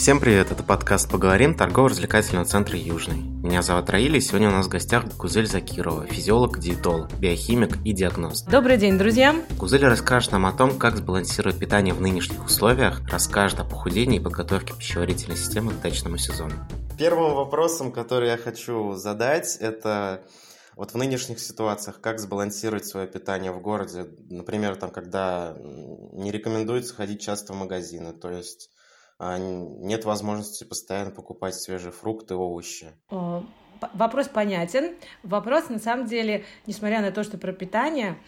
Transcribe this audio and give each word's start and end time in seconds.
Всем 0.00 0.18
привет, 0.18 0.50
это 0.50 0.62
подкаст 0.62 1.10
«Поговорим» 1.10 1.54
торгово-развлекательного 1.54 2.46
центра 2.46 2.74
«Южный». 2.74 3.18
Меня 3.18 3.60
зовут 3.60 3.90
Раиля, 3.90 4.16
и 4.16 4.20
сегодня 4.22 4.48
у 4.48 4.52
нас 4.52 4.64
в 4.64 4.70
гостях 4.70 5.04
Гузель 5.18 5.46
Закирова, 5.46 6.06
физиолог, 6.06 6.58
диетолог, 6.58 7.12
биохимик 7.18 7.76
и 7.84 7.92
диагност. 7.92 8.48
Добрый 8.48 8.78
день, 8.78 8.96
друзья! 8.96 9.36
Гузель 9.58 9.84
расскажет 9.84 10.32
нам 10.32 10.46
о 10.46 10.52
том, 10.52 10.78
как 10.78 10.96
сбалансировать 10.96 11.58
питание 11.58 11.92
в 11.92 12.00
нынешних 12.00 12.42
условиях, 12.46 13.02
расскажет 13.10 13.60
о 13.60 13.64
похудении 13.64 14.18
и 14.18 14.22
подготовке 14.22 14.72
пищеварительной 14.72 15.36
системы 15.36 15.72
к 15.72 15.82
дачному 15.82 16.16
сезону. 16.16 16.54
Первым 16.98 17.34
вопросом, 17.34 17.92
который 17.92 18.30
я 18.30 18.38
хочу 18.38 18.94
задать, 18.94 19.58
это 19.60 20.24
вот 20.76 20.92
в 20.92 20.96
нынешних 20.96 21.38
ситуациях, 21.40 22.00
как 22.00 22.20
сбалансировать 22.20 22.86
свое 22.86 23.06
питание 23.06 23.52
в 23.52 23.60
городе? 23.60 24.06
Например, 24.30 24.76
там, 24.76 24.92
когда 24.92 25.54
не 26.14 26.32
рекомендуется 26.32 26.94
ходить 26.94 27.20
часто 27.20 27.52
в 27.52 27.56
магазины, 27.56 28.14
то 28.14 28.30
есть 28.30 28.70
нет 29.28 30.04
возможности 30.04 30.64
постоянно 30.64 31.10
покупать 31.10 31.54
свежие 31.54 31.92
фрукты, 31.92 32.34
овощи. 32.34 32.92
Вопрос 33.94 34.28
понятен. 34.28 34.94
Вопрос, 35.22 35.68
на 35.68 35.78
самом 35.78 36.06
деле, 36.06 36.44
несмотря 36.66 37.00
на 37.00 37.12
то, 37.12 37.24
что 37.24 37.38
про 37.38 37.52
питание, 37.52 38.18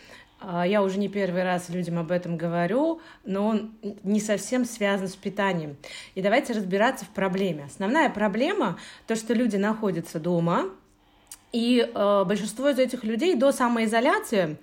а, 0.41 0.66
я 0.66 0.83
уже 0.83 0.98
не 0.98 1.09
первый 1.09 1.45
раз 1.45 1.69
людям 1.69 1.98
об 1.98 2.10
этом 2.10 2.36
говорю, 2.36 3.00
но 3.24 3.47
он 3.47 3.74
не 4.02 4.20
совсем 4.20 4.64
связан 4.64 5.09
с 5.09 5.16
питанием. 5.16 5.77
И 6.14 6.23
давайте 6.23 6.52
разбираться 6.52 7.05
в 7.05 7.11
проблеме. 7.11 7.64
Основная 7.64 8.11
проблема— 8.11 8.78
то, 9.06 9.14
что 9.14 9.34
люди 9.34 9.56
находятся 9.56 10.19
дома, 10.19 10.70
и 11.52 11.86
э, 11.86 12.24
большинство 12.24 12.70
из 12.70 12.78
этих 12.78 13.05
людей 13.05 13.34
до 13.34 13.52
самоизоляции 13.52 14.56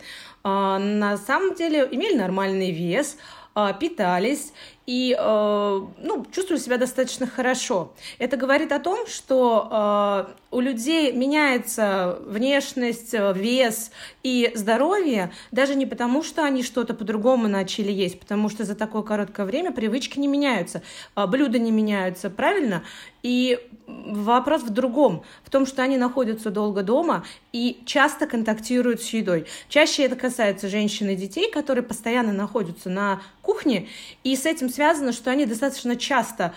э, 0.44 0.44
на 0.44 1.18
самом 1.18 1.54
деле 1.54 1.88
имели 1.92 2.18
нормальный 2.18 2.72
вес, 2.72 3.18
э, 3.56 3.68
питались 3.80 4.54
и 4.90 5.16
э, 5.16 5.82
ну, 6.02 6.26
чувствую 6.32 6.58
себя 6.58 6.78
достаточно 6.78 7.28
хорошо. 7.28 7.94
Это 8.18 8.38
говорит 8.38 8.72
о 8.72 8.80
том, 8.80 9.06
что 9.06 9.70
э, 9.72 10.34
у 10.50 10.60
людей 10.62 11.12
меняется 11.12 12.18
внешность, 12.26 13.14
вес 13.14 13.92
и 14.24 14.52
здоровье 14.56 15.32
даже 15.52 15.76
не 15.76 15.86
потому, 15.86 16.24
что 16.24 16.44
они 16.44 16.64
что-то 16.64 16.96
по-другому 16.96 17.48
начали 17.48 17.92
есть, 17.92 18.20
потому 18.20 18.50
что 18.50 18.64
за 18.64 18.74
такое 18.74 19.04
короткое 19.04 19.46
время 19.46 19.72
привычки 19.72 20.18
не 20.18 20.28
меняются, 20.28 20.82
э, 21.16 21.28
блюда 21.28 21.60
не 21.60 21.70
меняются, 21.70 22.32
правильно? 22.32 22.82
И 23.22 23.60
вопрос 23.86 24.64
в 24.64 24.70
другом, 24.70 25.24
в 25.44 25.50
том, 25.50 25.66
что 25.66 25.84
они 25.84 25.98
находятся 25.98 26.50
долго 26.52 26.84
дома 26.84 27.26
и 27.52 27.82
часто 27.86 28.28
контактируют 28.28 29.02
с 29.02 29.10
едой. 29.10 29.46
Чаще 29.68 30.04
это 30.04 30.16
касается 30.16 30.70
женщин 30.70 31.10
и 31.10 31.16
детей, 31.16 31.52
которые 31.52 31.84
постоянно 31.84 32.32
находятся 32.32 32.90
на 32.90 33.22
кухне, 33.42 33.88
и 34.24 34.36
с 34.36 34.46
этим 34.46 34.70
связано, 34.80 35.12
что 35.12 35.30
они 35.30 35.46
достаточно 35.46 35.98
часто 35.98 36.54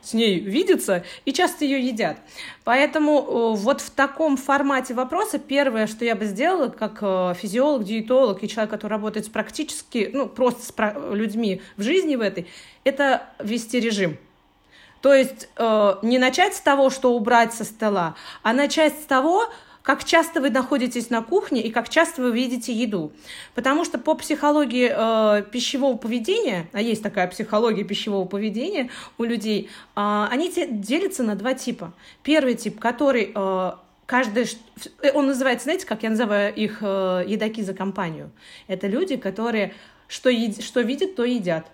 с 0.00 0.14
ней 0.14 0.38
видятся 0.38 1.04
и 1.24 1.32
часто 1.32 1.64
ее 1.64 1.84
едят. 1.84 2.18
Поэтому 2.62 3.18
э, 3.18 3.56
вот 3.56 3.80
в 3.80 3.90
таком 3.90 4.36
формате 4.36 4.94
вопроса 4.94 5.40
первое, 5.40 5.88
что 5.88 6.04
я 6.04 6.14
бы 6.14 6.24
сделала, 6.26 6.68
как 6.68 6.98
э, 7.02 7.34
физиолог, 7.36 7.82
диетолог 7.82 8.44
и 8.44 8.48
человек, 8.48 8.70
который 8.70 8.92
работает 8.92 9.26
с 9.26 9.28
практически, 9.28 10.08
ну, 10.14 10.28
просто 10.28 10.62
с 10.62 10.74
людьми 11.12 11.60
в 11.76 11.82
жизни 11.82 12.14
в 12.14 12.20
этой, 12.20 12.46
это 12.84 13.24
вести 13.40 13.80
режим. 13.80 14.18
То 15.00 15.12
есть 15.12 15.48
э, 15.56 15.94
не 16.02 16.20
начать 16.20 16.54
с 16.54 16.60
того, 16.60 16.90
что 16.90 17.12
убрать 17.12 17.52
со 17.52 17.64
стола, 17.64 18.14
а 18.44 18.52
начать 18.52 18.94
с 18.94 19.04
того, 19.04 19.48
как 19.82 20.04
часто 20.04 20.40
вы 20.40 20.50
находитесь 20.50 21.10
на 21.10 21.22
кухне 21.22 21.62
и 21.62 21.70
как 21.70 21.88
часто 21.88 22.22
вы 22.22 22.32
видите 22.32 22.72
еду. 22.72 23.12
Потому 23.54 23.84
что 23.84 23.98
по 23.98 24.14
психологии 24.14 24.90
э, 24.92 25.42
пищевого 25.50 25.96
поведения, 25.96 26.68
а 26.72 26.80
есть 26.80 27.02
такая 27.02 27.26
психология 27.28 27.84
пищевого 27.84 28.26
поведения 28.26 28.90
у 29.18 29.24
людей, 29.24 29.68
э, 29.96 30.26
они 30.30 30.52
делятся 30.52 31.22
на 31.22 31.34
два 31.34 31.54
типа. 31.54 31.92
Первый 32.22 32.54
тип, 32.54 32.78
который 32.78 33.32
э, 33.34 33.72
каждый, 34.06 34.46
э, 35.02 35.10
он 35.12 35.26
называется, 35.26 35.64
знаете, 35.64 35.86
как 35.86 36.02
я 36.02 36.10
называю 36.10 36.54
их 36.54 36.78
э, 36.80 37.24
едаки 37.26 37.62
за 37.62 37.74
компанию. 37.74 38.30
Это 38.68 38.86
люди, 38.86 39.16
которые 39.16 39.74
что, 40.06 40.28
ед, 40.28 40.62
что 40.62 40.80
видят, 40.80 41.16
то 41.16 41.24
едят 41.24 41.66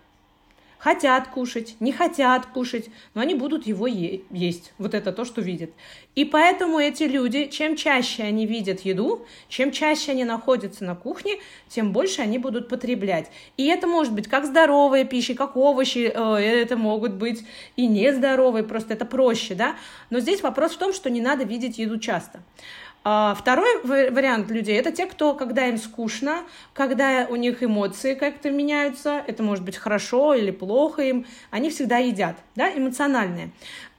хотят 0.79 1.29
кушать, 1.29 1.77
не 1.81 1.93
хотят 1.93 2.47
кушать, 2.47 2.89
но 3.15 3.21
они 3.21 3.35
будут 3.35 3.67
его 3.67 3.87
е- 3.87 4.23
есть. 4.31 4.73
Вот 4.79 4.95
это 4.95 5.13
то, 5.13 5.25
что 5.25 5.41
видят. 5.41 5.71
И 6.15 6.25
поэтому 6.25 6.79
эти 6.79 7.05
люди, 7.05 7.47
чем 7.47 7.77
чаще 7.77 8.23
они 8.23 8.47
видят 8.47 8.81
еду, 8.81 9.27
чем 9.49 9.71
чаще 9.71 10.13
они 10.13 10.25
находятся 10.25 10.85
на 10.85 10.95
кухне, 10.95 11.37
тем 11.69 11.93
больше 11.93 12.23
они 12.23 12.39
будут 12.39 12.69
потреблять. 12.69 13.31
И 13.57 13.67
это 13.67 13.87
может 13.87 14.13
быть 14.13 14.29
как 14.29 14.45
здоровая 14.47 15.05
пища, 15.05 15.35
как 15.35 15.57
овощи, 15.57 16.11
э, 16.13 16.35
это 16.37 16.77
могут 16.77 17.13
быть 17.13 17.45
и 17.77 17.87
нездоровые, 17.87 18.65
просто 18.65 18.95
это 18.95 19.05
проще, 19.05 19.55
да. 19.55 19.77
Но 20.11 20.21
здесь 20.21 20.43
вопрос 20.43 20.73
в 20.73 20.79
том, 20.79 20.93
что 20.93 21.11
не 21.11 21.21
надо 21.21 21.45
видеть 21.45 21.79
еду 21.79 21.99
часто. 21.99 22.41
А 23.05 23.35
второй 23.35 23.81
вариант 23.85 24.51
людей 24.51 24.77
это 24.79 24.93
те, 24.93 25.07
кто, 25.07 25.35
когда 25.35 25.67
им 25.67 25.79
скучно, 25.79 26.43
когда 26.75 27.27
у 27.31 27.37
них 27.37 27.63
эмоции 27.63 28.15
как-то 28.15 28.51
меняются, 28.51 29.23
это 29.27 29.43
может 29.43 29.65
быть 29.65 29.77
хорошо 29.77 30.35
или 30.35 30.51
плохо 30.51 31.03
им, 31.03 31.27
они 31.51 31.71
всегда 31.71 31.99
едят, 31.99 32.37
да, 32.55 32.71
эмоциональные. 32.71 33.51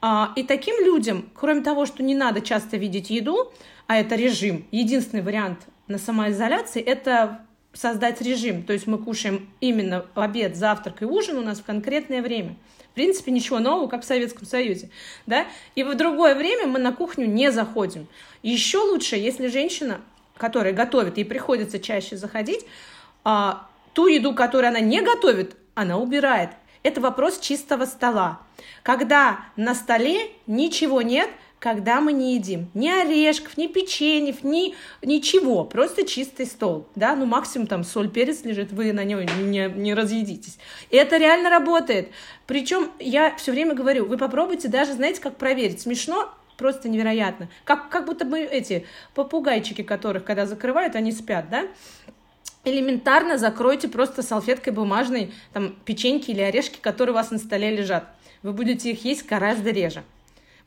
А, 0.01 0.31
и 0.35 0.43
таким 0.43 0.83
людям, 0.83 1.29
кроме 1.33 1.61
того, 1.61 1.85
что 1.85 2.03
не 2.03 2.15
надо 2.15 2.41
часто 2.41 2.77
видеть 2.77 3.09
еду, 3.09 3.51
а 3.87 3.97
это 3.97 4.15
режим, 4.15 4.65
единственный 4.71 5.23
вариант 5.23 5.59
на 5.87 5.97
самоизоляции, 5.97 6.81
это 6.81 7.41
создать 7.73 8.21
режим. 8.21 8.63
То 8.63 8.73
есть 8.73 8.87
мы 8.87 8.97
кушаем 8.97 9.49
именно 9.61 10.05
обед, 10.15 10.55
завтрак 10.55 11.01
и 11.01 11.05
ужин 11.05 11.37
у 11.37 11.41
нас 11.41 11.59
в 11.59 11.65
конкретное 11.65 12.21
время. 12.21 12.55
Принципе, 12.99 13.31
ничего 13.31 13.59
нового, 13.59 13.87
как 13.87 14.03
в 14.03 14.05
Советском 14.05 14.45
Союзе. 14.45 14.89
Да? 15.25 15.45
И 15.73 15.83
в 15.83 15.95
другое 15.95 16.35
время 16.35 16.67
мы 16.67 16.79
на 16.79 16.91
кухню 16.91 17.27
не 17.27 17.49
заходим. 17.49 18.09
Еще 18.43 18.77
лучше, 18.79 19.15
если 19.15 19.47
женщина, 19.47 20.01
которая 20.35 20.73
готовит, 20.73 21.15
ей 21.15 21.23
приходится 21.23 21.79
чаще 21.79 22.17
заходить, 22.17 22.65
а, 23.23 23.69
ту 23.93 24.07
еду, 24.07 24.35
которую 24.35 24.67
она 24.67 24.81
не 24.81 24.99
готовит, 24.99 25.55
она 25.75 25.97
убирает. 25.97 26.49
Это 26.83 26.99
вопрос 26.99 27.39
чистого 27.39 27.85
стола. 27.85 28.41
Когда 28.83 29.45
на 29.55 29.75
столе 29.75 30.31
ничего 30.45 31.01
нет, 31.01 31.29
когда 31.59 31.99
мы 31.99 32.13
не 32.13 32.35
едим 32.35 32.69
ни 32.73 32.89
орешков, 32.89 33.57
ни 33.57 33.67
печеньев, 33.67 34.43
ни 34.43 34.75
ничего, 35.01 35.65
просто 35.65 36.05
чистый 36.05 36.45
стол, 36.45 36.87
да, 36.95 37.15
ну 37.15 37.25
максимум 37.25 37.67
там 37.67 37.83
соль, 37.83 38.09
перец 38.09 38.43
лежит, 38.43 38.71
вы 38.71 38.93
на 38.93 39.03
него 39.03 39.21
не, 39.21 39.69
не 39.69 39.93
разъедитесь. 39.93 40.57
И 40.89 40.95
это 40.95 41.17
реально 41.17 41.49
работает. 41.49 42.09
Причем 42.47 42.89
я 42.99 43.35
все 43.35 43.51
время 43.51 43.75
говорю, 43.75 44.05
вы 44.05 44.17
попробуйте 44.17 44.69
даже, 44.69 44.93
знаете, 44.93 45.21
как 45.21 45.35
проверить. 45.35 45.81
Смешно, 45.81 46.33
просто 46.57 46.89
невероятно. 46.89 47.49
Как, 47.65 47.89
как 47.89 48.05
будто 48.05 48.25
бы 48.25 48.39
эти 48.39 48.85
попугайчики, 49.13 49.83
которых, 49.83 50.23
когда 50.23 50.45
закрывают, 50.45 50.95
они 50.95 51.11
спят, 51.11 51.49
да? 51.49 51.67
Элементарно 52.65 53.37
закройте 53.37 53.87
просто 53.87 54.21
салфеткой 54.21 54.73
бумажной 54.73 55.33
там 55.53 55.75
печеньки 55.85 56.31
или 56.31 56.41
орешки, 56.41 56.77
которые 56.79 57.13
у 57.13 57.15
вас 57.15 57.31
на 57.31 57.37
столе 57.37 57.75
лежат. 57.75 58.05
Вы 58.43 58.53
будете 58.53 58.91
их 58.91 59.03
есть 59.05 59.25
гораздо 59.25 59.71
реже. 59.71 60.03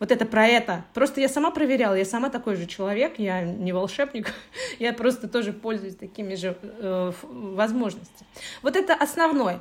Вот 0.03 0.11
это 0.11 0.27
про 0.27 0.49
это. 0.49 0.85
Просто 0.95 1.21
я 1.21 1.29
сама 1.29 1.53
проверяла, 1.53 1.95
я 1.95 2.05
сама 2.05 2.29
такой 2.29 2.57
же 2.57 2.67
человек, 2.67 3.21
я 3.21 3.43
не 3.43 3.73
волшебник, 3.73 4.35
я 4.81 4.93
просто 4.93 5.29
тоже 5.29 5.53
пользуюсь 5.53 5.95
такими 5.95 6.35
же 6.35 6.57
э, 6.61 7.13
возможностями. 7.23 8.29
Вот 8.63 8.75
это 8.75 8.95
основное. 8.95 9.61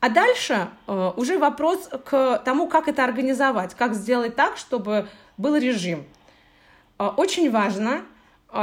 А 0.00 0.10
дальше 0.10 0.68
э, 0.86 1.12
уже 1.16 1.38
вопрос 1.38 1.88
к 2.04 2.42
тому, 2.44 2.68
как 2.68 2.88
это 2.88 3.04
организовать, 3.04 3.74
как 3.74 3.94
сделать 3.94 4.36
так, 4.36 4.58
чтобы 4.58 5.08
был 5.38 5.56
режим. 5.56 6.04
Э, 6.98 7.06
очень 7.16 7.50
важно, 7.50 8.02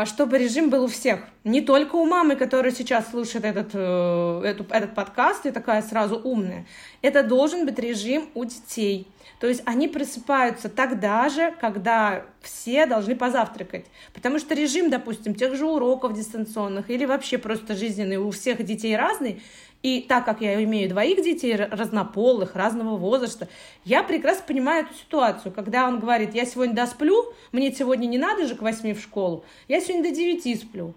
чтобы 0.05 0.37
режим 0.37 0.69
был 0.69 0.83
у 0.85 0.87
всех. 0.87 1.21
Не 1.43 1.61
только 1.61 1.95
у 1.95 2.05
мамы, 2.05 2.35
которая 2.35 2.71
сейчас 2.71 3.09
слушает 3.09 3.45
этот, 3.45 3.69
э, 3.73 4.41
эту, 4.43 4.65
этот 4.69 4.93
подкаст 4.95 5.45
и 5.45 5.51
такая 5.51 5.81
сразу 5.81 6.17
умная. 6.17 6.65
Это 7.01 7.23
должен 7.23 7.65
быть 7.65 7.79
режим 7.79 8.29
у 8.33 8.43
детей 8.45 9.07
то 9.39 9.47
есть 9.47 9.61
они 9.65 9.88
просыпаются 9.88 10.67
тогда 10.67 11.29
же, 11.29 11.53
когда 11.62 12.25
все 12.41 12.88
должны 12.88 13.15
позавтракать. 13.15 13.85
Потому 14.13 14.39
что 14.39 14.56
режим, 14.56 14.89
допустим, 14.89 15.35
тех 15.35 15.56
же 15.56 15.65
уроков 15.65 16.13
дистанционных 16.13 16.89
или 16.89 17.06
вообще 17.06 17.38
просто 17.38 17.75
жизненный 17.75 18.17
у 18.17 18.31
всех 18.31 18.63
детей 18.63 18.95
разный. 18.97 19.41
И 19.88 20.01
так 20.01 20.25
как 20.25 20.42
я 20.42 20.62
имею 20.66 20.89
двоих 20.89 21.24
детей 21.24 21.56
разнополых, 21.56 22.57
разного 22.57 22.98
возраста, 22.98 23.48
я 23.86 24.04
прекрасно 24.04 24.44
понимаю 24.45 24.84
эту 24.84 24.94
ситуацию, 24.95 25.54
когда 25.54 25.88
он 25.88 26.01
говорит, 26.01 26.36
я 26.36 26.45
сегодня 26.45 26.75
досплю, 26.75 27.34
мне 27.54 27.72
сегодня 27.72 28.06
не 28.06 28.18
надо 28.18 28.48
же 28.48 28.56
к 28.56 28.62
восьми 28.62 28.94
в 28.94 29.00
школу, 29.00 29.45
я 29.69 29.80
сегодня 29.80 30.10
до 30.10 30.13
девяти 30.13 30.56
сплю 30.57 30.94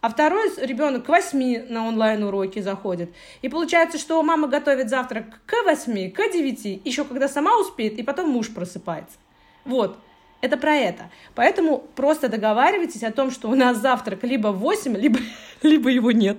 а 0.00 0.08
второй 0.08 0.50
ребенок 0.56 1.06
к 1.06 1.08
8 1.08 1.68
на 1.68 1.86
онлайн-уроки 1.86 2.58
заходит. 2.58 3.14
И 3.40 3.48
получается, 3.48 3.98
что 3.98 4.20
мама 4.24 4.48
готовит 4.48 4.90
завтрак 4.90 5.26
к 5.46 5.62
8, 5.64 6.10
к 6.10 6.16
9, 6.16 6.84
еще 6.84 7.04
когда 7.04 7.28
сама 7.28 7.56
успеет, 7.60 7.96
и 8.00 8.02
потом 8.02 8.28
муж 8.30 8.52
просыпается. 8.52 9.16
Вот. 9.64 9.96
Это 10.42 10.56
про 10.56 10.74
это. 10.74 11.08
Поэтому 11.36 11.78
просто 11.94 12.28
договаривайтесь 12.28 13.04
о 13.04 13.12
том, 13.12 13.30
что 13.30 13.48
у 13.48 13.54
нас 13.54 13.78
завтрак 13.78 14.24
либо 14.24 14.48
в 14.48 14.58
8, 14.58 14.96
либо, 14.96 15.20
либо 15.62 15.88
его 15.88 16.10
нет. 16.10 16.38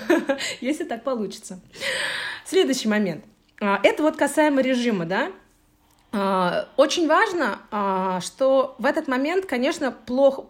Если 0.60 0.84
так 0.84 1.04
получится. 1.04 1.60
Следующий 2.44 2.88
момент. 2.88 3.24
А, 3.60 3.78
это 3.84 4.02
вот 4.02 4.16
касаемо 4.16 4.60
режима, 4.60 5.06
да? 5.06 5.30
А, 6.10 6.68
очень 6.76 7.06
важно, 7.06 7.60
а, 7.70 8.20
что 8.20 8.74
в 8.78 8.86
этот 8.86 9.06
момент, 9.06 9.46
конечно, 9.46 9.92
плохо, 9.92 10.42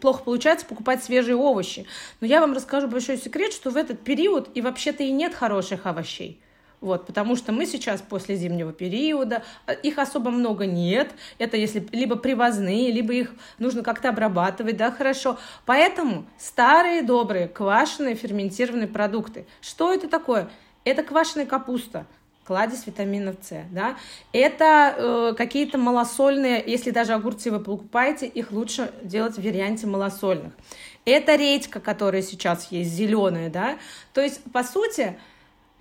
плохо 0.00 0.22
получается 0.22 0.64
покупать 0.64 1.02
свежие 1.02 1.34
овощи. 1.34 1.86
Но 2.20 2.28
я 2.28 2.40
вам 2.40 2.52
расскажу 2.52 2.86
большой 2.86 3.16
секрет, 3.18 3.52
что 3.52 3.70
в 3.70 3.76
этот 3.76 4.00
период 4.00 4.48
и 4.54 4.60
вообще-то 4.60 5.02
и 5.02 5.10
нет 5.10 5.34
хороших 5.34 5.86
овощей. 5.86 6.40
Вот, 6.82 7.06
потому 7.06 7.36
что 7.36 7.52
мы 7.52 7.64
сейчас 7.64 8.02
после 8.02 8.34
зимнего 8.34 8.72
периода, 8.72 9.44
а, 9.66 9.72
их 9.72 9.98
особо 9.98 10.32
много 10.32 10.66
нет, 10.66 11.12
это 11.38 11.56
если 11.56 11.86
либо 11.92 12.16
привозные, 12.16 12.90
либо 12.90 13.12
их 13.14 13.32
нужно 13.60 13.84
как-то 13.84 14.08
обрабатывать, 14.08 14.76
да, 14.76 14.90
хорошо. 14.90 15.38
Поэтому 15.64 16.26
старые 16.38 17.02
добрые 17.02 17.46
квашеные 17.46 18.16
ферментированные 18.16 18.88
продукты. 18.88 19.46
Что 19.60 19.94
это 19.94 20.08
такое? 20.08 20.50
Это 20.84 21.04
квашеная 21.04 21.46
капуста, 21.46 22.04
кладезь 22.44 22.84
витаминов 22.84 23.36
С, 23.42 23.62
да, 23.70 23.96
это 24.32 24.94
э, 24.96 25.34
какие-то 25.38 25.78
малосольные, 25.78 26.64
если 26.66 26.90
даже 26.90 27.12
огурцы 27.12 27.52
вы 27.52 27.60
покупаете, 27.60 28.26
их 28.26 28.50
лучше 28.50 28.92
делать 29.04 29.36
в 29.36 29.42
варианте 29.42 29.86
малосольных. 29.86 30.52
Это 31.04 31.36
редька, 31.36 31.78
которая 31.78 32.22
сейчас 32.22 32.72
есть, 32.72 32.90
зеленая, 32.90 33.50
да, 33.50 33.78
то 34.12 34.20
есть, 34.20 34.42
по 34.52 34.64
сути, 34.64 35.16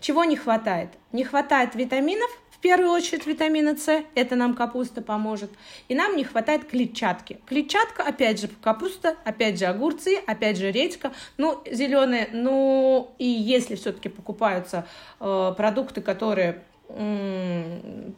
чего 0.02 0.26
не 0.26 0.36
хватает? 0.36 0.90
Не 1.12 1.24
хватает 1.24 1.76
витаминов, 1.76 2.30
в 2.52 2.58
первую 2.60 2.92
очередь 2.92 3.26
витамина 3.26 3.76
С, 3.76 4.04
это 4.14 4.36
нам 4.36 4.54
капуста 4.54 5.02
поможет, 5.02 5.50
и 5.88 5.96
нам 5.96 6.16
не 6.16 6.24
хватает 6.24 6.66
клетчатки. 6.66 7.40
Клетчатка, 7.48 8.04
опять 8.04 8.40
же, 8.40 8.50
капуста, 8.62 9.16
опять 9.24 9.58
же, 9.58 9.66
огурцы, 9.66 10.20
опять 10.28 10.58
же, 10.58 10.72
редька, 10.72 11.12
ну, 11.38 11.60
зеленые, 11.72 12.30
ну, 12.34 13.16
и 13.18 13.26
если 13.26 13.76
все-таки 13.76 14.10
покупаются 14.10 14.86
э, 15.20 15.54
продукты, 15.58 16.02
которые 16.02 16.62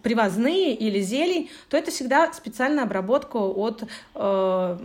привозные 0.02 0.74
или 0.74 1.00
зелень, 1.00 1.50
то 1.70 1.78
это 1.78 1.92
всегда 1.92 2.34
специальная 2.34 2.84
обработка 2.84 3.38
от 3.38 3.84
э, 4.16 4.78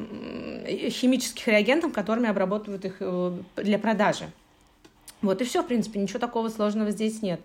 химических 0.91 1.49
реагентов, 1.49 1.93
которыми 1.93 2.29
обрабатывают 2.29 2.85
их 2.85 2.97
э, 3.01 3.39
для 3.57 3.79
продажи. 3.79 4.31
Вот 5.23 5.41
и 5.41 5.45
все, 5.45 5.63
в 5.63 5.67
принципе, 5.67 6.01
ничего 6.01 6.19
такого 6.19 6.49
сложного 6.49 6.91
здесь 6.91 7.23
нет. 7.23 7.41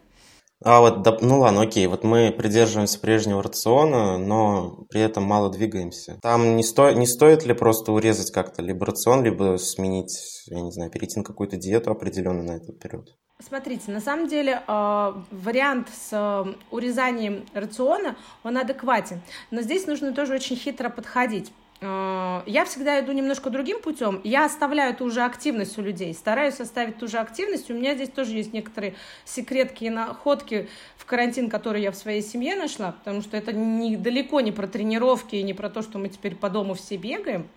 А 0.65 0.79
вот, 0.79 1.21
ну 1.21 1.39
ладно, 1.39 1.63
окей, 1.63 1.87
вот 1.87 2.05
мы 2.05 2.31
придерживаемся 2.31 2.97
прежнего 2.97 3.43
рациона, 3.43 4.17
но 4.17 4.85
при 4.89 5.01
этом 5.01 5.23
мало 5.23 5.51
двигаемся. 5.51 6.17
Там 6.21 6.55
не, 6.55 6.63
сто, 6.63 6.91
не 6.91 7.05
стоит 7.05 7.45
ли 7.45 7.53
просто 7.53 7.91
урезать 7.91 8.31
как-то 8.31 8.61
либо 8.61 8.85
рацион, 8.85 9.23
либо 9.25 9.57
сменить, 9.57 10.17
я 10.47 10.61
не 10.61 10.71
знаю, 10.71 10.89
перейти 10.89 11.19
на 11.19 11.25
какую-то 11.25 11.57
диету 11.57 11.91
определенную 11.91 12.45
на 12.45 12.51
этот 12.53 12.79
период? 12.79 13.13
Смотрите, 13.45 13.91
на 13.91 13.99
самом 13.99 14.29
деле 14.29 14.61
э, 14.65 15.13
вариант 15.31 15.89
с 15.89 16.09
э, 16.13 16.53
урезанием 16.71 17.45
рациона, 17.53 18.15
он 18.43 18.57
адекватен, 18.57 19.21
но 19.51 19.61
здесь 19.61 19.85
нужно 19.85 20.13
тоже 20.13 20.35
очень 20.35 20.55
хитро 20.55 20.89
подходить. 20.89 21.51
Э, 21.83 22.44
я 22.45 22.63
всегда 22.65 23.00
иду 23.00 23.12
немножко 23.12 23.50
другим 23.50 23.81
путем. 23.81 24.21
Я 24.24 24.45
оставляю 24.45 24.95
ту 24.95 25.09
же 25.09 25.21
активность 25.21 25.77
у 25.77 25.81
людей, 25.81 26.13
стараюсь 26.13 26.59
оставить 26.59 26.97
ту 26.97 27.07
же 27.07 27.18
активность. 27.18 27.69
У 27.69 27.74
меня 27.74 27.94
здесь 27.95 28.09
тоже 28.09 28.33
есть 28.33 28.53
некоторые 28.53 28.95
секретки 29.25 29.83
и 29.85 29.89
находки 29.89 30.69
в 30.97 31.06
карантин, 31.06 31.50
которые 31.50 31.83
я 31.83 31.91
в 31.91 31.95
своей 31.95 32.21
семье 32.21 32.56
нашла, 32.56 32.94
потому 32.94 33.21
что 33.21 33.35
это 33.35 33.51
не, 33.51 33.97
далеко 33.97 34.39
не 34.39 34.51
про 34.51 34.68
тренировки 34.68 35.35
и 35.35 35.44
не 35.44 35.53
про 35.53 35.69
то, 35.69 35.81
что 35.81 36.00
мы 36.00 36.07
теперь 36.07 36.35
по 36.35 36.50
дому 36.50 36.74
все 36.75 36.95
бегаем. 36.95 37.47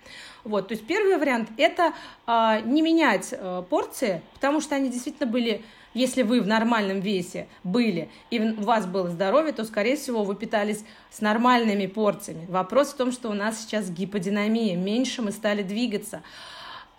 Вот, 0.43 0.69
то 0.69 0.75
есть 0.75 0.87
первый 0.87 1.17
вариант– 1.17 1.49
это 1.57 1.93
э, 2.27 2.61
не 2.65 2.83
менять 2.83 3.29
э, 3.33 3.63
порции, 3.69 4.23
потому 4.35 4.61
что 4.61 4.75
они 4.75 4.91
действительно 4.91 5.29
были 5.29 5.65
если 5.97 6.21
вы 6.21 6.43
в 6.43 6.47
нормальном 6.47 7.01
весе 7.01 7.49
были 7.65 8.11
и 8.29 8.39
у 8.39 8.63
вас 8.65 8.85
было 8.85 9.09
здоровье, 9.09 9.55
то, 9.55 9.65
скорее 9.65 9.97
всего, 9.97 10.25
вы 10.25 10.35
питались 10.35 10.85
с 11.11 11.23
нормальными 11.23 11.87
порциями. 11.87 12.45
Вопрос 12.51 12.89
в 12.93 12.97
том, 12.97 13.13
что 13.13 13.31
у 13.31 13.33
нас 13.33 13.63
сейчас 13.63 13.89
гиподинамия, 13.89 14.77
меньше 14.77 15.23
мы 15.23 15.33
стали 15.33 15.63
двигаться. 15.63 16.23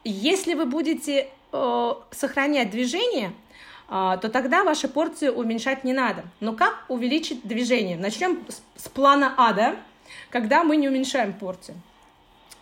Если 0.04 0.56
вы 0.56 0.66
будете 0.66 1.28
э, 1.52 1.94
сохранять 2.10 2.72
движение, 2.72 3.34
э, 3.88 4.18
то 4.20 4.30
тогда 4.30 4.64
ваши 4.64 4.88
порции 4.88 5.30
уменьшать 5.30 5.84
не 5.84 5.94
надо. 5.94 6.24
Но 6.40 6.54
как 6.54 6.86
увеличить 6.88 7.48
движение? 7.48 7.98
Начнем 7.98 8.40
с, 8.48 8.64
с 8.82 8.90
плана 8.90 9.32
А, 9.38 9.54
да? 9.54 9.76
Когда 10.32 10.64
мы 10.64 10.76
не 10.76 10.90
уменьшаем 10.90 11.34
порции. 11.34 11.76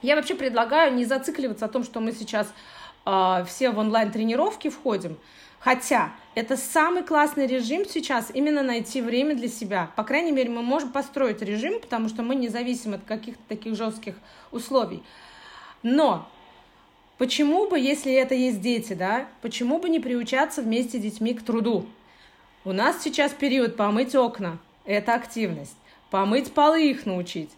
Я 0.01 0.17
вообще 0.17 0.35
предлагаю 0.35 0.93
не 0.95 1.05
зацикливаться 1.05 1.63
о 1.63 1.69
том, 1.69 1.85
что 1.85 2.01
мы 2.01 2.11
сейчас 2.11 2.53
э, 3.05 3.45
все 3.47 3.69
в 3.69 3.79
онлайн-тренировки 3.79 4.69
входим, 4.69 5.17
Хотя 5.65 6.11
это 6.35 6.57
самый 6.57 7.01
классный 7.01 7.47
режим 7.47 7.85
сейчас, 7.85 8.29
именно 8.33 8.61
найти 8.61 9.01
время 9.01 9.35
для 9.35 9.47
себя. 9.47 9.89
По 9.95 10.03
крайней 10.03 10.33
мере, 10.33 10.49
мы 10.49 10.61
можем 10.61 10.91
построить 10.91 11.41
режим, 11.41 11.79
потому 11.79 12.09
что 12.09 12.23
мы 12.23 12.35
не 12.35 12.49
зависим 12.49 12.93
от 12.93 13.05
каких-то 13.05 13.41
таких 13.47 13.75
жестких 13.75 14.15
условий. 14.51 15.01
Но 15.81 16.29
почему 17.17 17.69
бы, 17.69 17.79
если 17.79 18.13
это 18.13 18.35
есть 18.35 18.59
дети, 18.59 18.93
да, 18.93 19.27
почему 19.41 19.79
бы 19.79 19.87
не 19.87 20.01
приучаться 20.01 20.61
вместе 20.61 20.99
с 20.99 21.01
детьми 21.01 21.33
к 21.33 21.41
труду? 21.41 21.85
У 22.65 22.73
нас 22.73 23.01
сейчас 23.01 23.31
период 23.31 23.77
помыть 23.77 24.13
окна, 24.13 24.57
это 24.83 25.13
активность. 25.13 25.77
Помыть 26.09 26.53
полы 26.53 26.89
их 26.89 27.05
научить, 27.05 27.49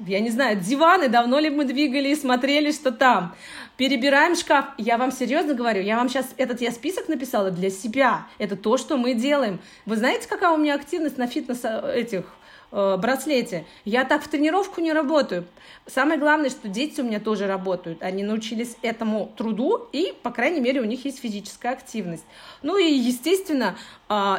я 0.00 0.20
не 0.20 0.30
знаю, 0.30 0.60
диваны, 0.60 1.08
давно 1.08 1.38
ли 1.38 1.50
мы 1.50 1.64
двигали 1.64 2.10
и 2.10 2.14
смотрели, 2.14 2.70
что 2.70 2.92
там. 2.92 3.34
Перебираем 3.76 4.36
шкаф. 4.36 4.66
Я 4.76 4.96
вам 4.96 5.12
серьезно 5.12 5.54
говорю, 5.54 5.82
я 5.82 5.96
вам 5.96 6.08
сейчас 6.08 6.26
этот 6.36 6.60
я 6.60 6.70
список 6.70 7.08
написала 7.08 7.50
для 7.50 7.70
себя. 7.70 8.26
Это 8.38 8.56
то, 8.56 8.76
что 8.76 8.96
мы 8.96 9.14
делаем. 9.14 9.60
Вы 9.86 9.96
знаете, 9.96 10.28
какая 10.28 10.50
у 10.50 10.56
меня 10.56 10.74
активность 10.74 11.18
на 11.18 11.26
фитнес 11.26 11.60
э, 11.64 11.92
этих 11.94 12.26
э, 12.70 12.96
браслете. 12.96 13.66
Я 13.84 14.04
так 14.04 14.22
в 14.22 14.28
тренировку 14.28 14.80
не 14.80 14.92
работаю. 14.92 15.46
Самое 15.86 16.18
главное, 16.18 16.50
что 16.50 16.68
дети 16.68 17.00
у 17.00 17.04
меня 17.04 17.20
тоже 17.20 17.46
работают. 17.46 18.02
Они 18.02 18.22
научились 18.22 18.76
этому 18.82 19.32
труду, 19.36 19.88
и, 19.92 20.12
по 20.22 20.30
крайней 20.30 20.60
мере, 20.60 20.80
у 20.80 20.84
них 20.84 21.04
есть 21.04 21.20
физическая 21.20 21.72
активность. 21.72 22.24
Ну 22.62 22.78
и, 22.78 22.92
естественно, 22.92 23.76
э, 24.08 24.36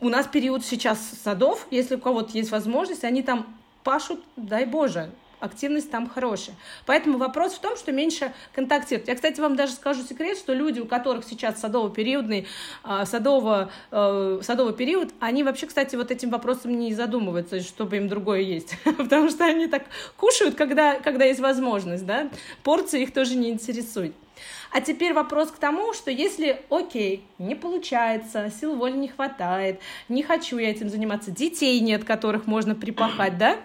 у 0.00 0.08
нас 0.08 0.26
период 0.26 0.64
сейчас 0.64 0.98
садов, 1.22 1.66
если 1.70 1.96
у 1.96 1.98
кого-то 1.98 2.30
есть 2.36 2.50
возможность, 2.50 3.04
они 3.04 3.22
там 3.22 3.46
пашут, 3.84 4.20
дай 4.36 4.66
Боже, 4.66 5.10
активность 5.40 5.90
там 5.90 6.08
хорошая. 6.08 6.54
Поэтому 6.86 7.18
вопрос 7.18 7.54
в 7.54 7.60
том, 7.60 7.76
что 7.76 7.92
меньше 7.92 8.32
контактируют. 8.54 9.08
Я, 9.08 9.14
кстати, 9.14 9.40
вам 9.40 9.56
даже 9.56 9.72
скажу 9.72 10.02
секрет, 10.02 10.38
что 10.38 10.52
люди, 10.52 10.80
у 10.80 10.86
которых 10.86 11.24
сейчас 11.24 11.60
садово-периодный, 11.60 12.46
а, 12.82 13.06
садово, 13.06 13.70
э, 13.90 14.40
садовый 14.42 14.74
период, 14.74 15.10
они 15.18 15.42
вообще, 15.42 15.66
кстати, 15.66 15.96
вот 15.96 16.10
этим 16.10 16.30
вопросом 16.30 16.78
не 16.78 16.94
задумываются, 16.94 17.60
чтобы 17.60 17.96
им 17.96 18.08
другое 18.08 18.40
есть. 18.40 18.76
Потому 18.96 19.30
что 19.30 19.44
они 19.44 19.66
так 19.66 19.84
кушают, 20.16 20.54
когда, 20.54 21.00
когда 21.00 21.24
есть 21.24 21.40
возможность, 21.40 22.06
да, 22.06 22.28
порции 22.62 23.02
их 23.02 23.12
тоже 23.12 23.36
не 23.36 23.50
интересует. 23.50 24.14
А 24.72 24.80
теперь 24.80 25.12
вопрос 25.12 25.50
к 25.50 25.56
тому, 25.56 25.92
что 25.92 26.10
если, 26.10 26.62
окей, 26.70 27.24
не 27.38 27.54
получается, 27.54 28.50
сил 28.50 28.76
воли 28.76 28.96
не 28.96 29.08
хватает, 29.08 29.80
не 30.08 30.22
хочу 30.22 30.58
я 30.58 30.70
этим 30.70 30.88
заниматься, 30.88 31.30
детей 31.30 31.80
нет, 31.80 32.04
которых 32.04 32.46
можно 32.46 32.74
припахать, 32.74 33.36
да, 33.36 33.56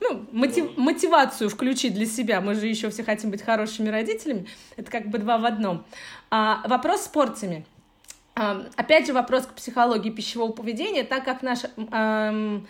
ну, 0.00 0.26
мотив, 0.32 0.76
мотивацию 0.76 1.48
включить 1.48 1.94
для 1.94 2.06
себя. 2.06 2.40
Мы 2.40 2.54
же 2.54 2.66
еще 2.66 2.90
все 2.90 3.02
хотим 3.02 3.30
быть 3.30 3.42
хорошими 3.42 3.88
родителями. 3.88 4.46
Это 4.76 4.90
как 4.90 5.08
бы 5.08 5.18
два 5.18 5.38
в 5.38 5.44
одном. 5.44 5.84
А, 6.30 6.62
вопрос 6.68 7.04
с 7.04 7.08
порциями. 7.08 7.64
А, 8.34 8.66
опять 8.76 9.06
же, 9.06 9.12
вопрос 9.12 9.46
к 9.46 9.54
психологии 9.54 10.10
пищевого 10.10 10.52
поведения, 10.52 11.04
так 11.04 11.24
как 11.24 11.42
наш, 11.42 11.60
а, 11.90 12.60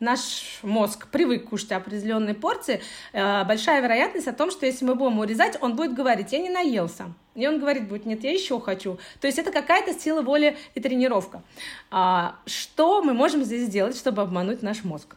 наш 0.00 0.58
мозг 0.62 1.08
привык 1.08 1.48
кушать 1.48 1.72
определенные 1.72 2.34
порции, 2.34 2.82
а, 3.12 3.44
большая 3.44 3.80
вероятность 3.80 4.28
о 4.28 4.32
том, 4.32 4.50
что 4.50 4.66
если 4.66 4.84
мы 4.84 4.94
будем 4.94 5.18
урезать, 5.18 5.56
он 5.60 5.76
будет 5.76 5.94
говорить, 5.94 6.32
я 6.32 6.38
не 6.38 6.50
наелся. 6.50 7.12
И 7.34 7.46
он 7.46 7.58
говорит 7.58 7.88
будет, 7.88 8.06
нет, 8.06 8.22
я 8.22 8.32
еще 8.32 8.60
хочу. 8.60 8.98
То 9.20 9.26
есть 9.26 9.38
это 9.38 9.50
какая-то 9.50 9.92
сила 9.98 10.22
воли 10.22 10.56
и 10.74 10.80
тренировка. 10.80 11.42
А, 11.90 12.36
что 12.46 13.02
мы 13.02 13.12
можем 13.12 13.44
здесь 13.44 13.66
сделать, 13.66 13.96
чтобы 13.96 14.22
обмануть 14.22 14.62
наш 14.62 14.84
мозг? 14.84 15.16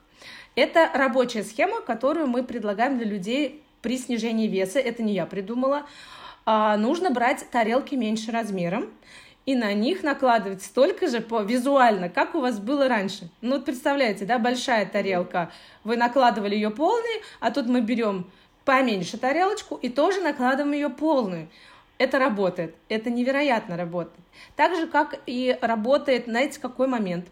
Это 0.56 0.90
рабочая 0.94 1.44
схема, 1.44 1.82
которую 1.82 2.28
мы 2.28 2.44
предлагаем 2.44 2.98
для 2.98 3.06
людей 3.06 3.62
при 3.82 3.98
снижении 3.98 4.48
веса. 4.48 4.80
Это 4.80 5.04
не 5.04 5.14
я 5.14 5.28
придумала. 5.28 5.86
А, 6.46 6.78
нужно 6.78 7.12
брать 7.12 7.46
тарелки 7.52 7.94
меньше 7.96 8.32
размером 8.32 8.90
и 9.48 9.56
на 9.56 9.74
них 9.74 10.04
накладывать 10.04 10.62
столько 10.62 11.08
же 11.08 11.22
по 11.22 11.42
визуально, 11.42 12.08
как 12.10 12.36
у 12.36 12.42
вас 12.42 12.60
было 12.60 12.88
раньше. 12.88 13.30
Ну 13.42 13.56
вот 13.56 13.66
представляете, 13.66 14.26
да, 14.26 14.38
большая 14.38 14.86
тарелка, 14.86 15.52
вы 15.84 15.98
накладывали 15.98 16.54
ее 16.54 16.70
полной, 16.70 17.24
а 17.40 17.50
тут 17.50 17.66
мы 17.66 17.82
берем 17.82 18.30
поменьше 18.64 19.18
тарелочку 19.18 19.74
и 19.82 19.90
тоже 19.90 20.22
накладываем 20.22 20.74
ее 20.74 20.90
полную. 20.90 21.50
Это 21.98 22.20
работает, 22.20 22.76
это 22.90 23.10
невероятно 23.10 23.76
работает. 23.76 24.20
Так 24.56 24.76
же, 24.76 24.86
как 24.86 25.20
и 25.26 25.58
работает, 25.62 26.26
знаете, 26.26 26.60
какой 26.60 26.88
момент? 26.88 27.26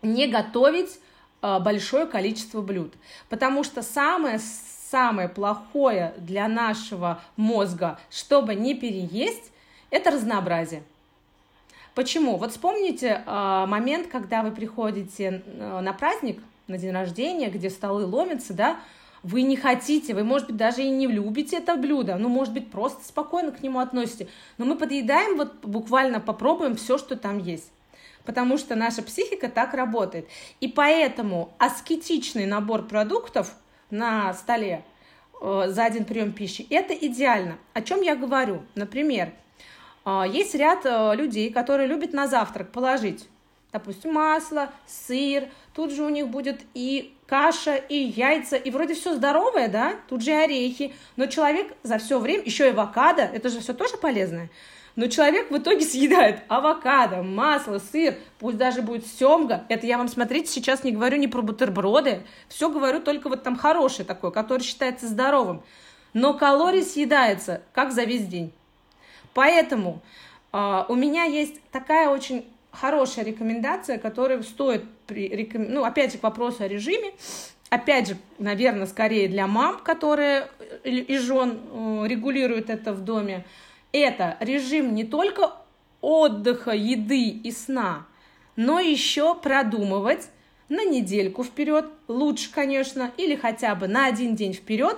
Не 0.00 0.26
готовить 0.26 0.98
Э, 1.44 1.58
большое 1.58 2.06
количество 2.06 2.62
блюд. 2.62 2.94
Потому 3.28 3.64
что 3.64 3.82
самое 3.82 4.40
самое 4.90 5.28
плохое 5.28 6.14
для 6.16 6.48
нашего 6.48 7.20
мозга, 7.36 7.98
чтобы 8.10 8.54
не 8.54 8.74
переесть, 8.74 9.52
это 9.90 10.10
разнообразие. 10.10 10.84
Почему? 11.94 12.36
Вот 12.36 12.50
вспомните 12.50 13.22
э, 13.24 13.64
момент, 13.66 14.08
когда 14.08 14.42
вы 14.42 14.50
приходите 14.50 15.42
э, 15.46 15.80
на 15.80 15.92
праздник, 15.92 16.40
на 16.66 16.78
день 16.78 16.92
рождения, 16.92 17.50
где 17.50 17.70
столы 17.70 18.04
ломятся, 18.04 18.52
да, 18.52 18.78
вы 19.22 19.42
не 19.42 19.56
хотите, 19.56 20.14
вы, 20.14 20.24
может 20.24 20.48
быть, 20.48 20.56
даже 20.56 20.82
и 20.82 20.90
не 20.90 21.06
любите 21.06 21.56
это 21.56 21.76
блюдо, 21.76 22.16
ну, 22.16 22.28
может 22.28 22.52
быть, 22.52 22.70
просто 22.70 23.04
спокойно 23.04 23.52
к 23.52 23.62
нему 23.62 23.78
относитесь, 23.78 24.28
но 24.58 24.64
мы 24.64 24.76
подъедаем, 24.76 25.36
вот 25.36 25.64
буквально 25.64 26.20
попробуем 26.20 26.76
все, 26.76 26.98
что 26.98 27.16
там 27.16 27.38
есть 27.38 27.70
потому 28.24 28.56
что 28.58 28.74
наша 28.74 29.02
психика 29.02 29.48
так 29.48 29.74
работает. 29.74 30.28
И 30.60 30.68
поэтому 30.68 31.52
аскетичный 31.58 32.46
набор 32.46 32.86
продуктов 32.86 33.54
на 33.90 34.32
столе 34.34 34.82
э, 35.40 35.64
за 35.68 35.84
один 35.84 36.04
прием 36.04 36.32
пищи– 36.32 36.66
это 36.70 36.94
идеально. 36.94 37.58
О 37.74 37.82
чем 37.82 38.00
я 38.00 38.16
говорю? 38.16 38.62
Например, 38.74 39.32
есть 40.28 40.54
ряд 40.54 40.80
э, 40.84 41.14
людей, 41.16 41.52
которые 41.52 41.88
любят 41.88 42.12
на 42.12 42.26
завтрак 42.26 42.70
положить 42.72 43.28
допустим, 43.74 44.12
масло, 44.12 44.70
сыр, 44.86 45.48
тут 45.74 45.90
же 45.90 46.04
у 46.04 46.08
них 46.08 46.28
будет 46.28 46.60
и 46.74 47.12
каша, 47.26 47.74
и 47.74 47.96
яйца, 47.96 48.54
и 48.54 48.70
вроде 48.70 48.94
все 48.94 49.16
здоровое, 49.16 49.66
да, 49.66 49.96
тут 50.08 50.22
же 50.22 50.30
орехи, 50.30 50.94
но 51.16 51.26
человек 51.26 51.74
за 51.82 51.98
все 51.98 52.20
время, 52.20 52.44
еще 52.44 52.68
и 52.68 52.70
авокадо, 52.70 53.22
это 53.22 53.48
же 53.48 53.58
все 53.58 53.74
тоже 53.74 53.96
полезное, 53.96 54.48
но 54.94 55.08
человек 55.08 55.50
в 55.50 55.56
итоге 55.56 55.84
съедает 55.84 56.44
авокадо, 56.46 57.24
масло, 57.24 57.80
сыр, 57.80 58.14
пусть 58.38 58.58
даже 58.58 58.80
будет 58.80 59.08
семга. 59.08 59.64
Это 59.68 59.88
я 59.88 59.98
вам, 59.98 60.06
смотрите, 60.06 60.46
сейчас 60.52 60.84
не 60.84 60.92
говорю 60.92 61.16
не 61.16 61.26
про 61.26 61.42
бутерброды, 61.42 62.22
все 62.48 62.70
говорю 62.70 63.00
только 63.00 63.28
вот 63.28 63.42
там 63.42 63.56
хорошее 63.56 64.06
такое, 64.06 64.30
которое 64.30 64.62
считается 64.62 65.08
здоровым. 65.08 65.64
Но 66.12 66.34
калорий 66.34 66.84
съедается 66.84 67.62
как 67.72 67.90
за 67.90 68.04
весь 68.04 68.28
день. 68.28 68.52
Поэтому 69.34 70.00
э, 70.52 70.84
у 70.88 70.94
меня 70.94 71.24
есть 71.24 71.60
такая 71.70 72.08
очень 72.08 72.46
хорошая 72.70 73.24
рекомендация, 73.24 73.98
которая 73.98 74.42
стоит, 74.42 74.84
при, 75.06 75.50
ну, 75.54 75.84
опять 75.84 76.12
же, 76.12 76.18
к 76.18 76.22
вопросу 76.22 76.64
о 76.64 76.68
режиме, 76.68 77.12
опять 77.70 78.08
же, 78.08 78.16
наверное, 78.38 78.86
скорее 78.86 79.28
для 79.28 79.46
мам, 79.46 79.78
которые 79.78 80.48
э, 80.84 80.88
и 80.88 81.18
жен 81.18 81.60
э, 81.60 82.04
регулируют 82.06 82.70
это 82.70 82.92
в 82.92 83.04
доме, 83.04 83.44
это 83.92 84.36
режим 84.40 84.94
не 84.94 85.04
только 85.04 85.52
отдыха, 86.00 86.72
еды 86.72 87.28
и 87.28 87.50
сна, 87.50 88.06
но 88.56 88.80
еще 88.80 89.34
продумывать 89.34 90.28
на 90.68 90.84
недельку 90.84 91.44
вперед, 91.44 91.86
лучше, 92.08 92.50
конечно, 92.52 93.12
или 93.16 93.36
хотя 93.36 93.74
бы 93.74 93.88
на 93.88 94.06
один 94.06 94.34
день 94.34 94.52
вперед, 94.52 94.96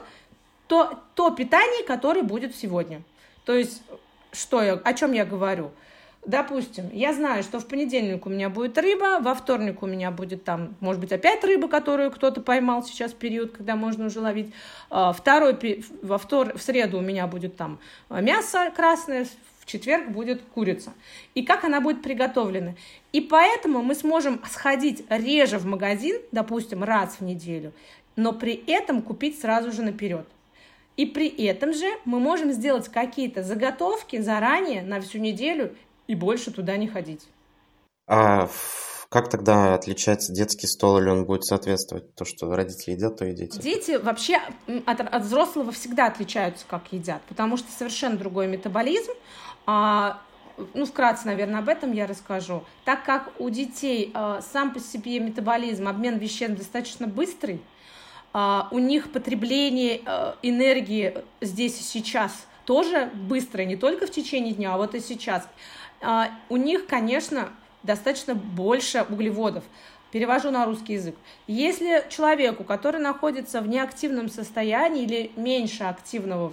то, 0.66 0.98
то 1.14 1.30
питание, 1.30 1.84
которое 1.84 2.22
будет 2.22 2.56
сегодня. 2.56 3.02
То 3.44 3.54
есть, 3.54 3.82
что 4.36 4.62
я, 4.62 4.74
о 4.74 4.94
чем 4.94 5.12
я 5.12 5.24
говорю? 5.24 5.70
Допустим, 6.26 6.90
я 6.92 7.12
знаю, 7.12 7.44
что 7.44 7.60
в 7.60 7.68
понедельник 7.68 8.26
у 8.26 8.30
меня 8.30 8.48
будет 8.48 8.76
рыба, 8.78 9.20
во 9.20 9.34
вторник 9.36 9.82
у 9.84 9.86
меня 9.86 10.10
будет 10.10 10.42
там, 10.42 10.74
может 10.80 11.00
быть, 11.00 11.12
опять 11.12 11.44
рыба, 11.44 11.68
которую 11.68 12.10
кто-то 12.10 12.40
поймал 12.40 12.82
сейчас 12.82 13.12
период, 13.12 13.52
когда 13.56 13.76
можно 13.76 14.06
уже 14.06 14.18
ловить. 14.18 14.52
А, 14.90 15.12
второй, 15.12 15.84
во 16.02 16.18
втор, 16.18 16.58
в 16.58 16.62
среду 16.62 16.98
у 16.98 17.00
меня 17.00 17.28
будет 17.28 17.56
там 17.56 17.78
а, 18.08 18.20
мясо 18.20 18.72
красное, 18.74 19.28
в 19.60 19.66
четверг 19.66 20.08
будет 20.08 20.42
курица. 20.52 20.92
И 21.34 21.44
как 21.44 21.62
она 21.62 21.80
будет 21.80 22.02
приготовлена. 22.02 22.74
И 23.12 23.20
поэтому 23.20 23.82
мы 23.82 23.94
сможем 23.94 24.40
сходить 24.50 25.04
реже 25.08 25.58
в 25.58 25.64
магазин, 25.66 26.20
допустим, 26.32 26.82
раз 26.82 27.16
в 27.20 27.24
неделю, 27.24 27.72
но 28.16 28.32
при 28.32 28.64
этом 28.66 29.00
купить 29.00 29.40
сразу 29.40 29.70
же 29.70 29.82
наперед. 29.82 30.26
И 30.96 31.04
при 31.04 31.28
этом 31.28 31.74
же 31.74 31.86
мы 32.04 32.20
можем 32.20 32.52
сделать 32.52 32.88
какие-то 32.88 33.42
заготовки 33.42 34.20
заранее 34.20 34.82
на 34.82 35.00
всю 35.00 35.18
неделю 35.18 35.74
и 36.06 36.14
больше 36.14 36.50
туда 36.50 36.76
не 36.76 36.88
ходить. 36.88 37.26
А 38.06 38.48
как 39.08 39.28
тогда 39.28 39.74
отличать 39.74 40.26
детский 40.30 40.66
стол, 40.66 40.98
или 40.98 41.08
он 41.08 41.24
будет 41.26 41.44
соответствовать 41.44 42.14
то, 42.14 42.24
что 42.24 42.54
родители 42.54 42.94
едят, 42.94 43.18
то 43.18 43.24
и 43.24 43.34
дети? 43.34 43.58
Дети 43.60 43.96
вообще 43.96 44.40
от, 44.86 45.00
от 45.00 45.22
взрослого 45.22 45.70
всегда 45.72 46.06
отличаются, 46.06 46.64
как 46.68 46.92
едят, 46.92 47.22
потому 47.28 47.56
что 47.56 47.70
совершенно 47.70 48.16
другой 48.16 48.46
метаболизм. 48.46 49.12
А, 49.66 50.20
ну, 50.74 50.86
вкратце, 50.86 51.26
наверное, 51.26 51.60
об 51.60 51.68
этом 51.68 51.92
я 51.92 52.06
расскажу. 52.06 52.64
Так 52.84 53.04
как 53.04 53.32
у 53.38 53.50
детей 53.50 54.10
а, 54.14 54.40
сам 54.40 54.72
по 54.72 54.80
себе 54.80 55.20
метаболизм, 55.20 55.88
обмен 55.88 56.18
веществ 56.18 56.56
достаточно 56.56 57.06
быстрый, 57.06 57.60
у 58.70 58.78
них 58.78 59.12
потребление 59.12 60.02
а, 60.04 60.36
энергии 60.42 61.14
здесь 61.40 61.80
и 61.80 61.82
сейчас 61.82 62.46
тоже 62.66 63.10
быстрое, 63.14 63.64
не 63.64 63.76
только 63.76 64.06
в 64.06 64.10
течение 64.10 64.52
дня, 64.52 64.74
а 64.74 64.76
вот 64.76 64.94
и 64.94 65.00
сейчас. 65.00 65.48
А, 66.02 66.30
у 66.48 66.56
них, 66.56 66.86
конечно, 66.86 67.48
достаточно 67.82 68.34
больше 68.34 69.06
углеводов. 69.08 69.64
Перевожу 70.12 70.50
на 70.50 70.64
русский 70.64 70.94
язык. 70.94 71.16
Если 71.46 72.04
человеку, 72.08 72.64
который 72.64 73.00
находится 73.00 73.60
в 73.60 73.68
неактивном 73.68 74.28
состоянии 74.28 75.04
или 75.04 75.30
меньше 75.36 75.84
активного, 75.84 76.52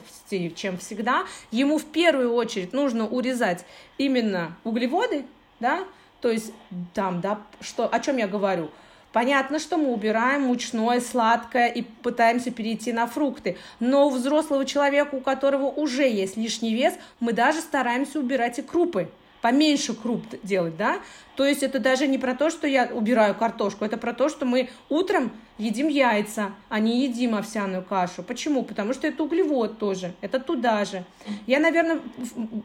чем 0.56 0.78
всегда, 0.78 1.24
ему 1.52 1.78
в 1.78 1.86
первую 1.86 2.34
очередь 2.34 2.74
нужно 2.74 3.08
урезать 3.08 3.66
именно 3.98 4.56
углеводы, 4.64 5.26
да, 5.60 5.86
то 6.22 6.30
есть 6.30 6.52
там, 6.94 7.22
да, 7.22 7.42
что, 7.62 7.88
о 7.88 8.00
чем 8.00 8.18
я 8.18 8.28
говорю? 8.28 8.70
Понятно, 9.14 9.60
что 9.60 9.78
мы 9.78 9.94
убираем 9.94 10.42
мучное, 10.42 11.00
сладкое 11.00 11.68
и 11.68 11.84
пытаемся 11.84 12.50
перейти 12.50 12.92
на 12.92 13.06
фрукты, 13.06 13.58
но 13.80 14.08
у 14.08 14.10
взрослого 14.10 14.66
человека, 14.66 15.14
у 15.14 15.22
которого 15.22 15.68
уже 15.68 16.10
есть 16.10 16.36
лишний 16.36 16.74
вес, 16.74 16.96
мы 17.20 17.32
даже 17.32 17.62
стараемся 17.62 18.20
убирать 18.20 18.58
и 18.58 18.64
крупы 18.64 19.10
поменьше 19.44 19.94
круп 19.94 20.24
делать, 20.42 20.78
да, 20.78 21.00
то 21.36 21.46
есть 21.46 21.64
это 21.64 21.80
даже 21.80 22.08
не 22.08 22.18
про 22.18 22.34
то, 22.34 22.50
что 22.50 22.66
я 22.66 22.86
убираю 22.86 23.36
картошку, 23.36 23.84
это 23.84 23.98
про 23.98 24.14
то, 24.14 24.30
что 24.30 24.46
мы 24.46 24.70
утром 24.88 25.34
едим 25.58 25.90
яйца, 25.90 26.54
а 26.70 26.80
не 26.80 27.04
едим 27.04 27.36
овсяную 27.36 27.84
кашу. 27.84 28.24
Почему? 28.24 28.64
Потому 28.64 28.94
что 28.94 29.06
это 29.06 29.22
углевод 29.22 29.80
тоже, 29.80 30.14
это 30.22 30.40
туда 30.40 30.86
же. 30.86 31.04
Я, 31.46 31.60
наверное, 31.60 32.00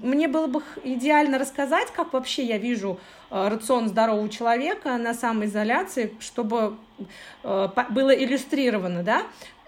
мне 0.03 0.29
было 0.29 0.47
бы 0.47 0.63
идеально 0.85 1.39
рассказать, 1.39 1.91
как 1.91 2.13
вообще 2.13 2.45
я 2.45 2.59
вижу 2.59 3.01
э, 3.31 3.49
рацион 3.49 3.89
здорового 3.89 4.29
человека 4.29 4.99
на 4.99 5.15
самоизоляции, 5.15 6.15
чтобы 6.21 6.77
э, 7.43 7.69
было 7.91 8.11
иллюстрировано, 8.11 9.03
да. 9.03 9.23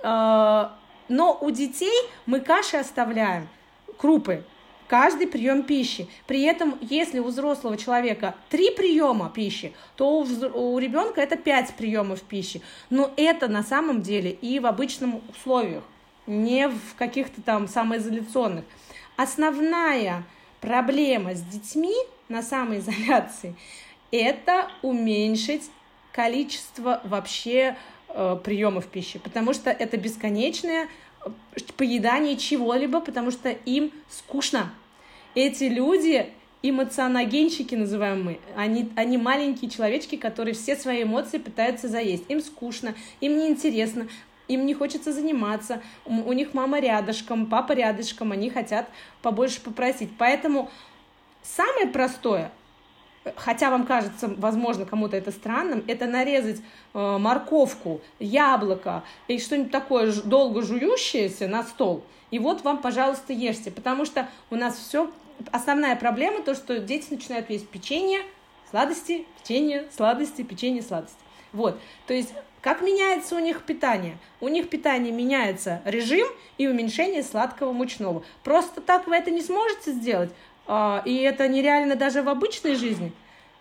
Э, 0.04 0.70
но 1.08 1.36
у 1.40 1.50
детей 1.50 2.08
мы 2.26 2.38
каши 2.38 2.76
оставляем, 2.76 3.48
крупы, 3.98 4.44
каждый 4.90 5.28
прием 5.28 5.62
пищи. 5.62 6.08
При 6.26 6.42
этом, 6.42 6.76
если 6.80 7.20
у 7.20 7.24
взрослого 7.26 7.76
человека 7.76 8.34
три 8.48 8.72
приема 8.72 9.30
пищи, 9.30 9.72
то 9.94 10.18
у, 10.18 10.22
у 10.24 10.78
ребенка 10.80 11.20
это 11.20 11.36
пять 11.36 11.72
приемов 11.76 12.22
пищи. 12.22 12.60
Но 12.90 13.12
это 13.16 13.46
на 13.46 13.62
самом 13.62 14.02
деле 14.02 14.32
и 14.32 14.58
в 14.58 14.66
обычных 14.66 15.20
условиях, 15.30 15.84
не 16.26 16.66
в 16.66 16.96
каких-то 16.98 17.40
там 17.40 17.68
самоизоляционных. 17.68 18.64
Основная 19.16 20.24
проблема 20.60 21.36
с 21.36 21.40
детьми 21.40 21.94
на 22.28 22.42
самоизоляции– 22.42 23.54
это 24.10 24.72
уменьшить 24.82 25.70
количество 26.10 27.00
вообще 27.04 27.76
э, 28.08 28.36
приемов 28.42 28.88
пищи, 28.88 29.20
потому 29.20 29.54
что 29.54 29.70
это 29.70 29.96
бесконечное 29.96 30.88
э, 31.24 31.30
поедание 31.76 32.36
чего-либо, 32.36 33.00
потому 33.00 33.30
что 33.30 33.50
им 33.50 33.92
скучно. 34.08 34.72
Эти 35.34 35.64
люди 35.64 36.32
эмоционогенщики 36.62 37.74
называем 37.74 38.24
мы. 38.24 38.40
Они, 38.56 38.90
они 38.96 39.16
маленькие 39.16 39.70
человечки, 39.70 40.16
которые 40.16 40.54
все 40.54 40.76
свои 40.76 41.04
эмоции 41.04 41.38
пытаются 41.38 41.88
заесть. 41.88 42.24
Им 42.28 42.40
скучно, 42.40 42.94
им 43.20 43.38
неинтересно, 43.38 44.08
им 44.48 44.66
не 44.66 44.74
хочется 44.74 45.12
заниматься, 45.12 45.80
у 46.04 46.32
них 46.32 46.54
мама 46.54 46.80
рядышком, 46.80 47.46
папа 47.46 47.72
рядышком, 47.72 48.32
они 48.32 48.50
хотят 48.50 48.88
побольше 49.22 49.60
попросить. 49.60 50.10
Поэтому 50.18 50.70
самое 51.42 51.86
простое, 51.86 52.50
хотя 53.36 53.70
вам 53.70 53.86
кажется, 53.86 54.32
возможно, 54.36 54.86
кому-то 54.86 55.16
это 55.16 55.30
странным, 55.30 55.84
это 55.86 56.06
нарезать 56.06 56.60
э, 56.94 57.18
морковку, 57.18 58.00
яблоко 58.18 59.02
и 59.28 59.38
что-нибудь 59.38 59.70
такое 59.70 60.12
долго 60.12 60.62
жующееся 60.62 61.48
на 61.48 61.62
стол. 61.62 62.04
И 62.30 62.38
вот 62.38 62.62
вам, 62.62 62.78
пожалуйста, 62.78 63.32
ешьте, 63.32 63.70
потому 63.70 64.04
что 64.04 64.28
у 64.50 64.56
нас 64.56 64.76
все 64.76 65.10
основная 65.52 65.96
проблема 65.96 66.42
то, 66.42 66.54
что 66.54 66.78
дети 66.78 67.06
начинают 67.10 67.50
есть 67.50 67.68
печенье, 67.68 68.20
сладости, 68.70 69.26
печенье, 69.42 69.88
сладости, 69.94 70.42
печенье, 70.42 70.82
сладости. 70.82 71.18
Вот, 71.52 71.78
то 72.06 72.14
есть 72.14 72.32
как 72.60 72.82
меняется 72.82 73.36
у 73.36 73.38
них 73.38 73.62
питание? 73.62 74.18
У 74.40 74.48
них 74.48 74.68
питание 74.68 75.12
меняется 75.12 75.80
режим 75.86 76.28
и 76.58 76.68
уменьшение 76.68 77.22
сладкого 77.22 77.72
мучного. 77.72 78.22
Просто 78.44 78.82
так 78.82 79.06
вы 79.06 79.16
это 79.16 79.30
не 79.30 79.40
сможете 79.40 79.92
сделать, 79.92 80.30
и 81.04 81.16
это 81.22 81.48
нереально 81.48 81.96
даже 81.96 82.22
в 82.22 82.28
обычной 82.28 82.76
жизни. 82.76 83.12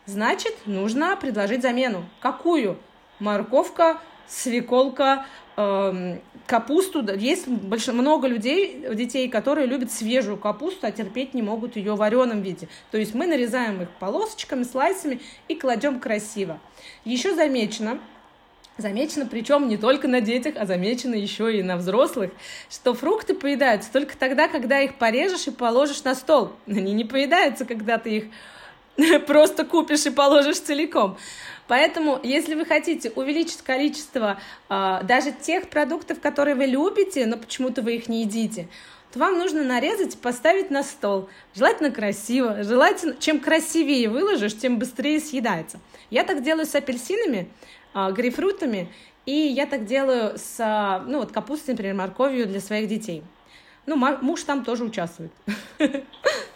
Значит, 0.06 0.56
нужно 0.66 1.16
предложить 1.16 1.62
замену. 1.62 2.04
Какую? 2.20 2.78
Морковка, 3.20 4.00
свеколка, 4.28 5.26
эм, 5.58 6.22
капусту. 6.46 7.04
Есть 7.16 7.48
много 7.48 8.28
людей, 8.28 8.86
детей, 8.96 9.30
которые 9.30 9.68
любят 9.68 9.92
свежую 9.92 10.38
капусту, 10.38 10.88
а 10.88 10.92
терпеть 10.92 11.34
не 11.34 11.42
могут 11.42 11.76
ее 11.76 11.94
в 11.94 11.98
вареном 11.98 12.42
виде. 12.42 12.68
То 12.92 12.98
есть 12.98 13.14
мы 13.14 13.28
нарезаем 13.28 13.82
их 13.82 13.90
полосочками, 14.00 14.64
слайсами 14.64 15.22
и 15.48 15.56
кладем 15.56 16.00
красиво. 16.00 16.60
Еще 17.06 17.36
замечено, 17.36 18.00
Замечено, 18.80 19.26
причем 19.26 19.68
не 19.68 19.76
только 19.76 20.08
на 20.08 20.22
детях, 20.22 20.56
а 20.58 20.66
замечено 20.66 21.14
еще 21.14 21.54
и 21.60 21.62
на 21.62 21.76
взрослых, 21.76 22.32
что 22.70 22.94
фрукты 22.94 23.34
поедаются 23.34 23.92
только 23.92 24.16
тогда, 24.16 24.48
когда 24.48 24.80
их 24.80 24.96
порежешь 24.96 25.48
и 25.48 25.52
положишь 25.52 26.02
на 26.06 26.16
стол. 26.16 26.54
Они 26.66 26.94
не 26.94 27.04
поедаются, 27.04 27.66
когда 27.66 27.98
ты 27.98 28.10
их 28.96 29.22
просто 29.28 29.66
купишь 29.66 30.06
и 30.06 30.12
положишь 30.12 30.62
целиком. 30.62 31.18
Поэтому, 31.68 32.22
если 32.24 32.56
вы 32.56 32.64
хотите 32.64 33.12
увеличить 33.12 33.64
количество 33.64 34.40
э, 34.70 35.00
даже 35.04 35.34
тех 35.34 35.68
продуктов, 35.68 36.22
которые 36.22 36.56
вы 36.56 36.66
любите, 36.66 37.26
но 37.26 37.36
почему-то 37.36 37.82
вы 37.82 37.96
их 37.98 38.08
не 38.08 38.22
едите, 38.22 38.70
то 39.12 39.20
вам 39.20 39.38
нужно 39.38 39.64
нарезать 39.64 40.16
и 40.16 40.18
поставить 40.18 40.72
на 40.72 40.84
стол. 40.84 41.28
Желательно 41.54 41.92
красиво. 41.92 42.64
Желательно, 42.64 43.16
чем 43.20 43.42
красивее 43.42 44.08
выложишь, 44.08 44.58
тем 44.58 44.80
быстрее 44.80 45.20
съедается. 45.20 45.82
Я 46.10 46.24
так 46.24 46.44
делаю 46.44 46.66
с 46.66 46.76
апельсинами, 46.76 47.50
грейпфрутами, 47.94 48.92
и 49.26 49.32
я 49.32 49.66
так 49.66 49.86
делаю 49.86 50.38
с, 50.38 50.56
а, 50.60 51.04
ну, 51.06 51.20
вот 51.20 51.32
капустой, 51.32 51.74
например, 51.74 51.96
морковью 51.96 52.48
для 52.48 52.60
своих 52.60 52.88
детей. 52.88 53.24
Ну, 53.86 53.96
муж 53.96 54.44
там 54.44 54.64
тоже 54.64 54.84
участвует. 54.84 55.32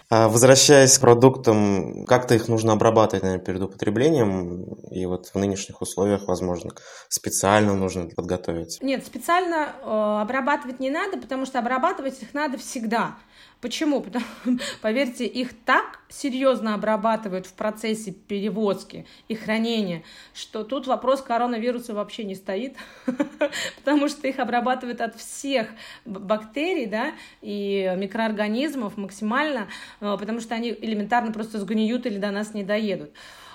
А 0.09 0.27
возвращаясь 0.27 0.95
к 0.97 1.01
продуктам, 1.01 2.05
как-то 2.05 2.35
их 2.35 2.47
нужно 2.47 2.73
обрабатывать, 2.73 3.23
наверное, 3.23 3.43
перед 3.43 3.61
употреблением, 3.61 4.63
и 4.91 5.07
вот 5.07 5.27
в 5.27 5.35
нынешних 5.35 5.81
условиях, 5.81 6.27
возможно, 6.27 6.71
специально 7.09 7.73
нужно 7.73 8.07
подготовить? 8.15 8.77
Нет, 8.81 9.03
специально 9.03 9.69
э, 9.81 10.21
обрабатывать 10.21 10.79
не 10.79 10.91
надо, 10.91 11.17
потому 11.17 11.47
что 11.47 11.57
обрабатывать 11.57 12.21
их 12.21 12.35
надо 12.35 12.59
всегда. 12.59 13.15
Почему? 13.63 14.01
Потому, 14.01 14.25
поверьте, 14.81 15.25
их 15.25 15.53
так 15.63 16.01
серьезно 16.09 16.75
обрабатывают 16.75 17.45
в 17.45 17.53
процессе 17.53 18.11
перевозки 18.11 19.05
и 19.29 19.35
хранения, 19.35 20.03
что 20.33 20.65
тут 20.65 20.85
вопрос 20.85 21.21
коронавируса 21.21 21.93
вообще 21.93 22.25
не 22.25 22.35
стоит, 22.35 22.75
потому 23.77 24.09
что 24.09 24.27
их 24.27 24.39
обрабатывают 24.39 24.99
от 24.99 25.15
всех 25.15 25.69
бактерий 26.03 26.87
да, 26.87 27.13
и 27.41 27.93
микроорганизмов 27.95 28.97
максимально, 28.97 29.69
э, 30.01 30.17
потому 30.19 30.41
что 30.41 30.55
они 30.55 30.71
элементарно 30.71 31.31
просто 31.31 31.57
сгниют 31.57 32.05
или 32.05 32.17
до 32.17 32.31
нас 32.31 32.53
не 32.53 32.65
доедут. 32.65 33.11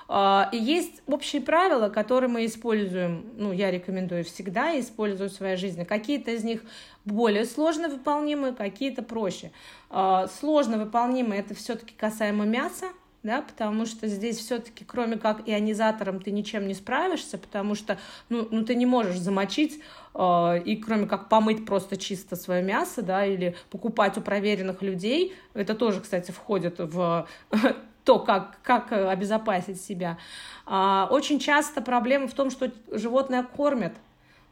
А, 0.08 0.48
и 0.52 0.56
есть 0.56 1.02
общие 1.06 1.42
правила, 1.42 1.90
которые 1.90 2.30
мы 2.30 2.46
используем, 2.46 3.26
ну, 3.36 3.52
я 3.52 3.70
рекомендую 3.70 4.24
всегда 4.24 4.78
использовать 4.80 5.32
в 5.32 5.36
своей 5.36 5.56
жизни. 5.56 5.84
Какие-то 5.84 6.30
из 6.30 6.44
них 6.44 6.62
более 7.04 7.44
сложно 7.44 7.88
выполнимые, 7.88 8.54
какие-то 8.54 9.02
проще. 9.02 9.52
А, 9.90 10.26
сложно 10.26 10.78
выполнимые 10.78 11.40
это 11.40 11.54
все-таки 11.54 11.94
касаемо 11.94 12.46
мяса, 12.46 12.86
да, 13.22 13.42
потому 13.42 13.84
что 13.84 14.06
здесь 14.06 14.38
все-таки, 14.38 14.84
кроме 14.84 15.18
как 15.18 15.46
ионизатором, 15.46 16.20
ты 16.20 16.30
ничем 16.30 16.66
не 16.68 16.74
справишься, 16.74 17.36
потому 17.36 17.74
что, 17.74 17.98
ну, 18.28 18.48
ну 18.50 18.64
ты 18.64 18.74
не 18.74 18.86
можешь 18.86 19.18
замочить 19.18 19.82
э, 20.14 20.62
и 20.64 20.76
кроме 20.76 21.06
как 21.06 21.28
помыть 21.28 21.66
просто 21.66 21.96
чисто 21.96 22.36
свое 22.36 22.62
мясо, 22.62 23.02
да, 23.02 23.26
или 23.26 23.56
покупать 23.70 24.16
у 24.16 24.20
проверенных 24.20 24.82
людей, 24.82 25.34
это 25.52 25.74
тоже, 25.74 26.00
кстати, 26.00 26.30
входит 26.30 26.76
в 26.78 27.26
то, 28.08 28.18
как, 28.18 28.58
как 28.62 28.90
обезопасить 28.90 29.82
себя. 29.82 30.16
А, 30.64 31.08
очень 31.10 31.38
часто 31.38 31.82
проблема 31.82 32.26
в 32.26 32.32
том, 32.32 32.48
что 32.50 32.72
животное 32.90 33.42
кормят, 33.42 33.92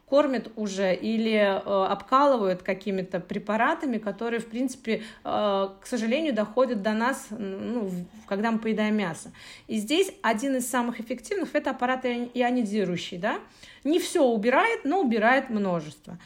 кормят 0.05 0.53
уже 0.57 0.95
или 0.95 1.33
э, 1.33 1.87
обкалывают 1.91 2.63
какими-то 2.63 3.19
препаратами, 3.19 3.97
которые, 3.97 4.41
в 4.41 4.47
принципе, 4.47 5.05
э, 5.25 5.69
к 5.81 5.87
сожалению, 5.87 6.35
доходят 6.35 6.83
до 6.83 6.93
нас, 6.93 7.29
ну, 7.31 7.91
когда 8.27 8.51
мы 8.51 8.59
поедаем 8.59 8.95
мясо. 8.95 9.33
И 9.69 9.79
здесь 9.79 10.13
один 10.21 10.57
из 10.57 10.69
самых 10.69 11.01
эффективных– 11.01 11.49
это 11.55 11.71
аппарат 11.71 12.05
ионизирующий. 12.05 13.17
Да? 13.17 13.39
Не 13.85 14.01
все 14.01 14.23
убирает, 14.23 14.85
но 14.85 15.01
убирает 15.01 15.49
множество. 15.49 16.19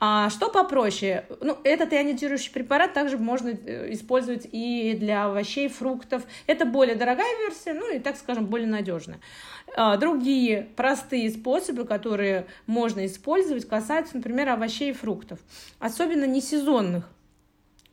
А 0.00 0.28
что 0.28 0.50
попроще? 0.50 1.24
Ну, 1.40 1.56
этот 1.64 1.92
ионизирующий 1.92 2.52
препарат 2.52 2.92
также 2.92 3.16
можно 3.16 3.50
э, 3.50 3.92
использовать 3.92 4.46
и 4.50 4.94
для 4.98 5.26
овощей, 5.26 5.68
фруктов. 5.68 6.24
Это 6.46 6.66
более 6.66 6.94
дорогая 6.94 7.38
версия, 7.38 7.74
ну 7.74 7.90
и, 7.94 7.98
так 7.98 8.16
скажем, 8.16 8.46
более 8.46 8.68
надежная. 8.68 9.20
А, 9.76 9.96
другие 9.96 10.68
простые 10.76 11.30
способы, 11.30 11.84
которые 11.84 12.46
можно 12.66 13.06
использовать, 13.06 13.66
касаются, 13.68 14.16
например, 14.16 14.50
овощей 14.50 14.90
и 14.90 14.94
фруктов, 14.94 15.38
особенно 15.78 16.24
несезонных 16.24 17.08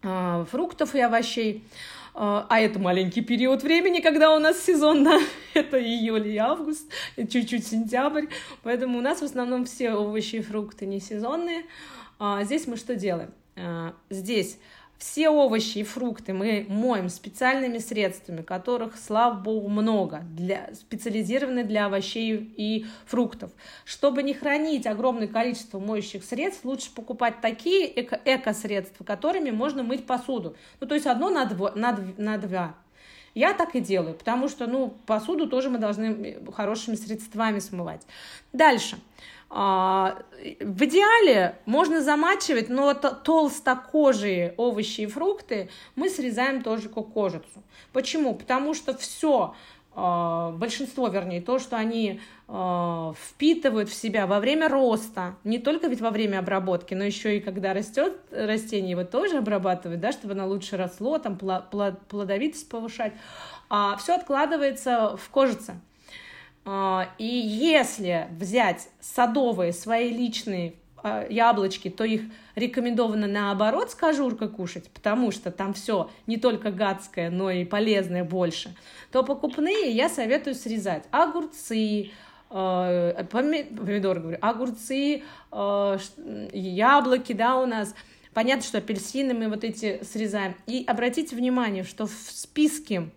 а, 0.04 0.46
фруктов 0.46 0.96
и 0.96 1.00
овощей. 1.00 1.64
А, 2.14 2.46
а 2.50 2.60
это 2.60 2.80
маленький 2.80 3.22
период 3.22 3.64
времени, 3.64 4.02
когда 4.02 4.36
у 4.36 4.40
нас 4.40 4.62
сезон, 4.62 5.04
да, 5.04 5.20
это 5.54 5.82
июль 5.82 6.28
и 6.28 6.38
август, 6.38 6.92
чуть-чуть 7.16 7.66
сентябрь, 7.66 8.26
поэтому 8.64 8.98
у 8.98 9.02
нас 9.02 9.22
в 9.22 9.26
основном 9.26 9.66
все 9.66 9.94
овощи 9.94 10.38
и 10.38 10.42
фрукты 10.42 10.86
не 10.86 11.00
сезонные. 11.00 11.64
А, 12.20 12.44
здесь 12.44 12.68
мы 12.68 12.76
что 12.76 12.96
делаем? 12.96 13.34
А, 13.56 13.94
здесь 14.10 14.58
все 15.02 15.30
овощи 15.30 15.80
и 15.80 15.84
фрукты 15.84 16.32
мы 16.32 16.68
моем 16.70 17.10
специальными 17.10 17.80
средствами, 17.80 18.44
которых, 18.44 18.96
слава 18.96 19.34
богу, 19.34 19.68
много, 19.68 20.24
для, 20.30 20.70
специализированные 20.76 21.64
для 21.64 21.88
овощей 21.88 22.54
и 22.56 22.86
фруктов. 23.08 23.50
Чтобы 23.84 24.22
не 24.22 24.36
хранить 24.36 24.86
огромное 24.86 25.28
количество 25.28 25.80
моющих 25.80 26.24
средств, 26.24 26.66
лучше 26.66 26.94
покупать 26.94 27.42
такие 27.42 27.92
эко- 28.00 28.22
эко-средства, 28.24 29.04
которыми 29.04 29.50
можно 29.50 29.82
мыть 29.82 30.06
посуду. 30.06 30.56
Ну, 30.80 30.86
то 30.86 30.94
есть 30.94 31.08
одно 31.08 31.32
на, 31.32 31.46
дво, 31.46 31.72
на, 31.74 31.98
на 32.18 32.38
два. 32.38 32.76
Я 33.34 33.54
так 33.54 33.76
и 33.76 33.80
делаю, 33.80 34.14
потому 34.14 34.50
что, 34.50 34.68
ну, 34.68 34.94
посуду 35.08 35.48
тоже 35.48 35.72
мы 35.72 35.80
должны 35.80 36.38
хорошими 36.54 36.94
средствами 36.94 37.58
смывать. 37.58 38.06
Дальше. 38.54 39.00
А, 39.54 40.18
в 40.62 40.86
идеале 40.86 41.58
можно 41.66 42.02
замачивать, 42.02 42.70
но 42.70 42.94
толстокожие 42.94 44.54
овощи 44.56 45.02
и 45.02 45.08
фрукты 45.08 45.70
мы 45.96 46.10
срезаем 46.10 46.64
тоже 46.64 46.88
кожицу. 46.88 47.62
Почему? 47.92 48.34
Потому 48.34 48.74
что 48.74 48.98
все, 48.98 49.54
а, 49.94 50.52
большинство, 50.52 51.10
вернее, 51.10 51.42
то, 51.42 51.60
что 51.60 51.76
они 51.76 52.22
а, 52.48 53.14
впитывают 53.22 53.90
в 53.90 53.94
себя 53.94 54.26
во 54.26 54.40
время 54.40 54.70
роста, 54.70 55.36
не 55.44 55.60
только 55.60 55.88
ведь 55.88 56.00
во 56.00 56.12
время 56.12 56.40
обработки, 56.40 56.94
но 56.94 57.04
еще 57.04 57.36
и 57.36 57.42
когда 57.42 57.74
растет 57.74 58.22
растение, 58.32 58.92
его 58.92 59.04
тоже 59.04 59.40
обрабатывают, 59.40 60.00
да, 60.00 60.14
чтобы 60.14 60.34
оно 60.34 60.48
лучше 60.48 60.78
росло, 60.78 61.18
там 61.18 61.38
плодовитость 61.38 62.70
повышать, 62.70 63.12
все 63.98 64.16
откладывается 64.16 65.18
в 65.18 65.30
кожице. 65.30 65.76
А, 66.64 67.10
и 67.18 67.26
если 67.26 68.28
взять 68.38 68.90
садовые 69.00 69.74
свои 69.74 70.10
личные 70.10 70.76
а, 70.98 71.26
яблочки, 71.28 71.90
то 71.90 72.04
их 72.04 72.22
рекомендовано 72.56 73.28
наоборот 73.28 73.92
с 73.92 73.96
кожуркой 73.96 74.50
кушать, 74.50 74.90
потому 74.92 75.32
что 75.32 75.52
там 75.52 75.74
все 75.74 76.12
не 76.28 76.38
только 76.38 76.72
гадское, 76.72 77.32
но 77.32 77.50
и 77.50 77.66
полезное 77.66 78.24
больше, 78.24 78.76
то 79.12 79.24
покупные 79.24 79.92
я 79.92 80.08
советую 80.08 80.54
срезать 80.54 81.06
огурцы, 81.10 82.12
а, 82.52 83.24
помидоры, 83.24 84.20
говорю, 84.20 84.38
огурцы, 84.42 85.24
яблоки, 86.54 87.34
да, 87.34 87.58
у 87.58 87.66
нас. 87.66 87.96
Понятно, 88.34 88.64
что 88.64 88.78
апельсины 88.78 89.34
мы 89.34 89.50
вот 89.50 89.64
эти 89.66 90.02
срезаем. 90.04 90.56
И 90.66 90.86
обратите 90.88 91.36
внимание, 91.36 91.84
что 91.84 92.06
в 92.08 92.12
списке 92.12 93.10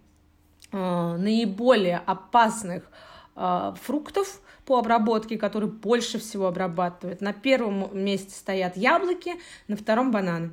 наиболее 0.73 1.99
опасных 1.99 2.91
фруктов 3.35 4.41
по 4.65 4.79
обработке, 4.79 5.37
которые 5.37 5.71
больше 5.71 6.19
всего 6.19 6.47
обрабатывают. 6.47 7.21
На 7.21 7.33
первом 7.33 7.89
месте 7.93 8.31
стоят 8.31 8.77
яблоки, 8.77 9.35
на 9.69 9.77
втором 9.77 10.11
бананы. 10.13 10.53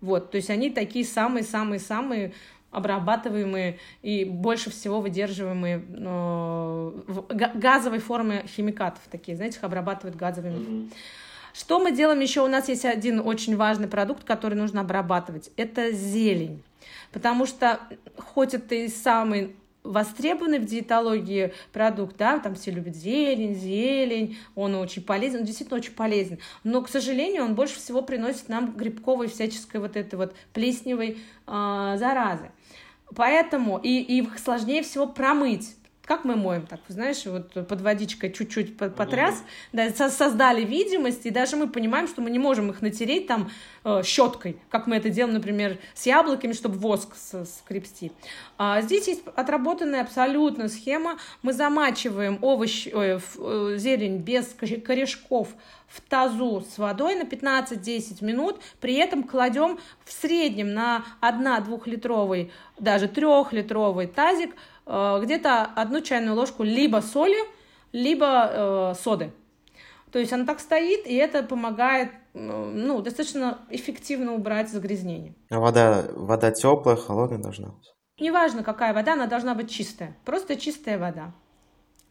Вот, 0.00 0.30
то 0.30 0.36
есть 0.36 0.50
они 0.50 0.70
такие 0.70 1.04
самые-самые-самые 1.04 2.32
обрабатываемые 2.70 3.78
и 4.02 4.24
больше 4.24 4.70
всего 4.70 5.00
выдерживаемые 5.00 5.82
э, 5.88 6.92
газовой 7.54 7.98
формы 7.98 8.44
химикатов 8.46 9.00
такие, 9.10 9.36
знаете, 9.36 9.58
их 9.58 9.64
обрабатывают 9.64 10.16
газовыми. 10.16 10.54
Mm-hmm. 10.54 10.92
Что 11.54 11.80
мы 11.80 11.92
делаем 11.92 12.20
еще? 12.20 12.44
У 12.44 12.46
нас 12.46 12.68
есть 12.68 12.84
один 12.84 13.20
очень 13.20 13.56
важный 13.56 13.88
продукт, 13.88 14.22
который 14.24 14.54
нужно 14.54 14.82
обрабатывать. 14.82 15.50
Это 15.56 15.92
зелень. 15.92 16.62
Потому 17.10 17.46
что 17.46 17.80
хоть 18.16 18.54
это 18.54 18.74
и 18.74 18.88
самый 18.88 19.56
востребованный 19.84 20.58
в 20.58 20.64
диетологии 20.64 21.52
продукт, 21.72 22.16
да, 22.16 22.38
там 22.38 22.54
все 22.54 22.70
любят 22.70 22.94
зелень, 22.94 23.54
зелень, 23.54 24.36
он 24.54 24.74
очень 24.74 25.02
полезен, 25.02 25.40
он 25.40 25.44
действительно 25.44 25.78
очень 25.78 25.92
полезен, 25.92 26.38
но, 26.64 26.82
к 26.82 26.88
сожалению, 26.88 27.44
он 27.44 27.54
больше 27.54 27.76
всего 27.76 28.02
приносит 28.02 28.48
нам 28.48 28.76
грибковой 28.76 29.28
всяческой 29.28 29.80
вот 29.80 29.96
этой 29.96 30.16
вот 30.16 30.34
плесневой 30.52 31.18
э, 31.46 31.94
заразы. 31.98 32.50
Поэтому 33.14 33.78
и, 33.78 34.00
и 34.00 34.18
их 34.18 34.38
сложнее 34.38 34.82
всего 34.82 35.06
промыть, 35.06 35.77
как 36.08 36.24
мы 36.24 36.36
моем, 36.36 36.66
так, 36.66 36.80
знаешь, 36.88 37.26
вот 37.26 37.52
под 37.52 37.82
водичкой 37.82 38.32
чуть-чуть 38.32 38.78
потряс, 38.78 39.44
да, 39.74 39.90
создали 39.90 40.64
видимость, 40.64 41.26
и 41.26 41.30
даже 41.30 41.56
мы 41.56 41.68
понимаем, 41.68 42.08
что 42.08 42.22
мы 42.22 42.30
не 42.30 42.38
можем 42.38 42.70
их 42.70 42.80
натереть 42.80 43.26
там 43.26 43.50
э, 43.84 44.02
щеткой, 44.02 44.56
как 44.70 44.86
мы 44.86 44.96
это 44.96 45.10
делаем, 45.10 45.34
например, 45.34 45.76
с 45.92 46.06
яблоками, 46.06 46.54
чтобы 46.54 46.78
воск 46.78 47.14
скрепсти. 47.44 48.10
А 48.56 48.80
здесь 48.80 49.06
есть 49.06 49.22
отработанная 49.36 50.00
абсолютно 50.00 50.68
схема. 50.68 51.18
Мы 51.42 51.52
замачиваем 51.52 52.38
овощи, 52.40 52.90
ой, 52.94 53.20
э, 53.20 53.76
зелень 53.76 54.16
без 54.16 54.56
корешков 54.56 55.48
в 55.88 56.00
тазу 56.00 56.64
с 56.74 56.78
водой 56.78 57.16
на 57.16 57.24
15-10 57.24 58.24
минут, 58.24 58.60
при 58.80 58.94
этом 58.94 59.24
кладем 59.24 59.78
в 60.06 60.12
среднем 60.12 60.72
на 60.72 61.04
1-2-литровый, 61.20 62.50
даже 62.78 63.06
3-литровый 63.06 64.06
тазик 64.06 64.54
где-то 64.88 65.64
одну 65.76 66.00
чайную 66.00 66.34
ложку 66.34 66.62
либо 66.62 67.00
соли, 67.00 67.38
либо 67.92 68.50
э, 68.50 68.94
соды. 68.98 69.32
То 70.10 70.18
есть 70.18 70.32
она 70.32 70.46
так 70.46 70.60
стоит, 70.60 71.06
и 71.06 71.14
это 71.14 71.42
помогает 71.42 72.10
ну, 72.32 73.02
достаточно 73.02 73.58
эффективно 73.68 74.32
убрать 74.34 74.70
загрязнение. 74.70 75.34
А 75.50 75.58
вода, 75.58 76.04
вода 76.14 76.50
теплая, 76.50 76.96
холодная 76.96 77.38
должна 77.38 77.68
быть? 77.68 77.92
Неважно, 78.20 78.62
какая 78.62 78.94
вода, 78.94 79.12
она 79.12 79.26
должна 79.26 79.54
быть 79.54 79.70
чистая. 79.70 80.16
Просто 80.24 80.56
чистая 80.56 80.98
вода. 80.98 81.32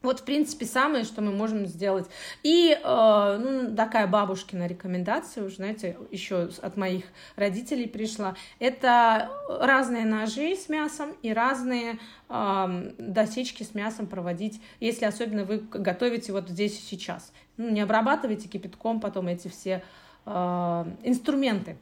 Вот, 0.04 0.20
в 0.20 0.24
принципе, 0.26 0.66
самое, 0.66 1.04
что 1.04 1.22
мы 1.22 1.32
можем 1.32 1.66
сделать. 1.66 2.08
И 2.44 2.72
э, 2.72 3.38
ну, 3.42 3.76
такая 3.76 4.06
бабушкина 4.06 4.68
рекомендация, 4.68 5.44
уже, 5.44 5.56
знаете, 5.56 5.98
еще 6.12 6.50
от 6.62 6.78
моих 6.78 7.06
родителей 7.36 7.88
пришла. 7.88 8.36
Это 8.60 9.30
разные 9.50 10.06
ножи 10.06 10.56
с 10.56 10.70
мясом 10.70 11.14
и 11.24 11.34
разные 11.34 11.98
э, 12.30 12.92
досечки 13.00 13.64
с 13.64 13.74
мясом 13.74 14.06
проводить, 14.06 14.62
если 14.80 15.06
особенно 15.06 15.46
вы 15.46 15.58
готовите 15.58 16.32
вот 16.32 16.48
здесь 16.50 16.78
и 16.78 16.84
сейчас. 16.84 17.34
Ну, 17.58 17.70
не 17.70 17.82
обрабатывайте 17.82 18.48
кипятком 18.48 19.00
потом 19.00 19.28
эти 19.28 19.48
все 19.48 19.84
э, 20.26 20.86
инструменты. 21.04 21.78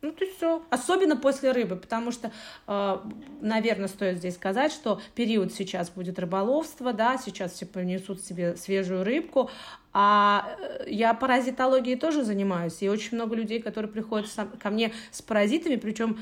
Ну, 0.00 0.12
то 0.12 0.24
есть 0.24 0.36
все. 0.36 0.62
Особенно 0.70 1.16
после 1.16 1.50
рыбы, 1.50 1.74
потому 1.74 2.12
что, 2.12 2.30
э, 2.68 2.96
наверное, 3.40 3.88
стоит 3.88 4.18
здесь 4.18 4.36
сказать, 4.36 4.70
что 4.70 5.00
период 5.16 5.52
сейчас 5.52 5.90
будет 5.90 6.20
рыболовство, 6.20 6.92
да, 6.92 7.18
сейчас 7.18 7.52
все 7.52 7.66
принесут 7.66 8.20
себе 8.20 8.56
свежую 8.56 9.02
рыбку, 9.02 9.50
а 9.92 10.56
э, 10.60 10.84
я 10.88 11.14
паразитологией 11.14 11.98
тоже 11.98 12.22
занимаюсь, 12.22 12.80
и 12.80 12.88
очень 12.88 13.16
много 13.16 13.34
людей, 13.34 13.60
которые 13.60 13.90
приходят 13.90 14.30
ко 14.62 14.70
мне 14.70 14.92
с 15.10 15.20
паразитами, 15.20 15.74
причем 15.74 16.18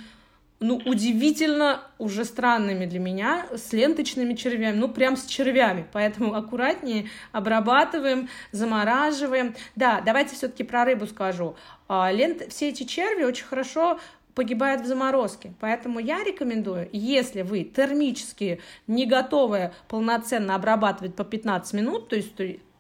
ну, 0.58 0.80
удивительно 0.84 1.82
уже 1.98 2.24
странными 2.24 2.86
для 2.86 2.98
меня, 2.98 3.46
с 3.54 3.72
ленточными 3.72 4.34
червями, 4.34 4.76
ну, 4.76 4.88
прям 4.88 5.16
с 5.16 5.26
червями, 5.26 5.86
поэтому 5.92 6.34
аккуратнее 6.34 7.08
обрабатываем, 7.32 8.28
замораживаем. 8.52 9.54
Да, 9.74 10.00
давайте 10.00 10.34
все-таки 10.34 10.64
про 10.64 10.84
рыбу 10.84 11.06
скажу. 11.06 11.56
А, 11.88 12.10
лент... 12.10 12.50
Все 12.50 12.70
эти 12.70 12.84
черви 12.84 13.24
очень 13.24 13.44
хорошо 13.44 14.00
погибают 14.34 14.82
в 14.82 14.86
заморозке. 14.86 15.52
Поэтому 15.60 15.98
я 15.98 16.22
рекомендую, 16.22 16.88
если 16.92 17.42
вы 17.42 17.64
термически 17.64 18.60
не 18.86 19.06
готовы 19.06 19.72
полноценно 19.88 20.54
обрабатывать 20.54 21.14
по 21.14 21.24
15 21.24 21.72
минут, 21.74 22.08
то 22.08 22.16
есть 22.16 22.34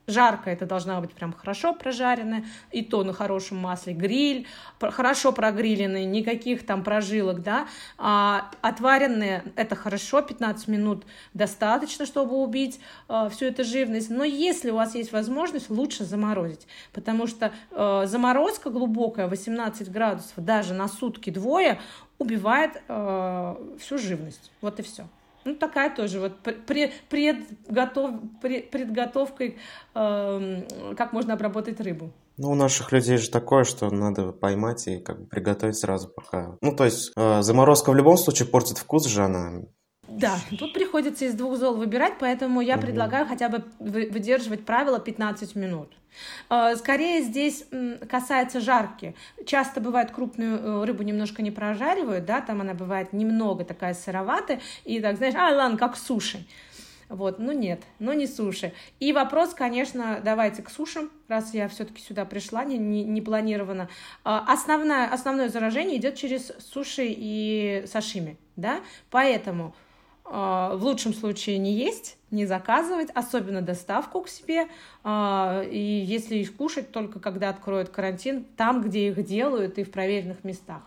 Жарко 0.06 0.50
это 0.50 0.66
должна 0.66 1.00
быть 1.00 1.12
прям 1.12 1.32
хорошо 1.32 1.74
прожаренная, 1.74 2.44
и 2.70 2.82
то 2.82 3.02
на 3.02 3.12
хорошем 3.12 3.58
масле. 3.58 3.92
Гриль, 3.92 4.46
хорошо 4.80 5.32
прогриленный, 5.32 6.04
никаких 6.04 6.64
там 6.64 6.84
прожилок, 6.84 7.42
да. 7.42 7.66
А, 7.98 8.50
отваренные, 8.62 9.42
это 9.56 9.74
хорошо, 9.74 10.22
15 10.22 10.68
минут 10.68 11.04
достаточно, 11.34 12.06
чтобы 12.06 12.36
убить 12.36 12.80
а, 13.08 13.28
всю 13.28 13.46
эту 13.46 13.64
живность. 13.64 14.10
Но 14.10 14.22
если 14.22 14.70
у 14.70 14.76
вас 14.76 14.94
есть 14.94 15.10
возможность, 15.10 15.70
лучше 15.70 16.04
заморозить, 16.04 16.68
потому 16.92 17.26
что 17.26 17.52
а, 17.72 18.06
заморозка 18.06 18.70
глубокая, 18.70 19.26
18 19.26 19.90
градусов, 19.90 20.34
даже 20.36 20.72
на 20.72 20.86
сутки 20.86 21.30
двое, 21.30 21.80
убивает 22.18 22.80
а, 22.88 23.60
всю 23.80 23.98
живность. 23.98 24.52
Вот 24.60 24.78
и 24.78 24.82
все. 24.82 25.08
Ну, 25.46 25.54
такая 25.54 25.94
тоже 25.94 26.18
вот 26.18 26.40
пред, 26.66 26.92
предготов, 27.08 28.10
пред, 28.42 28.68
предготовкой, 28.70 29.58
э, 29.94 30.62
как 30.96 31.12
можно 31.12 31.34
обработать 31.34 31.80
рыбу. 31.80 32.12
Ну, 32.36 32.50
у 32.50 32.54
наших 32.56 32.90
людей 32.90 33.16
же 33.16 33.30
такое, 33.30 33.62
что 33.62 33.88
надо 33.90 34.32
поймать 34.32 34.88
и 34.88 34.98
как 34.98 35.20
бы 35.20 35.26
приготовить 35.26 35.78
сразу 35.78 36.08
пока. 36.08 36.56
Ну, 36.60 36.74
то 36.74 36.84
есть 36.84 37.12
э, 37.16 37.42
заморозка 37.42 37.92
в 37.92 37.94
любом 37.94 38.16
случае 38.18 38.48
портит 38.48 38.78
вкус 38.78 39.06
же 39.06 39.22
она. 39.22 39.62
Да, 40.08 40.38
тут 40.58 40.72
приходится 40.72 41.24
из 41.24 41.34
двух 41.34 41.56
зол 41.56 41.74
выбирать, 41.74 42.14
поэтому 42.18 42.60
я 42.60 42.74
угу. 42.76 42.82
предлагаю 42.86 43.26
хотя 43.26 43.48
бы 43.48 43.64
выдерживать 43.78 44.64
правило 44.64 44.98
15 44.98 45.56
минут. 45.56 45.92
Э, 46.50 46.74
скорее 46.76 47.22
здесь 47.22 47.64
касается 48.08 48.60
жарки. 48.60 49.14
Часто 49.44 49.80
бывает 49.80 50.10
крупную 50.10 50.58
э, 50.58 50.84
рыбу 50.84 51.02
немножко 51.02 51.42
не 51.42 51.50
прожаривают, 51.50 52.24
да, 52.24 52.40
там 52.40 52.60
она 52.60 52.74
бывает 52.74 53.12
немного 53.12 53.64
такая 53.64 53.94
сыроватая, 53.94 54.60
и 54.84 55.00
так, 55.00 55.16
знаешь, 55.16 55.34
а, 55.34 55.54
ладно, 55.54 55.76
как 55.76 55.96
суши. 55.96 56.46
Вот, 57.08 57.38
ну 57.38 57.52
нет, 57.52 57.82
ну 58.00 58.12
не 58.12 58.26
суши. 58.26 58.72
И 58.98 59.12
вопрос, 59.12 59.54
конечно, 59.54 60.20
давайте 60.24 60.62
к 60.62 60.70
сушам, 60.70 61.10
раз 61.28 61.54
я 61.54 61.68
все-таки 61.68 62.02
сюда 62.02 62.24
пришла, 62.24 62.64
не, 62.64 62.78
не, 62.78 63.04
не 63.04 63.20
планировано. 63.20 63.88
Э, 64.24 64.40
основное, 64.46 65.08
основное 65.08 65.48
заражение 65.48 65.98
идет 65.98 66.16
через 66.16 66.52
суши 66.58 67.06
и 67.08 67.84
сашими, 67.86 68.36
да, 68.56 68.80
поэтому 69.10 69.74
в 70.28 70.78
лучшем 70.82 71.14
случае 71.14 71.58
не 71.58 71.72
есть, 71.72 72.16
не 72.30 72.46
заказывать, 72.46 73.10
особенно 73.14 73.62
доставку 73.62 74.22
к 74.22 74.28
себе. 74.28 74.66
А, 75.04 75.62
и 75.62 75.78
если 75.78 76.36
их 76.36 76.56
кушать, 76.56 76.90
только 76.90 77.20
когда 77.20 77.50
откроют 77.50 77.90
карантин, 77.90 78.44
там, 78.56 78.82
где 78.82 79.08
их 79.08 79.24
делают 79.24 79.78
и 79.78 79.84
в 79.84 79.90
проверенных 79.90 80.42
местах. 80.44 80.82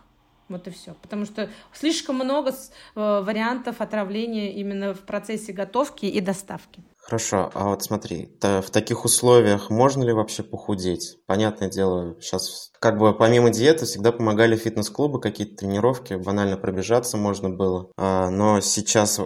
Вот 0.48 0.66
и 0.66 0.70
все. 0.70 0.94
Потому 1.00 1.24
что 1.24 1.48
слишком 1.72 2.16
много 2.16 2.50
э, 2.50 2.54
вариантов 2.94 3.80
отравления 3.80 4.52
именно 4.52 4.94
в 4.94 5.00
процессе 5.00 5.52
готовки 5.52 6.06
и 6.06 6.20
доставки. 6.20 6.82
Хорошо, 7.10 7.50
а 7.54 7.70
вот 7.70 7.82
смотри, 7.82 8.38
в 8.40 8.70
таких 8.70 9.04
условиях 9.04 9.68
можно 9.68 10.04
ли 10.04 10.12
вообще 10.12 10.44
похудеть? 10.44 11.18
Понятное 11.26 11.68
дело, 11.68 12.14
сейчас 12.20 12.70
как 12.78 12.98
бы 12.98 13.12
помимо 13.12 13.50
диеты 13.50 13.84
всегда 13.84 14.12
помогали 14.12 14.54
фитнес-клубы, 14.54 15.20
какие-то 15.20 15.56
тренировки, 15.56 16.14
банально 16.14 16.56
пробежаться 16.56 17.16
можно 17.16 17.50
было. 17.50 17.90
А, 17.96 18.30
но 18.30 18.60
сейчас 18.60 19.20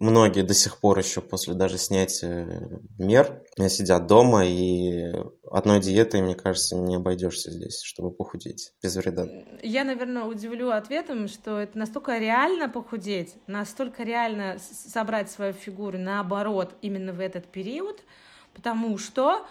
многие 0.00 0.42
до 0.42 0.52
сих 0.52 0.80
пор 0.80 0.98
еще 0.98 1.20
после 1.20 1.54
даже 1.54 1.78
снятия 1.78 2.80
мер 2.98 3.44
сидят 3.68 4.08
дома, 4.08 4.44
и 4.44 5.12
одной 5.56 5.80
диетой, 5.80 6.22
мне 6.22 6.34
кажется, 6.34 6.76
не 6.76 6.96
обойдешься 6.96 7.50
здесь, 7.50 7.82
чтобы 7.82 8.10
похудеть 8.10 8.72
без 8.82 8.96
вреда. 8.96 9.26
Я, 9.62 9.84
наверное, 9.84 10.24
удивлю 10.24 10.70
ответом, 10.70 11.28
что 11.28 11.58
это 11.58 11.78
настолько 11.78 12.18
реально 12.18 12.68
похудеть, 12.68 13.34
настолько 13.46 14.02
реально 14.02 14.58
собрать 14.58 15.30
свою 15.30 15.52
фигуру 15.52 15.98
наоборот 15.98 16.74
именно 16.80 17.12
в 17.12 17.20
этот 17.20 17.46
период, 17.46 18.02
потому 18.54 18.98
что 18.98 19.46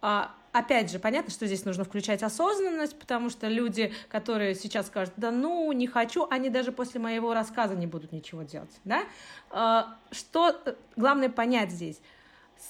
а, 0.00 0.34
опять 0.52 0.90
же, 0.90 0.98
понятно, 0.98 1.30
что 1.30 1.46
здесь 1.46 1.64
нужно 1.64 1.84
включать 1.84 2.22
осознанность, 2.22 2.98
потому 2.98 3.30
что 3.30 3.48
люди, 3.48 3.92
которые 4.08 4.54
сейчас 4.54 4.86
скажут, 4.86 5.14
да 5.16 5.30
ну, 5.30 5.70
не 5.72 5.86
хочу, 5.86 6.26
они 6.30 6.50
даже 6.50 6.72
после 6.72 7.00
моего 7.00 7.34
рассказа 7.34 7.74
не 7.74 7.86
будут 7.86 8.12
ничего 8.12 8.42
делать, 8.42 8.74
да? 8.84 9.02
А, 9.50 9.96
что 10.10 10.60
главное 10.96 11.28
понять 11.28 11.70
здесь? 11.70 12.00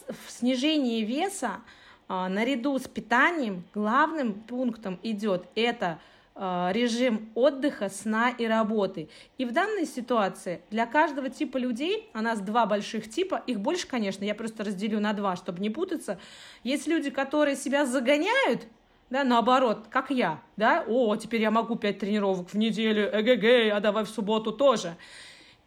В 0.09 0.31
снижении 0.31 1.03
веса 1.03 1.61
наряду 2.09 2.79
с 2.79 2.89
питанием 2.89 3.65
главным 3.75 4.35
пунктом 4.35 4.99
идет 5.03 5.47
это– 5.55 5.99
Э, 6.41 6.71
режим 6.71 7.31
отдыха, 7.35 7.89
сна 7.89 8.31
и 8.31 8.47
работы. 8.47 9.09
И 9.39 9.45
в 9.45 9.51
данной 9.51 9.87
ситуации 9.87 10.63
для 10.71 10.87
каждого 10.87 11.31
типа 11.31 11.57
людей, 11.57 12.09
у 12.15 12.21
нас 12.21 12.41
два 12.41 12.65
больших 12.65 13.11
типа, 13.11 13.43
их 13.49 13.59
больше, 13.59 13.89
конечно, 13.89 14.23
я 14.23 14.37
просто 14.37 14.63
разделю 14.63 15.01
на 15.01 15.15
два, 15.15 15.35
чтобы 15.35 15.59
не 15.59 15.69
путаться. 15.69 16.21
Есть 16.63 16.87
люди, 16.87 17.11
которые 17.11 17.57
себя 17.57 17.85
загоняют, 17.87 18.69
да, 19.11 19.25
наоборот, 19.25 19.87
как 19.91 20.11
я, 20.11 20.41
да, 20.57 20.85
о, 20.87 21.17
теперь 21.17 21.41
я 21.41 21.51
могу 21.51 21.75
пять 21.75 21.99
тренировок 21.99 22.51
в 22.51 22.55
неделю, 22.57 23.11
эгэгэй, 23.13 23.73
а 23.73 23.81
давай 23.81 24.05
в 24.05 24.09
субботу 24.09 24.53
тоже. 24.53 24.95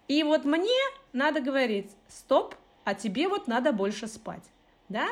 И 0.08 0.24
вот 0.24 0.46
мне 0.46 0.70
надо 1.12 1.42
говорить, 1.42 1.92
стоп, 2.08 2.56
а 2.86 2.94
тебе 2.94 3.28
вот 3.28 3.46
надо 3.46 3.74
больше 3.74 4.08
спать, 4.08 4.44
да, 4.88 5.10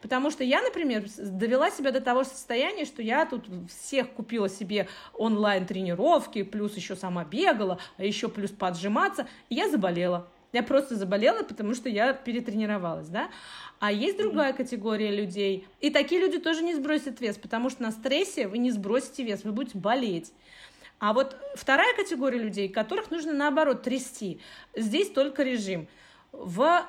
Потому 0.00 0.30
что 0.30 0.44
я, 0.44 0.62
например, 0.62 1.04
довела 1.18 1.70
себя 1.70 1.90
до 1.92 2.00
того 2.00 2.24
состояния, 2.24 2.84
что 2.84 3.02
я 3.02 3.26
тут 3.26 3.46
всех 3.68 4.10
купила 4.10 4.48
себе 4.48 4.88
онлайн-тренировки, 5.14 6.42
плюс 6.42 6.76
еще 6.76 6.96
сама 6.96 7.24
бегала, 7.24 7.78
а 7.98 8.04
еще 8.04 8.28
плюс 8.28 8.50
поджиматься, 8.50 9.28
и 9.48 9.56
я 9.56 9.68
заболела. 9.68 10.28
Я 10.52 10.62
просто 10.62 10.96
заболела, 10.96 11.42
потому 11.44 11.74
что 11.74 11.88
я 11.88 12.12
перетренировалась, 12.12 13.08
да. 13.08 13.30
А 13.78 13.92
есть 13.92 14.18
другая 14.18 14.52
категория 14.52 15.10
людей, 15.10 15.66
и 15.80 15.90
такие 15.90 16.20
люди 16.20 16.38
тоже 16.38 16.62
не 16.62 16.74
сбросят 16.74 17.20
вес, 17.20 17.36
потому 17.36 17.70
что 17.70 17.82
на 17.82 17.92
стрессе 17.92 18.48
вы 18.48 18.58
не 18.58 18.70
сбросите 18.70 19.22
вес, 19.22 19.44
вы 19.44 19.52
будете 19.52 19.78
болеть. 19.78 20.32
А 20.98 21.12
вот 21.12 21.36
вторая 21.54 21.94
категория 21.94 22.38
людей, 22.38 22.68
которых 22.68 23.10
нужно 23.10 23.32
наоборот 23.32 23.82
трясти, 23.82 24.40
здесь 24.74 25.10
только 25.10 25.42
режим. 25.44 25.86
В 26.32 26.84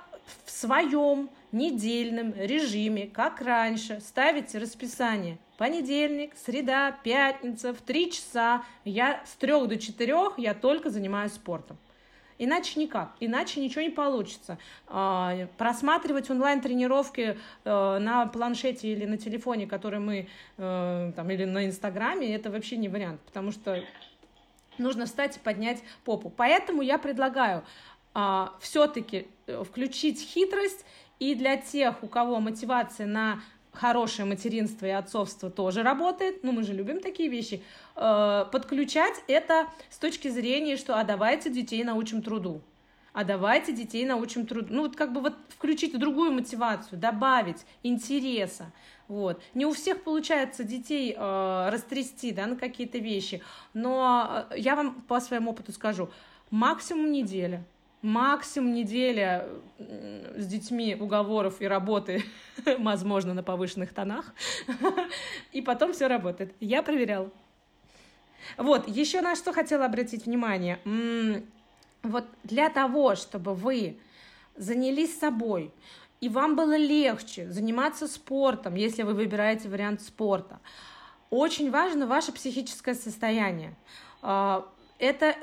в 0.46 0.52
своем 0.52 1.30
недельном 1.52 2.34
режиме, 2.34 3.08
как 3.08 3.42
раньше, 3.42 4.00
ставите 4.02 4.58
расписание. 4.58 5.38
Понедельник, 5.58 6.34
среда, 6.36 6.92
пятница, 7.04 7.74
в 7.74 7.82
три 7.82 8.12
часа, 8.12 8.64
я 8.86 9.22
с 9.26 9.36
трех 9.36 9.68
до 9.68 9.78
четырех 9.78 10.38
я 10.38 10.54
только 10.54 10.90
занимаюсь 10.90 11.34
спортом. 11.34 11.78
Иначе 12.44 12.80
никак, 12.80 13.16
иначе 13.20 13.62
ничего 13.62 13.82
не 13.82 13.92
получится. 13.92 14.58
А, 14.88 15.48
просматривать 15.60 16.32
онлайн-тренировки 16.32 17.38
э, 17.64 17.98
на 18.00 18.26
планшете 18.26 18.88
или 18.88 19.06
на 19.06 19.18
телефоне, 19.18 19.68
которые 19.68 20.00
мы, 20.00 20.28
э, 20.58 21.12
там, 21.16 21.30
или 21.30 21.46
на 21.46 21.68
Инстаграме, 21.68 22.34
это 22.34 22.50
вообще 22.50 22.78
не 22.78 22.90
вариант, 22.90 23.22
потому 23.22 23.52
что 23.52 23.84
нужно 24.80 25.06
встать 25.06 25.38
и 25.38 25.40
поднять 25.40 25.84
попу. 26.04 26.32
Поэтому 26.36 26.82
я 26.82 26.98
предлагаю 26.98 27.64
а, 28.14 28.56
все-таки 28.60 29.28
э, 29.48 29.64
включить 29.64 30.20
хитрость 30.22 30.84
и 31.22 31.36
для 31.36 31.56
тех, 31.56 32.04
у 32.04 32.08
кого 32.08 32.40
мотивация 32.40 33.06
на 33.06 33.44
хорошее 33.74 34.28
материнство 34.28 34.88
и 34.88 34.90
отцовство 34.90 35.52
тоже 35.52 35.84
работает, 35.84 36.44
ну 36.44 36.52
мы 36.52 36.64
же 36.64 36.74
любим 36.74 37.00
такие 37.00 37.30
вещи, 37.30 37.62
э, 37.96 38.46
подключать 38.52 39.24
это 39.28 39.68
с 39.92 40.00
точки 40.00 40.30
зрения, 40.30 40.78
что 40.78 41.00
а 41.00 41.04
давайте 41.04 41.52
детей 41.52 41.84
научим 41.84 42.24
труду, 42.24 42.64
а 43.14 43.24
давайте 43.24 43.72
детей 43.72 44.04
научим 44.04 44.48
труду. 44.48 44.70
Ну 44.72 44.82
вот 44.82 44.96
как 44.96 45.14
бы 45.14 45.22
вот 45.22 45.36
включить 45.50 45.98
другую 45.98 46.32
мотивацию, 46.32 46.98
добавить 47.00 47.68
интереса. 47.84 48.72
Вот. 49.08 49.40
Не 49.54 49.68
у 49.68 49.74
всех 49.74 50.02
получается 50.02 50.64
детей 50.64 51.16
э, 51.16 51.70
растрясти 51.72 52.32
да, 52.32 52.48
на 52.48 52.56
какие-то 52.56 52.98
вещи, 52.98 53.44
но 53.76 54.48
э, 54.50 54.58
я 54.58 54.76
вам 54.76 55.04
по 55.04 55.20
своему 55.22 55.52
опыту 55.52 55.72
скажу, 55.72 56.10
максимум 56.50 57.12
неделя– 57.12 57.64
максимум 58.02 58.74
неделя 58.74 59.48
с 59.78 60.48
детьми 60.48 60.96
уговоров 61.00 61.62
и 61.62 61.68
работы, 61.68 62.24
возможно, 62.80 63.34
на 63.34 63.44
повышенных 63.44 63.94
тонах, 63.94 64.34
и 65.52 65.62
потом 65.62 65.94
все 65.94 66.08
работает. 66.08 66.54
Я 66.60 66.82
проверяла. 66.84 67.30
Вот, 68.58 68.88
еще 68.88 69.22
на 69.22 69.36
что 69.36 69.54
хотела 69.54 69.86
обратить 69.86 70.26
внимание. 70.26 70.80
Вот 72.04 72.26
для 72.44 72.70
того, 72.70 73.16
чтобы 73.16 73.54
вы 73.54 74.00
занялись 74.56 75.18
собой, 75.18 75.72
и 76.20 76.30
вам 76.30 76.56
было 76.56 76.76
легче 76.76 77.50
заниматься 77.52 78.08
спортом, 78.08 78.76
если 78.76 79.04
вы 79.04 79.14
выбираете 79.14 79.70
вариант 79.70 80.02
спорта, 80.02 80.60
очень 81.30 81.72
важно 81.72 82.08
ваше 82.08 82.32
психическое 82.32 82.94
состояние 82.94 83.76
а, 84.22 84.68
это, 85.02 85.36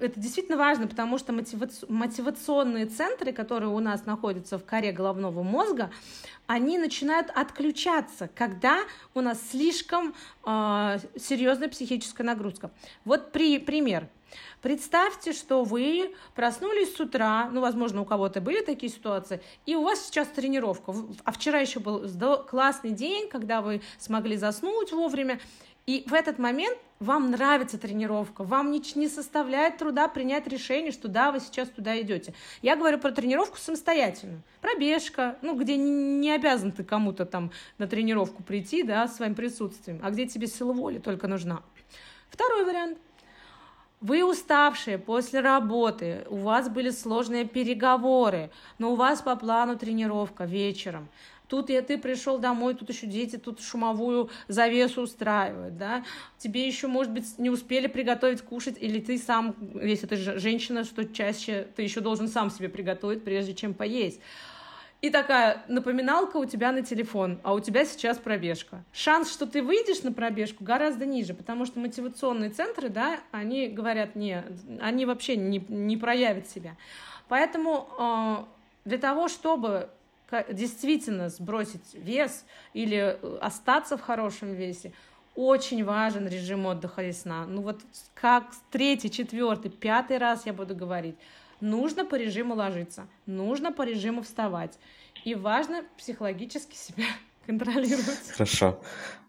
это 0.00 0.20
действительно 0.20 0.56
важно, 0.56 0.88
потому 0.88 1.18
что 1.18 1.32
мотивационные 1.32 2.86
центры, 2.86 3.32
которые 3.32 3.70
у 3.70 3.78
нас 3.78 4.06
находятся 4.06 4.58
в 4.58 4.64
коре 4.64 4.90
головного 4.90 5.44
мозга, 5.44 5.90
они 6.48 6.78
начинают 6.78 7.30
отключаться, 7.30 8.28
когда 8.34 8.80
у 9.14 9.20
нас 9.20 9.38
слишком 9.50 10.14
э, 10.44 10.98
серьезная 11.16 11.68
психическая 11.68 12.26
нагрузка. 12.26 12.70
Вот 13.04 13.30
при, 13.30 13.58
пример. 13.58 14.08
Представьте, 14.60 15.32
что 15.32 15.62
вы 15.62 16.14
проснулись 16.34 16.94
с 16.94 17.00
утра, 17.00 17.48
ну, 17.52 17.60
возможно, 17.60 18.02
у 18.02 18.04
кого-то 18.04 18.40
были 18.40 18.60
такие 18.62 18.90
ситуации, 18.90 19.40
и 19.64 19.76
у 19.76 19.82
вас 19.82 20.04
сейчас 20.06 20.28
тренировка, 20.28 20.92
а 21.24 21.32
вчера 21.32 21.60
еще 21.60 21.78
был 21.78 22.04
классный 22.44 22.90
день, 22.90 23.28
когда 23.28 23.62
вы 23.62 23.80
смогли 23.98 24.36
заснуть 24.36 24.92
вовремя, 24.92 25.40
и 25.88 26.04
в 26.06 26.12
этот 26.12 26.38
момент 26.38 26.76
вам 27.00 27.30
нравится 27.30 27.78
тренировка, 27.78 28.44
вам 28.44 28.70
не, 28.70 28.82
не 28.94 29.08
составляет 29.08 29.78
труда 29.78 30.06
принять 30.06 30.46
решение, 30.46 30.92
что 30.92 31.08
да, 31.08 31.32
вы 31.32 31.40
сейчас 31.40 31.70
туда 31.70 31.98
идете. 31.98 32.34
Я 32.60 32.76
говорю 32.76 32.98
про 32.98 33.10
тренировку 33.10 33.56
самостоятельную. 33.56 34.42
Пробежка, 34.60 35.38
ну, 35.40 35.58
где 35.58 35.78
не, 35.78 35.90
не 35.90 36.30
обязан 36.30 36.72
ты 36.72 36.84
кому-то 36.84 37.24
там 37.24 37.52
на 37.78 37.86
тренировку 37.86 38.42
прийти, 38.42 38.82
да, 38.82 39.08
своим 39.08 39.34
присутствием, 39.34 39.98
а 40.02 40.10
где 40.10 40.26
тебе 40.26 40.46
сила 40.46 40.74
воли 40.74 40.98
только 40.98 41.26
нужна. 41.26 41.62
Второй 42.28 42.66
вариант. 42.66 42.98
Вы 44.02 44.22
уставшие 44.22 44.98
после 44.98 45.40
работы, 45.40 46.26
у 46.28 46.36
вас 46.36 46.68
были 46.68 46.90
сложные 46.90 47.46
переговоры, 47.46 48.50
но 48.76 48.92
у 48.92 48.94
вас 48.94 49.22
по 49.22 49.34
плану 49.36 49.78
тренировка 49.78 50.44
вечером. 50.44 51.08
Тут 51.48 51.70
я, 51.70 51.82
ты 51.82 51.96
пришел 51.96 52.38
домой, 52.38 52.74
тут 52.74 52.90
еще 52.90 53.06
дети, 53.06 53.36
тут 53.36 53.60
шумовую 53.60 54.30
завесу 54.48 55.02
устраивают, 55.02 55.78
да. 55.78 56.04
Тебе 56.36 56.66
еще, 56.66 56.86
может 56.86 57.12
быть, 57.12 57.38
не 57.38 57.48
успели 57.50 57.86
приготовить 57.86 58.42
кушать, 58.42 58.76
или 58.78 59.00
ты 59.00 59.18
сам, 59.18 59.56
если 59.82 60.06
ты 60.06 60.16
женщина, 60.16 60.84
что 60.84 61.04
чаще 61.06 61.66
ты 61.74 61.82
еще 61.82 62.00
должен 62.00 62.28
сам 62.28 62.50
себе 62.50 62.68
приготовить, 62.68 63.24
прежде 63.24 63.54
чем 63.54 63.72
поесть. 63.72 64.20
И 65.00 65.10
такая 65.10 65.62
напоминалка 65.68 66.38
у 66.38 66.44
тебя 66.44 66.72
на 66.72 66.82
телефон, 66.82 67.38
а 67.44 67.54
у 67.54 67.60
тебя 67.60 67.84
сейчас 67.84 68.18
пробежка. 68.18 68.84
Шанс, 68.92 69.32
что 69.32 69.46
ты 69.46 69.62
выйдешь 69.62 70.02
на 70.02 70.12
пробежку, 70.12 70.64
гораздо 70.64 71.06
ниже, 71.06 71.34
потому 71.34 71.66
что 71.66 71.78
мотивационные 71.78 72.50
центры, 72.50 72.88
да, 72.88 73.20
они 73.30 73.68
говорят, 73.68 74.16
не, 74.16 74.42
они 74.80 75.06
вообще 75.06 75.36
не, 75.36 75.64
не 75.68 75.96
проявят 75.96 76.48
себя. 76.48 76.76
Поэтому 77.28 77.88
э, 77.96 78.88
для 78.88 78.98
того, 78.98 79.28
чтобы 79.28 79.88
действительно 80.50 81.28
сбросить 81.28 81.94
вес 81.94 82.44
или 82.74 83.18
э, 83.20 83.38
остаться 83.40 83.96
в 83.96 84.00
хорошем 84.00 84.54
весе, 84.54 84.92
очень 85.34 85.84
важен 85.84 86.26
режим 86.26 86.66
отдыха 86.66 87.02
и 87.02 87.12
сна. 87.12 87.46
Ну 87.46 87.62
вот 87.62 87.80
как 88.14 88.46
третий, 88.70 89.10
четвертый, 89.10 89.70
пятый 89.70 90.18
раз 90.18 90.46
я 90.46 90.52
буду 90.52 90.74
говорить, 90.74 91.16
нужно 91.60 92.04
по 92.04 92.16
режиму 92.16 92.54
ложиться, 92.54 93.06
нужно 93.26 93.72
по 93.72 93.82
режиму 93.82 94.22
вставать. 94.22 94.78
И 95.24 95.34
важно 95.34 95.84
психологически 95.96 96.74
себя 96.76 97.06
контролировать. 97.48 98.28
Хорошо. 98.36 98.78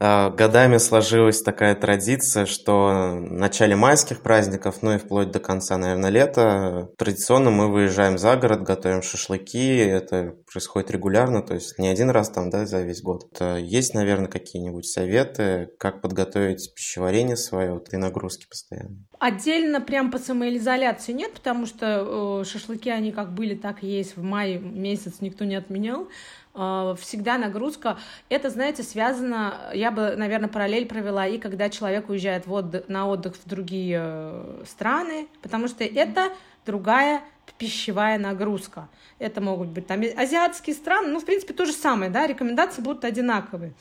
А, 0.02 0.30
годами 0.30 0.78
сложилась 0.78 1.42
такая 1.42 1.74
традиция, 1.74 2.46
что 2.46 3.18
в 3.18 3.32
начале 3.32 3.76
майских 3.76 4.22
праздников, 4.22 4.82
ну 4.82 4.96
и 4.96 4.98
вплоть 4.98 5.32
до 5.32 5.40
конца, 5.40 5.78
наверное, 5.78 6.10
лета, 6.10 6.90
традиционно 6.98 7.50
мы 7.50 7.72
выезжаем 7.72 8.18
за 8.18 8.36
город, 8.36 8.64
готовим 8.64 9.02
шашлыки. 9.02 9.78
Это 9.78 10.36
происходит 10.52 10.92
регулярно, 10.92 11.42
то 11.42 11.54
есть 11.54 11.80
не 11.80 11.88
один 11.88 12.10
раз 12.10 12.30
там, 12.30 12.50
да, 12.50 12.66
за 12.66 12.82
весь 12.82 13.02
год. 13.02 13.42
Есть, 13.60 13.94
наверное, 13.94 14.28
какие-нибудь 14.28 14.86
советы, 14.86 15.70
как 15.78 16.02
подготовить 16.02 16.74
пищеварение 16.76 17.38
свое 17.38 17.74
вот, 17.74 17.94
и 17.94 17.98
нагрузки 17.98 18.48
постоянно? 18.50 18.98
Отдельно 19.20 19.82
прям 19.82 20.12
по 20.12 20.18
самоизоляции 20.18 21.12
нет, 21.12 21.34
потому 21.34 21.66
что 21.66 22.42
э, 22.42 22.46
шашлыки, 22.46 22.90
они 22.90 23.12
как 23.12 23.34
были, 23.34 23.54
так 23.54 23.84
и 23.84 23.88
есть. 23.88 24.16
В 24.16 24.24
мае 24.24 24.60
месяц 24.60 25.16
никто 25.20 25.44
не 25.44 25.56
отменял. 25.56 26.08
Э, 26.56 26.96
всегда 27.00 27.38
нагрузка. 27.38 27.98
Это, 28.28 28.50
знаете, 28.50 28.84
связано, 28.84 29.72
я 29.74 29.92
бы, 29.92 30.16
наверное, 30.16 30.50
параллель 30.50 30.88
провела 30.88 31.28
и 31.28 31.38
когда 31.38 31.70
человек 31.70 32.10
уезжает 32.10 32.48
в 32.48 32.54
отдых, 32.54 32.90
на 32.90 33.08
отдых 33.08 33.36
в 33.36 33.48
другие 33.48 34.00
э, 34.02 34.64
страны, 34.66 35.28
потому 35.42 35.68
что 35.68 35.84
это 35.84 36.34
другая 36.66 37.22
пищевая 37.58 38.18
нагрузка. 38.18 38.88
Это 39.20 39.42
могут 39.42 39.70
быть 39.70 39.88
там 39.88 40.02
азиатские 40.02 40.76
страны, 40.76 41.10
ну, 41.10 41.20
в 41.20 41.26
принципе, 41.26 41.54
то 41.54 41.66
же 41.66 41.74
самое, 41.74 42.10
да, 42.10 42.26
рекомендации 42.26 42.82
будут 42.82 43.06
одинаковые. 43.06 43.74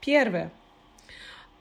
Первое. 0.00 0.50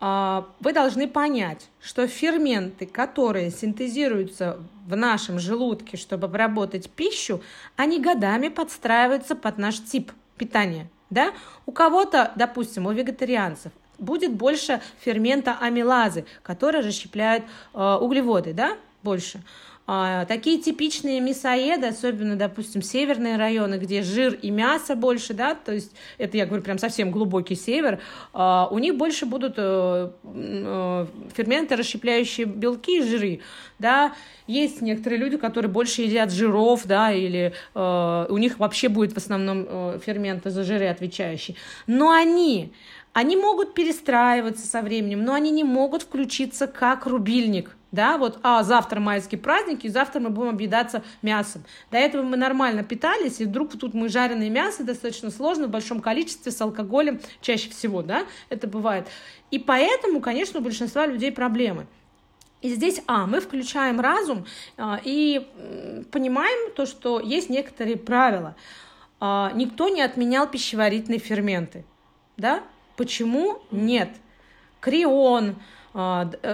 А, 0.01 0.47
вы 0.59 0.73
должны 0.73 1.07
понять, 1.07 1.69
что 1.81 2.07
ферменты, 2.07 2.85
которые 2.85 3.51
синтезируются 3.51 4.59
в 4.87 4.95
нашем 4.95 5.39
желудке, 5.39 5.97
чтобы 5.97 6.25
обработать 6.25 6.89
пищу, 6.89 7.41
они 7.75 7.99
годами 7.99 8.47
подстраиваются 8.47 9.35
под 9.35 9.57
наш 9.57 9.83
тип 9.83 10.11
питания. 10.37 10.89
Да? 11.09 11.33
У 11.65 11.71
кого-то, 11.71 12.31
допустим, 12.35 12.85
у 12.85 12.91
вегетарианцев, 12.91 13.71
будет 13.97 14.33
больше 14.33 14.81
фермента 14.99 15.57
амилазы, 15.59 16.25
которые 16.43 16.81
расщепляют 16.81 17.43
э, 17.73 17.97
углеводы, 17.99 18.53
да, 18.53 18.77
больше. 19.03 19.41
А, 19.91 20.25
такие 20.25 20.59
типичные 20.59 21.19
мясоеды, 21.19 21.87
особенно, 21.87 22.35
допустим, 22.35 22.83
северные 22.83 23.37
районы, 23.37 23.79
где 23.79 24.03
жир 24.03 24.35
и 24.35 24.51
мясо 24.51 24.95
больше, 24.95 25.33
да, 25.33 25.55
то 25.55 25.73
есть 25.73 25.95
это, 26.19 26.37
я 26.37 26.45
говорю, 26.45 26.61
прям 26.61 26.77
совсем 26.77 27.09
глубокий 27.09 27.55
север, 27.55 27.99
а, 28.31 28.67
у 28.69 28.77
них 28.77 28.97
больше 28.97 29.25
будут 29.25 29.55
э, 29.57 30.11
э, 30.23 31.05
ферменты, 31.35 31.75
расщепляющие 31.75 32.45
белки 32.45 32.99
и 32.99 33.01
жиры, 33.01 33.39
да, 33.79 34.13
есть 34.45 34.79
некоторые 34.81 35.17
люди, 35.17 35.37
которые 35.37 35.71
больше 35.71 36.03
едят 36.03 36.31
жиров, 36.31 36.85
да, 36.85 37.11
или 37.11 37.53
э, 37.73 38.25
у 38.29 38.37
них 38.37 38.59
вообще 38.59 38.89
будет 38.89 39.13
в 39.13 39.17
основном 39.17 39.99
ферменты 40.01 40.51
за 40.51 40.63
жиры 40.63 40.85
отвечающие, 40.85 41.57
но 41.87 42.11
они 42.11 42.73
они 43.13 43.35
могут 43.35 43.73
перестраиваться 43.73 44.67
со 44.67 44.83
временем, 44.83 45.23
но 45.23 45.33
они 45.33 45.49
не 45.49 45.63
могут 45.63 46.03
включиться 46.03 46.67
как 46.67 47.07
рубильник, 47.07 47.75
да, 47.91 48.17
вот, 48.17 48.39
а 48.43 48.63
завтра 48.63 48.99
майские 48.99 49.39
праздники, 49.39 49.87
завтра 49.87 50.19
мы 50.19 50.29
будем 50.29 50.49
объедаться 50.49 51.03
мясом. 51.21 51.63
До 51.91 51.97
этого 51.97 52.21
мы 52.21 52.37
нормально 52.37 52.83
питались, 52.83 53.41
и 53.41 53.45
вдруг 53.45 53.77
тут 53.77 53.93
мы 53.93 54.09
жареное 54.09 54.49
мясо 54.49 54.83
достаточно 54.83 55.31
сложно, 55.31 55.67
в 55.67 55.71
большом 55.71 55.99
количестве, 55.99 56.51
с 56.51 56.61
алкоголем, 56.61 57.19
чаще 57.41 57.69
всего, 57.69 58.01
да, 58.01 58.25
это 58.49 58.67
бывает. 58.67 59.07
И 59.49 59.57
поэтому, 59.57 60.21
конечно, 60.21 60.59
у 60.59 60.63
большинства 60.63 61.07
людей 61.07 61.31
проблемы. 61.31 61.87
И 62.61 62.69
здесь, 62.69 63.01
а, 63.07 63.25
мы 63.25 63.39
включаем 63.39 63.99
разум 64.01 64.45
а, 64.77 64.99
и 65.03 65.47
понимаем 66.11 66.73
то, 66.73 66.85
что 66.85 67.19
есть 67.19 67.49
некоторые 67.49 67.95
правила. 67.95 68.55
А, 69.19 69.51
никто 69.55 69.87
не 69.87 70.01
отменял 70.01 70.47
пищеварительные 70.47 71.19
ферменты, 71.19 71.85
да? 72.37 72.63
Почему 72.97 73.61
нет? 73.71 74.09
Крион, 74.81 75.55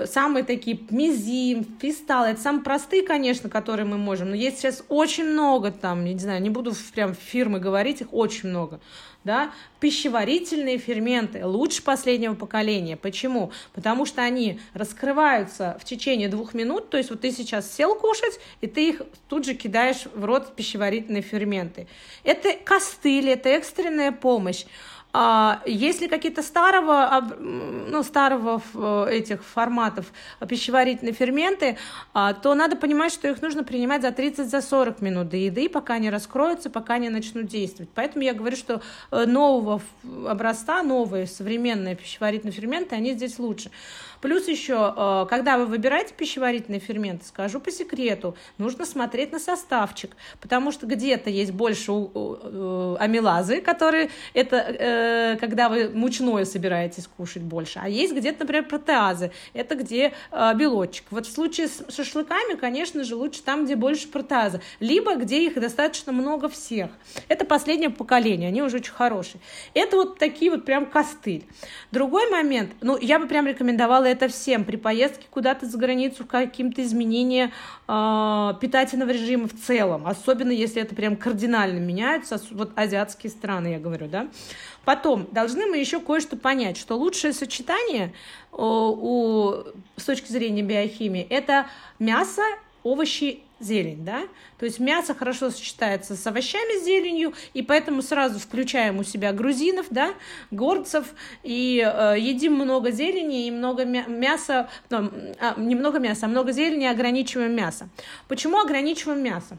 самые 0.05 0.43
такие 0.43 0.79
мизим, 0.89 1.65
фистал, 1.79 2.25
это 2.25 2.41
самые 2.41 2.63
простые, 2.63 3.03
конечно, 3.03 3.49
которые 3.49 3.85
мы 3.85 3.97
можем, 3.97 4.29
но 4.29 4.35
есть 4.35 4.57
сейчас 4.57 4.83
очень 4.89 5.25
много 5.25 5.71
там, 5.71 6.03
не 6.03 6.17
знаю, 6.17 6.41
не 6.41 6.49
буду 6.49 6.73
прям 6.93 7.13
фирмы 7.13 7.59
говорить, 7.59 8.01
их 8.01 8.13
очень 8.13 8.49
много, 8.49 8.79
да, 9.23 9.51
пищеварительные 9.79 10.77
ферменты 10.77 11.45
лучше 11.45 11.83
последнего 11.83 12.33
поколения. 12.33 12.97
Почему? 12.97 13.51
Потому 13.73 14.05
что 14.05 14.21
они 14.21 14.59
раскрываются 14.73 15.77
в 15.81 15.85
течение 15.85 16.29
двух 16.29 16.53
минут, 16.53 16.89
то 16.89 16.97
есть 16.97 17.09
вот 17.09 17.21
ты 17.21 17.31
сейчас 17.31 17.71
сел 17.71 17.95
кушать, 17.95 18.39
и 18.61 18.67
ты 18.67 18.89
их 18.89 19.01
тут 19.27 19.45
же 19.45 19.53
кидаешь 19.53 20.05
в 20.13 20.25
рот 20.25 20.55
пищеварительные 20.55 21.21
ферменты. 21.21 21.87
Это 22.23 22.53
костыль, 22.63 23.29
это 23.29 23.49
экстренная 23.49 24.11
помощь. 24.11 24.65
А 25.17 25.61
если 25.65 26.07
какие-то 26.07 26.43
старого, 26.43 27.25
ну, 27.39 28.03
старого 28.03 28.61
этих 29.09 29.45
форматов 29.45 30.07
пищеварительные 30.45 31.13
ферменты, 31.13 31.77
а, 32.13 32.33
то 32.33 32.53
надо 32.53 32.75
понимать, 32.75 33.13
что 33.13 33.29
их 33.29 33.41
нужно 33.41 33.63
принимать 33.63 34.01
за 34.01 34.09
30-40 34.09 34.97
за 34.97 35.05
минут 35.05 35.29
до 35.29 35.37
еды, 35.37 35.69
пока 35.69 35.93
они 35.93 36.09
раскроются, 36.09 36.69
пока 36.69 36.95
они 36.95 37.07
начнут 37.07 37.47
действовать. 37.47 37.89
Поэтому 37.95 38.25
я 38.25 38.33
говорю, 38.33 38.57
что 38.57 38.81
э, 39.11 39.25
нового 39.25 39.81
образца, 40.27 40.83
новые 40.83 41.27
современные 41.27 41.95
пищеварительные 41.95 42.51
ферменты, 42.51 42.95
они 42.95 43.13
здесь 43.13 43.39
лучше. 43.39 43.71
Плюс 44.25 44.47
еще, 44.47 44.91
э, 44.97 45.27
когда 45.29 45.55
вы 45.55 45.67
выбираете 45.67 46.11
пищеварительные 46.15 46.79
ферменты, 46.79 47.27
скажу 47.27 47.59
по 47.59 47.69
секрету, 47.69 48.35
нужно 48.57 48.83
смотреть 48.87 49.31
на 49.31 49.37
составчик, 49.37 50.17
потому 50.41 50.71
что 50.71 50.87
где-то 50.87 51.29
есть 51.29 51.51
больше 51.51 51.91
э, 51.91 52.95
амилазы, 52.99 53.61
которые 53.61 54.09
это 54.33 54.55
э, 54.55 55.37
когда 55.39 55.69
вы 55.69 55.89
мучное 55.89 56.43
собираетесь 56.45 57.05
кушать 57.05 57.43
больше, 57.43 57.79
а 57.79 57.87
есть 57.87 58.15
где-то, 58.15 58.39
например, 58.39 58.63
протеазы, 58.63 59.31
это 59.53 59.75
где 59.75 60.11
белочек. 60.55 61.05
Вот 61.11 61.27
в 61.27 61.31
случае 61.31 61.67
с 61.67 61.83
шашлыками, 61.93 62.55
конечно 62.55 63.03
же, 63.03 63.15
лучше 63.15 63.43
там, 63.43 63.65
где 63.65 63.75
больше 63.75 64.07
протеаза, 64.07 64.59
либо 64.79 65.13
где 65.17 65.45
их 65.45 65.53
достаточно 65.53 66.11
много 66.11 66.49
всех. 66.49 66.89
Это 67.27 67.45
последнее 67.45 67.91
поколение, 67.91 68.47
они 68.47 68.63
уже 68.63 68.77
очень 68.77 68.93
хорошие. 68.93 69.39
Это 69.75 69.97
вот 69.97 70.17
такие 70.17 70.49
вот 70.49 70.65
прям 70.65 70.87
костыль. 70.87 71.45
Другой 71.91 72.27
момент, 72.31 72.71
ну, 72.81 72.97
я 72.97 73.19
бы 73.19 73.27
прям 73.27 73.45
рекомендовала 73.45 74.14
это 74.15 74.27
всем 74.27 74.63
при 74.63 74.77
поездке 74.77 75.27
куда-то 75.29 75.65
за 75.65 75.77
границу, 75.77 76.25
каким-то 76.25 76.81
изменением 76.81 77.51
э, 77.87 78.53
питательного 78.59 79.11
режима 79.11 79.47
в 79.47 79.53
целом, 79.53 80.07
особенно 80.07 80.51
если 80.51 80.81
это 80.81 80.95
прям 80.95 81.15
кардинально 81.15 81.79
меняется, 81.79 82.41
вот 82.51 82.71
азиатские 82.75 83.29
страны, 83.29 83.73
я 83.73 83.79
говорю, 83.79 84.07
да. 84.07 84.27
Потом, 84.85 85.27
должны 85.31 85.65
мы 85.65 85.77
еще 85.77 85.99
кое-что 85.99 86.37
понять, 86.37 86.77
что 86.77 86.95
лучшее 86.95 87.33
сочетание 87.33 88.13
э, 88.51 88.55
у, 88.57 89.63
с 89.97 90.03
точки 90.03 90.31
зрения 90.31 90.63
биохимии– 90.63 91.25
это 91.29 91.67
мясо, 91.99 92.43
овощи 92.83 93.39
зелень, 93.59 94.03
да, 94.03 94.23
то 94.57 94.65
есть 94.65 94.79
мясо 94.79 95.15
хорошо 95.15 95.49
сочетается 95.49 96.15
с 96.15 96.27
овощами, 96.27 96.79
с 96.79 96.85
зеленью, 96.85 97.33
и 97.53 97.61
поэтому 97.61 98.01
сразу 98.01 98.39
включаем 98.39 98.99
у 98.99 99.03
себя 99.03 99.31
грузинов, 99.31 99.87
да, 99.89 100.13
горцев, 100.51 101.13
и 101.43 101.79
э, 101.79 102.15
едим 102.19 102.53
много 102.53 102.91
зелени 102.91 103.47
и 103.47 103.51
много 103.51 103.85
мяса, 103.85 104.69
ну, 104.89 105.09
а, 105.39 105.55
не 105.57 105.75
много 105.75 105.99
мяса, 105.99 106.25
а 106.25 106.29
много 106.29 106.51
зелени, 106.51 106.85
ограничиваем 106.85 107.53
мясо. 107.55 107.89
Почему 108.27 108.59
ограничиваем 108.59 109.23
мясо? 109.23 109.57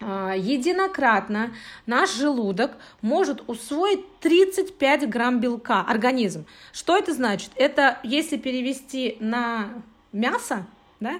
А, 0.00 0.34
единократно 0.36 1.52
наш 1.86 2.14
желудок 2.14 2.76
может 3.02 3.42
усвоить 3.48 4.04
35 4.20 5.08
грамм 5.08 5.40
белка, 5.40 5.80
организм. 5.80 6.46
Что 6.72 6.96
это 6.96 7.12
значит? 7.12 7.50
Это 7.56 7.98
если 8.04 8.36
перевести 8.36 9.16
на 9.18 9.70
мясо, 10.12 10.66
да, 11.00 11.14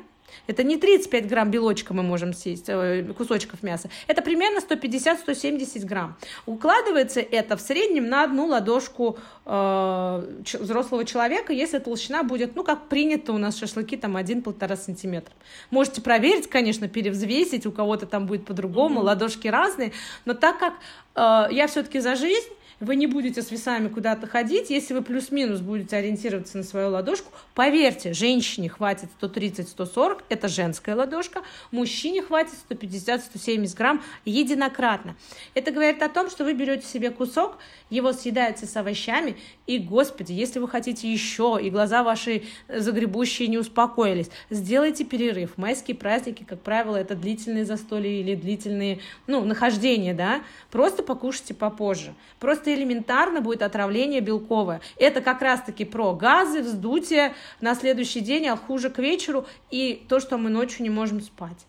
это 0.46 0.62
не 0.62 0.76
35 0.76 1.28
грамм 1.28 1.50
белочка 1.50 1.94
мы 1.94 2.02
можем 2.02 2.32
съесть, 2.32 2.68
э, 2.68 3.04
кусочков 3.16 3.62
мяса. 3.62 3.90
Это 4.06 4.22
примерно 4.22 4.60
150-170 4.60 5.84
грамм. 5.84 6.16
Укладывается 6.46 7.20
это 7.20 7.56
в 7.56 7.60
среднем 7.60 8.08
на 8.08 8.24
одну 8.24 8.46
ладошку 8.46 9.18
э, 9.44 10.42
взрослого 10.60 11.04
человека, 11.04 11.52
если 11.52 11.78
толщина 11.78 12.22
будет, 12.22 12.56
ну, 12.56 12.64
как 12.64 12.88
принято 12.88 13.32
у 13.32 13.38
нас 13.38 13.58
шашлыки, 13.58 13.96
там 13.96 14.16
1-1,5 14.16 14.76
сантиметра. 14.76 15.34
Можете 15.70 16.00
проверить, 16.00 16.48
конечно, 16.48 16.88
перевзвесить, 16.88 17.66
у 17.66 17.72
кого-то 17.72 18.06
там 18.06 18.26
будет 18.26 18.44
по-другому, 18.44 19.00
mm-hmm. 19.00 19.04
ладошки 19.04 19.48
разные, 19.48 19.92
но 20.24 20.34
так 20.34 20.58
как 20.58 20.74
э, 21.14 21.54
я 21.54 21.66
все-таки 21.66 22.00
за 22.00 22.16
жизнь, 22.16 22.48
вы 22.80 22.96
не 22.96 23.06
будете 23.06 23.42
с 23.42 23.50
весами 23.50 23.88
куда-то 23.88 24.26
ходить, 24.26 24.70
если 24.70 24.94
вы 24.94 25.02
плюс-минус 25.02 25.60
будете 25.60 25.96
ориентироваться 25.96 26.58
на 26.58 26.64
свою 26.64 26.90
ладошку, 26.90 27.32
поверьте, 27.54 28.12
женщине 28.12 28.68
хватит 28.68 29.08
130-140, 29.20 30.22
это 30.28 30.48
женская 30.48 30.94
ладошка, 30.94 31.42
мужчине 31.70 32.22
хватит 32.22 32.54
150-170 32.68 33.76
грамм 33.76 34.02
единократно. 34.24 35.16
Это 35.54 35.70
говорит 35.70 36.02
о 36.02 36.08
том, 36.08 36.30
что 36.30 36.44
вы 36.44 36.54
берете 36.54 36.86
себе 36.86 37.10
кусок, 37.10 37.58
его 37.90 38.12
съедаете 38.12 38.66
с 38.66 38.76
овощами, 38.76 39.36
и, 39.66 39.78
господи, 39.78 40.32
если 40.32 40.58
вы 40.58 40.68
хотите 40.68 41.12
еще, 41.12 41.58
и 41.60 41.70
глаза 41.70 42.02
ваши 42.02 42.44
загребущие 42.68 43.48
не 43.48 43.58
успокоились, 43.58 44.30
сделайте 44.50 45.04
перерыв. 45.04 45.56
Майские 45.56 45.96
праздники, 45.96 46.44
как 46.44 46.60
правило, 46.60 46.96
это 46.96 47.14
длительные 47.16 47.64
застолья 47.64 48.10
или 48.10 48.34
длительные, 48.34 49.00
ну, 49.26 49.44
нахождения, 49.44 50.14
да, 50.14 50.42
просто 50.70 51.02
покушайте 51.02 51.54
попозже. 51.54 52.14
Просто 52.38 52.67
элементарно 52.74 53.40
будет 53.40 53.62
отравление 53.62 54.20
белковое. 54.20 54.80
Это 54.96 55.20
как 55.20 55.42
раз-таки 55.42 55.84
про 55.84 56.14
газы, 56.14 56.62
вздутие 56.62 57.34
на 57.60 57.74
следующий 57.74 58.20
день, 58.20 58.46
а 58.48 58.56
хуже 58.56 58.90
к 58.90 58.98
вечеру, 58.98 59.46
и 59.70 60.04
то, 60.08 60.20
что 60.20 60.38
мы 60.38 60.50
ночью 60.50 60.82
не 60.82 60.90
можем 60.90 61.20
спать. 61.20 61.66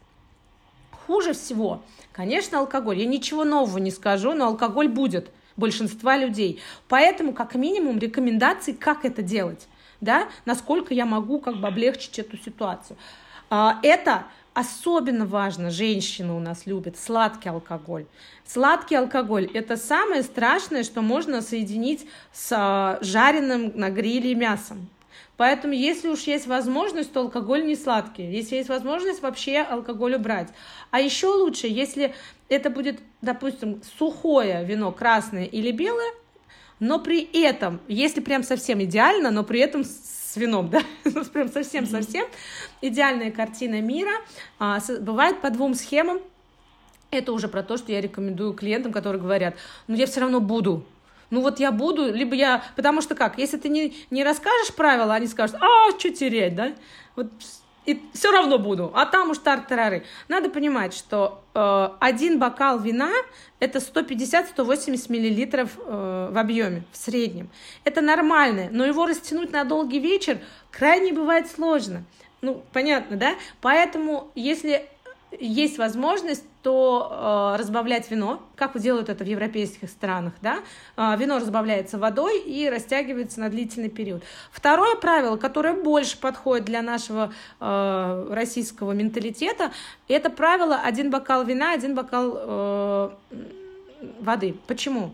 Хуже 1.07 1.33
всего, 1.33 1.81
конечно, 2.12 2.59
алкоголь. 2.59 2.99
Я 2.99 3.05
ничего 3.05 3.43
нового 3.43 3.77
не 3.77 3.91
скажу, 3.91 4.33
но 4.33 4.47
алкоголь 4.47 4.88
будет 4.88 5.31
большинства 5.57 6.17
людей. 6.17 6.62
Поэтому, 6.88 7.33
как 7.33 7.55
минимум, 7.55 7.99
рекомендации, 7.99 8.73
как 8.73 9.05
это 9.05 9.21
делать, 9.21 9.67
да, 10.01 10.29
насколько 10.45 10.93
я 10.93 11.05
могу 11.05 11.39
как 11.39 11.57
бы 11.57 11.67
облегчить 11.67 12.19
эту 12.19 12.38
ситуацию. 12.38 12.97
А, 13.49 13.79
это 13.83 14.25
особенно 14.53 15.25
важно, 15.25 15.69
женщины 15.69 16.33
у 16.33 16.39
нас 16.39 16.65
любят 16.65 16.97
сладкий 16.97 17.49
алкоголь. 17.49 18.05
Сладкий 18.45 18.95
алкоголь– 18.95 19.49
это 19.53 19.77
самое 19.77 20.23
страшное, 20.23 20.83
что 20.83 21.01
можно 21.01 21.41
соединить 21.41 22.07
с 22.33 22.51
а, 22.51 22.97
жареным 23.01 23.71
на 23.75 23.89
гриле 23.89 24.35
мясом. 24.35 24.89
Поэтому, 25.38 25.73
если 25.73 26.09
уж 26.09 26.23
есть 26.23 26.47
возможность, 26.47 27.13
то 27.13 27.21
алкоголь 27.21 27.65
не 27.65 27.77
сладкий. 27.77 28.29
Если 28.29 28.57
есть 28.57 28.67
возможность, 28.67 29.21
вообще 29.21 29.59
алкоголь 29.59 30.15
убрать. 30.15 30.49
А 30.91 30.99
еще 30.99 31.27
лучше, 31.27 31.67
если 31.67 32.13
это 32.49 32.69
будет, 32.69 32.99
допустим, 33.21 33.81
сухое 33.97 34.65
вино, 34.65 34.91
красное 34.91 35.45
или 35.45 35.71
белое, 35.71 36.12
но 36.79 36.99
при 36.99 37.21
этом, 37.21 37.79
если 37.88 38.19
прям 38.19 38.43
совсем 38.43 38.83
идеально, 38.83 39.31
но 39.31 39.43
при 39.43 39.59
этом 39.62 39.83
с 40.29 40.35
вином, 40.37 40.69
да, 40.69 40.81
ну, 41.05 41.25
прям 41.25 41.49
совсем-совсем 41.49 42.27
идеальная 42.81 43.31
картина 43.31 43.81
мира, 43.81 44.11
а, 44.59 44.79
бывает 44.99 45.41
по 45.41 45.49
двум 45.49 45.73
схемам, 45.73 46.19
это 47.09 47.33
уже 47.33 47.47
про 47.47 47.63
то, 47.63 47.77
что 47.77 47.91
я 47.91 47.99
рекомендую 47.99 48.53
клиентам, 48.53 48.91
которые 48.91 49.19
говорят, 49.19 49.55
ну 49.87 49.95
я 49.95 50.05
все 50.05 50.21
равно 50.21 50.39
буду, 50.39 50.85
ну 51.31 51.41
вот 51.41 51.59
я 51.59 51.71
буду, 51.71 52.11
либо 52.13 52.35
я... 52.35 52.63
Потому 52.75 53.01
что 53.01 53.15
как, 53.15 53.37
если 53.37 53.57
ты 53.57 53.69
не, 53.69 53.95
не 54.09 54.23
расскажешь 54.23 54.73
правила, 54.75 55.13
они 55.13 55.27
скажут, 55.27 55.57
а, 55.61 55.91
что 55.97 56.09
терять, 56.09 56.55
да? 56.55 56.73
Вот 57.15 57.27
и 57.85 58.01
все 58.13 58.31
равно 58.31 58.59
буду, 58.59 58.91
а 58.93 59.05
там 59.05 59.31
уж 59.31 59.39
тартарары. 59.39 60.03
Надо 60.27 60.49
понимать, 60.49 60.93
что 60.93 61.43
э, 61.53 61.89
один 61.99 62.39
бокал 62.39 62.79
вина 62.79 63.11
это 63.59 63.79
150-180 63.79 65.11
миллилитров 65.11 65.71
э, 65.77 66.29
в 66.31 66.37
объеме, 66.37 66.83
в 66.91 66.97
среднем. 66.97 67.49
Это 67.83 68.01
нормально, 68.01 68.69
но 68.71 68.85
его 68.85 69.05
растянуть 69.05 69.51
на 69.51 69.63
долгий 69.63 69.99
вечер 69.99 70.39
крайне 70.71 71.13
бывает 71.13 71.49
сложно. 71.49 72.03
Ну, 72.41 72.63
понятно, 72.71 73.17
да? 73.17 73.35
Поэтому, 73.61 74.31
если 74.35 74.87
есть 75.31 75.77
возможность, 75.77 76.43
то 76.63 77.54
э, 77.56 77.60
разбавлять 77.60 78.10
вино, 78.10 78.41
как 78.56 78.77
делают 78.79 79.10
это 79.10 79.23
в 79.23 79.27
европейских 79.27 79.89
странах, 79.89 80.33
да, 80.41 80.60
э, 80.97 81.15
вино 81.17 81.37
разбавляется 81.37 81.97
водой 81.97 82.39
и 82.39 82.69
растягивается 82.69 83.39
на 83.39 83.49
длительный 83.49 83.89
период. 83.89 84.23
Второе 84.51 84.95
правило, 84.95 85.37
которое 85.37 85.73
больше 85.73 86.17
подходит 86.19 86.65
для 86.65 86.81
нашего 86.81 87.31
э, 87.60 88.27
российского 88.31 88.91
менталитета, 88.93 89.71
это 90.08 90.29
правило 90.29 90.79
один 90.83 91.12
бокал 91.12 91.45
вина, 91.45 91.73
один 91.73 91.95
бокал 91.95 92.33
э, 92.35 93.10
воды. 94.19 94.56
Почему? 94.67 95.13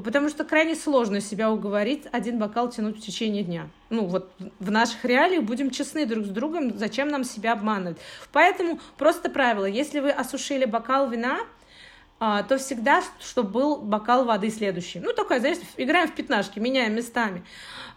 Потому 0.00 0.28
что 0.28 0.44
крайне 0.44 0.74
сложно 0.74 1.20
себя 1.20 1.50
уговорить 1.50 2.04
один 2.12 2.38
бокал 2.38 2.70
тянуть 2.70 2.98
в 2.98 3.00
течение 3.00 3.42
дня. 3.42 3.68
Ну 3.90 4.06
вот 4.06 4.32
в 4.58 4.70
наших 4.70 5.04
реалиях 5.04 5.44
будем 5.44 5.70
честны 5.70 6.06
друг 6.06 6.24
с 6.24 6.28
другом, 6.28 6.78
зачем 6.78 7.08
нам 7.08 7.24
себя 7.24 7.52
обманывать. 7.52 7.98
Поэтому 8.32 8.80
просто 8.96 9.30
правило, 9.30 9.66
если 9.66 10.00
вы 10.00 10.10
осушили 10.10 10.64
бокал 10.64 11.08
вина, 11.08 11.40
а, 12.24 12.44
то 12.44 12.56
всегда, 12.56 13.02
чтобы 13.18 13.50
был 13.50 13.76
бокал 13.78 14.24
воды 14.24 14.48
следующий. 14.50 15.00
Ну, 15.00 15.12
такой, 15.12 15.40
знаешь, 15.40 15.58
играем 15.76 16.08
в 16.08 16.14
пятнашки, 16.14 16.60
меняем 16.60 16.94
местами. 16.94 17.42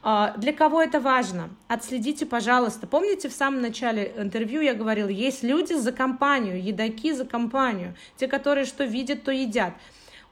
А, 0.02 0.34
для 0.38 0.52
кого 0.52 0.82
это 0.82 1.00
важно? 1.00 1.50
Отследите, 1.68 2.26
пожалуйста. 2.26 2.88
Помните, 2.88 3.30
в 3.30 3.34
самом 3.34 3.62
начале 3.62 4.14
интервью 4.18 4.62
я 4.62 4.74
говорила, 4.74 5.10
есть 5.10 5.43
люди 5.43 5.74
за 5.74 5.91
компанию, 5.91 6.60
едоки 6.60 7.12
за 7.12 7.26
компанию, 7.26 7.93
те, 8.18 8.28
которые 8.28 8.66
что 8.66 8.84
видят, 8.84 9.24
то 9.24 9.32
едят. 9.32 9.74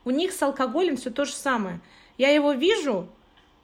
У 0.06 0.12
них 0.12 0.32
с 0.32 0.42
алкоголем 0.42 0.98
все 0.98 1.10
то 1.10 1.26
же 1.26 1.34
самое. 1.34 1.80
Я 2.18 2.30
его 2.30 2.54
вижу, 2.54 3.08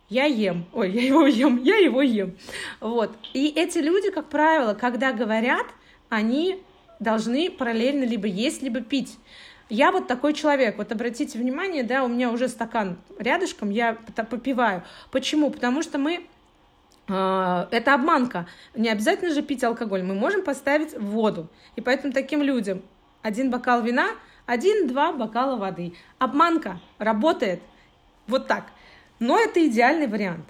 я 0.09 0.25
ем. 0.25 0.65
Ой, 0.73 0.91
я 0.91 1.03
его 1.03 1.27
ем, 1.27 1.61
я 1.63 1.77
его 1.77 2.01
ем. 2.01 2.35
Вот. 2.79 3.11
И 3.33 3.49
эти 3.55 3.79
люди, 3.79 4.09
как 4.09 4.29
правило, 4.29 4.73
когда 4.73 5.11
говорят, 5.11 5.67
они 6.09 6.63
должны 6.99 7.51
параллельно 7.51 8.03
либо 8.03 8.27
есть, 8.27 8.61
либо 8.61 8.81
пить. 8.81 9.17
Я 9.69 9.91
вот 9.91 10.07
такой 10.07 10.33
человек. 10.33 10.77
Вот 10.77 10.91
обратите 10.91 11.37
внимание, 11.37 11.83
да, 11.83 12.03
у 12.03 12.07
меня 12.07 12.31
уже 12.31 12.47
стакан 12.47 12.97
рядышком, 13.19 13.69
я 13.69 13.93
попиваю. 13.93 14.83
Почему? 15.11 15.51
Потому 15.51 15.83
что 15.83 15.99
мы 15.99 16.25
э, 17.07 17.67
это 17.69 17.93
обманка. 17.93 18.47
Не 18.73 18.89
обязательно 18.89 19.31
же 19.31 19.43
пить 19.43 19.63
алкоголь. 19.63 20.01
Мы 20.01 20.15
можем 20.15 20.43
поставить 20.43 20.97
воду. 20.97 21.47
И 21.75 21.81
поэтому 21.81 22.13
таким 22.13 22.41
людям 22.41 22.81
один 23.21 23.51
бокал 23.51 23.83
вина, 23.83 24.09
один-два 24.49 25.11
бокала 25.11 25.57
воды. 25.57 25.93
Обманка 26.17 26.81
работает 26.97 27.61
вот 28.27 28.47
так. 28.47 28.65
Но 29.19 29.37
это 29.37 29.65
идеальный 29.67 30.07
вариант. 30.07 30.45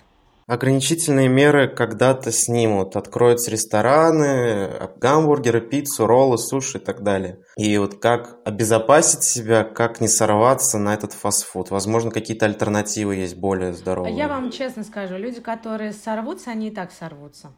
Ограничительные 0.47 1.27
меры 1.27 1.67
когда-то 1.67 2.31
снимут. 2.31 2.95
Откроются 2.95 3.51
рестораны, 3.51 4.89
гамбургеры, 5.01 5.59
пиццу, 5.59 6.07
роллы, 6.07 6.37
суши 6.37 6.77
и 6.77 6.81
так 6.81 7.03
далее. 7.03 7.39
И 7.57 7.77
вот 7.77 7.99
как 7.99 8.37
обезопасить 8.45 9.23
себя, 9.23 9.65
как 9.65 9.99
не 9.99 10.07
сорваться 10.07 10.77
на 10.77 10.93
этот 10.93 11.11
фастфуд? 11.11 11.69
Возможно, 11.69 12.09
какие-то 12.09 12.45
альтернативы 12.45 13.17
есть 13.17 13.35
более 13.35 13.73
здоровые. 13.73 14.15
Я 14.15 14.29
вам 14.29 14.49
честно 14.49 14.85
скажу, 14.85 15.17
люди, 15.17 15.41
которые 15.41 15.91
сорвутся, 15.91 16.51
они 16.51 16.69
и 16.69 16.71
так 16.71 16.93
сорвутся. 16.93 17.51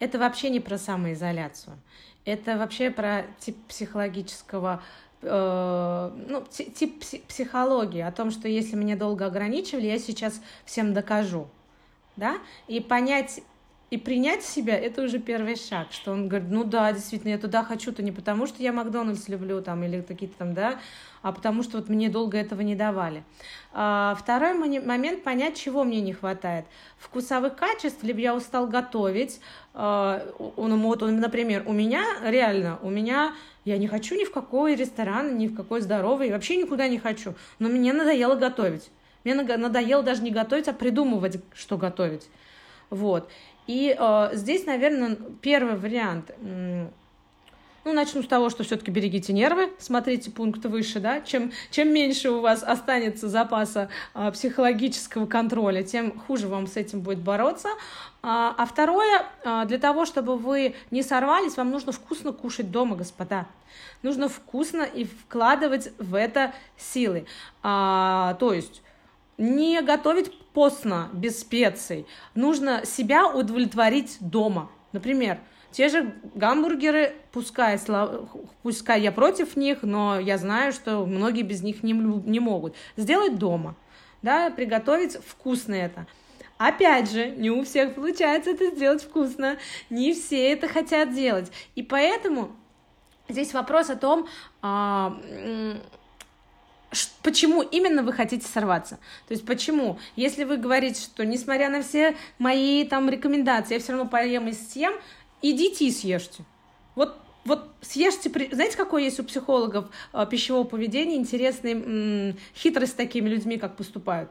Это 0.00 0.18
вообще 0.18 0.48
не 0.48 0.60
про 0.60 0.78
самоизоляцию. 0.78 1.76
Это 2.24 2.58
вообще 2.58 2.90
про 2.90 3.24
тип 3.38 3.56
психологического 3.68 4.82
ну, 5.22 6.44
тип 6.50 7.04
психологии, 7.26 8.00
о 8.00 8.12
том, 8.12 8.30
что 8.30 8.48
если 8.48 8.76
меня 8.76 8.96
долго 8.96 9.26
ограничивали, 9.26 9.86
я 9.86 9.98
сейчас 9.98 10.40
всем 10.64 10.94
докажу 10.94 11.48
да, 12.16 12.38
и 12.66 12.80
понять 12.80 13.42
и 13.90 13.96
принять 13.98 14.42
себя, 14.42 14.76
это 14.76 15.02
уже 15.02 15.20
первый 15.20 15.54
шаг, 15.54 15.92
что 15.92 16.10
он 16.10 16.28
говорит, 16.28 16.50
ну 16.50 16.64
да, 16.64 16.92
действительно, 16.92 17.30
я 17.30 17.38
туда 17.38 17.62
хочу-то 17.62 18.02
не 18.02 18.10
потому, 18.10 18.48
что 18.48 18.60
я 18.60 18.72
Макдональдс 18.72 19.28
люблю 19.28 19.62
там 19.62 19.84
или 19.84 20.00
какие-то 20.00 20.36
там, 20.38 20.54
да, 20.54 20.80
а 21.22 21.30
потому 21.30 21.62
что 21.62 21.78
вот 21.78 21.88
мне 21.88 22.08
долго 22.08 22.36
этого 22.36 22.62
не 22.62 22.74
давали. 22.74 23.22
А, 23.72 24.16
второй 24.18 24.54
момент 24.54 25.22
понять, 25.22 25.56
чего 25.56 25.84
мне 25.84 26.00
не 26.00 26.12
хватает. 26.12 26.64
Вкусовых 26.98 27.54
качеств, 27.54 28.02
либо 28.02 28.18
я 28.18 28.34
устал 28.34 28.66
готовить, 28.66 29.40
а, 29.72 30.20
он, 30.56 30.80
вот, 30.80 31.04
он, 31.04 31.20
например, 31.20 31.62
у 31.66 31.72
меня 31.72 32.04
реально, 32.24 32.80
у 32.82 32.90
меня 32.90 33.34
я 33.64 33.78
не 33.78 33.86
хочу 33.86 34.16
ни 34.16 34.24
в 34.24 34.32
какой 34.32 34.74
ресторан, 34.74 35.38
ни 35.38 35.46
в 35.46 35.54
какой 35.54 35.80
здоровый, 35.80 36.32
вообще 36.32 36.56
никуда 36.56 36.88
не 36.88 36.98
хочу, 36.98 37.34
но 37.60 37.68
мне 37.68 37.92
надоело 37.92 38.34
готовить. 38.34 38.90
Мне 39.22 39.34
надоело 39.34 40.02
даже 40.02 40.22
не 40.22 40.30
готовить, 40.30 40.68
а 40.68 40.72
придумывать, 40.72 41.40
что 41.54 41.76
готовить. 41.76 42.28
Вот. 42.90 43.28
И 43.66 43.96
э, 43.98 44.30
здесь, 44.32 44.66
наверное, 44.66 45.16
первый 45.40 45.76
вариант. 45.76 46.30
Ну, 47.86 47.92
начну 47.92 48.24
с 48.24 48.26
того, 48.26 48.50
что 48.50 48.64
все-таки 48.64 48.90
берегите 48.90 49.32
нервы, 49.32 49.70
смотрите 49.78 50.32
пункт 50.32 50.64
выше, 50.64 50.98
да, 50.98 51.20
чем, 51.20 51.52
чем 51.70 51.94
меньше 51.94 52.30
у 52.30 52.40
вас 52.40 52.64
останется 52.64 53.28
запаса 53.28 53.90
э, 54.12 54.32
психологического 54.32 55.26
контроля, 55.26 55.84
тем 55.84 56.18
хуже 56.18 56.48
вам 56.48 56.66
с 56.66 56.76
этим 56.76 57.00
будет 57.00 57.20
бороться. 57.20 57.68
А, 58.22 58.52
а 58.58 58.66
второе, 58.66 59.26
э, 59.44 59.66
для 59.66 59.78
того, 59.78 60.04
чтобы 60.04 60.36
вы 60.36 60.74
не 60.90 61.04
сорвались, 61.04 61.56
вам 61.56 61.70
нужно 61.70 61.92
вкусно 61.92 62.32
кушать 62.32 62.72
дома, 62.72 62.96
господа. 62.96 63.46
Нужно 64.02 64.28
вкусно 64.28 64.82
и 64.82 65.04
вкладывать 65.04 65.92
в 65.98 66.16
это 66.16 66.52
силы. 66.76 67.24
А, 67.62 68.34
то 68.40 68.52
есть 68.52 68.82
не 69.38 69.80
готовить 69.82 70.32
постно, 70.52 71.10
без 71.12 71.40
специй. 71.40 72.06
Нужно 72.34 72.84
себя 72.84 73.28
удовлетворить 73.28 74.16
дома. 74.20 74.70
Например, 74.92 75.38
те 75.70 75.88
же 75.88 76.14
гамбургеры, 76.34 77.14
пускай, 77.32 77.78
пускай 78.62 79.02
я 79.02 79.12
против 79.12 79.56
них, 79.56 79.82
но 79.82 80.18
я 80.18 80.38
знаю, 80.38 80.72
что 80.72 81.04
многие 81.04 81.42
без 81.42 81.62
них 81.62 81.82
не, 81.82 81.92
не 81.92 82.40
могут. 82.40 82.74
Сделать 82.96 83.36
дома, 83.36 83.74
да, 84.22 84.50
приготовить 84.50 85.18
вкусно 85.26 85.74
это. 85.74 86.06
Опять 86.58 87.10
же, 87.10 87.28
не 87.28 87.50
у 87.50 87.62
всех 87.64 87.94
получается 87.94 88.50
это 88.50 88.74
сделать 88.74 89.02
вкусно, 89.02 89.58
не 89.90 90.14
все 90.14 90.50
это 90.50 90.68
хотят 90.68 91.12
делать. 91.12 91.52
И 91.74 91.82
поэтому 91.82 92.52
здесь 93.28 93.52
вопрос 93.52 93.90
о 93.90 93.96
том, 93.96 94.26
а, 94.62 95.20
почему 97.22 97.62
именно 97.62 98.02
вы 98.02 98.12
хотите 98.12 98.46
сорваться. 98.46 98.98
То 99.28 99.34
есть 99.34 99.44
почему? 99.44 99.98
Если 100.16 100.44
вы 100.44 100.56
говорите, 100.56 101.00
что 101.00 101.24
несмотря 101.24 101.68
на 101.70 101.82
все 101.82 102.16
мои 102.38 102.84
там 102.84 103.08
рекомендации, 103.08 103.74
я 103.74 103.80
все 103.80 103.92
равно 103.92 104.08
поем 104.08 104.48
и 104.48 104.52
съем, 104.52 104.92
идите 105.42 105.86
и 105.86 105.90
съешьте. 105.90 106.44
Вот 106.94 107.18
вот 107.44 107.68
съешьте, 107.80 108.28
знаете, 108.50 108.76
какой 108.76 109.04
есть 109.04 109.20
у 109.20 109.24
психологов 109.24 109.86
э, 110.12 110.26
пищевого 110.28 110.64
поведения 110.64 111.14
интересный 111.14 112.36
хитрость 112.56 112.92
с 112.92 112.96
такими 112.96 113.28
людьми, 113.28 113.56
как 113.56 113.76
поступают? 113.76 114.30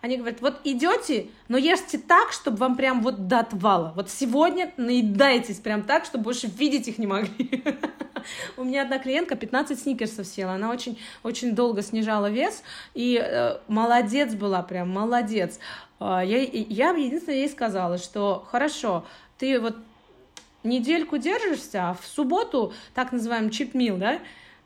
Они 0.00 0.16
говорят, 0.16 0.40
вот 0.40 0.60
идете, 0.64 1.26
но 1.48 1.58
ешьте 1.58 1.98
так, 1.98 2.32
чтобы 2.32 2.56
вам 2.56 2.76
прям 2.76 3.02
вот 3.02 3.28
до 3.28 3.40
отвала. 3.40 3.92
Вот 3.94 4.08
сегодня 4.08 4.72
наедайтесь 4.78 5.56
прям 5.56 5.82
так, 5.82 6.06
чтобы 6.06 6.24
больше 6.24 6.46
видеть 6.46 6.88
их 6.88 6.96
не 6.96 7.06
могли. 7.06 7.62
У 8.56 8.64
меня 8.64 8.82
одна 8.82 8.98
клиентка 8.98 9.36
15 9.36 9.78
сникерсов 9.78 10.26
съела, 10.26 10.52
она 10.52 10.70
очень, 10.70 10.98
очень 11.22 11.54
долго 11.54 11.82
снижала 11.82 12.30
вес, 12.30 12.62
и 12.94 13.20
э, 13.22 13.58
молодец 13.68 14.34
была, 14.34 14.62
прям 14.62 14.88
молодец. 14.90 15.58
Э, 15.98 16.22
я, 16.24 16.38
я 16.38 16.90
единственное 16.90 17.38
ей 17.38 17.48
сказала, 17.48 17.98
что 17.98 18.46
хорошо, 18.50 19.04
ты 19.38 19.60
вот 19.60 19.76
недельку 20.64 21.18
держишься, 21.18 21.90
а 21.90 21.94
в 21.94 22.06
субботу, 22.06 22.72
так 22.94 23.12
называемый 23.12 23.50
чипмил, 23.50 23.98
да, 23.98 24.18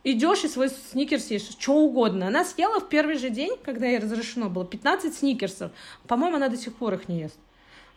идешь 0.04 0.44
и 0.44 0.48
свой 0.48 0.68
сникерс 0.68 1.30
ешь, 1.30 1.48
что 1.48 1.72
угодно. 1.72 2.28
Она 2.28 2.44
съела 2.44 2.78
в 2.78 2.88
первый 2.88 3.16
же 3.16 3.30
день, 3.30 3.56
когда 3.64 3.86
ей 3.86 3.98
разрешено 3.98 4.48
было, 4.48 4.64
15 4.64 5.14
сникерсов. 5.14 5.72
По-моему, 6.06 6.36
она 6.36 6.48
до 6.48 6.56
сих 6.56 6.74
пор 6.74 6.94
их 6.94 7.08
не 7.08 7.20
ест. 7.22 7.38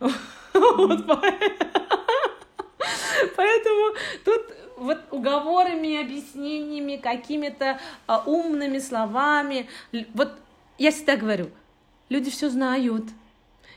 Поэтому 3.36 3.94
тут 4.24 4.42
вот 4.76 4.98
уговорами, 5.10 6.00
объяснениями, 6.00 6.96
какими-то 6.96 7.78
а, 8.06 8.22
умными 8.24 8.78
словами. 8.78 9.68
Вот 10.14 10.32
я 10.78 10.90
всегда 10.90 11.16
говорю, 11.16 11.50
люди 12.08 12.30
все 12.30 12.48
знают. 12.48 13.04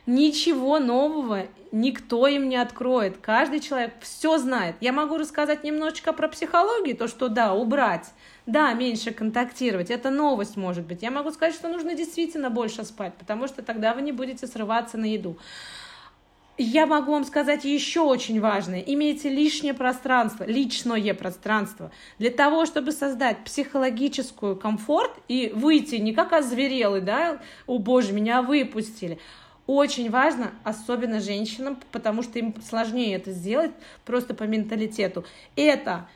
Ничего 0.05 0.79
нового 0.79 1.47
никто 1.71 2.27
им 2.27 2.49
не 2.49 2.57
откроет. 2.57 3.17
Каждый 3.17 3.59
человек 3.59 3.93
все 4.01 4.37
знает. 4.37 4.75
Я 4.81 4.91
могу 4.91 5.17
рассказать 5.17 5.63
немножечко 5.63 6.13
про 6.13 6.27
психологию, 6.27 6.97
то, 6.97 7.07
что 7.07 7.29
да, 7.29 7.53
убрать, 7.53 8.11
да, 8.45 8.73
меньше 8.73 9.11
контактировать. 9.11 9.91
Это 9.91 10.09
новость, 10.09 10.57
может 10.57 10.85
быть. 10.85 11.03
Я 11.03 11.11
могу 11.11 11.31
сказать, 11.31 11.55
что 11.55 11.69
нужно 11.69 11.93
действительно 11.93 12.49
больше 12.49 12.83
спать, 12.83 13.13
потому 13.15 13.47
что 13.47 13.61
тогда 13.61 13.93
вы 13.93 14.01
не 14.01 14.11
будете 14.11 14.47
срываться 14.47 14.97
на 14.97 15.05
еду. 15.05 15.37
Я 16.57 16.85
могу 16.85 17.13
вам 17.13 17.23
сказать 17.23 17.65
еще 17.65 18.01
очень 18.01 18.39
важное. 18.39 18.81
Имейте 18.81 19.29
лишнее 19.29 19.73
пространство, 19.73 20.43
личное 20.43 21.13
пространство, 21.13 21.91
для 22.19 22.29
того, 22.29 22.65
чтобы 22.65 22.91
создать 22.91 23.43
психологическую 23.43 24.55
комфорт 24.55 25.11
и 25.27 25.51
выйти 25.55 25.95
не 25.95 26.13
как 26.13 26.33
озверелый, 26.33 27.01
да, 27.01 27.39
о 27.67 27.79
боже, 27.79 28.11
меня 28.11 28.41
выпустили, 28.41 29.17
очень 29.65 30.09
важно, 30.09 30.51
особенно 30.63 31.19
женщинам, 31.19 31.79
потому 31.91 32.21
что 32.21 32.37
им 32.37 32.53
сложнее 32.61 33.15
это 33.15 33.31
сделать 33.31 33.71
просто 34.05 34.33
по 34.33 34.43
менталитету. 34.43 35.23
Это 35.55 36.07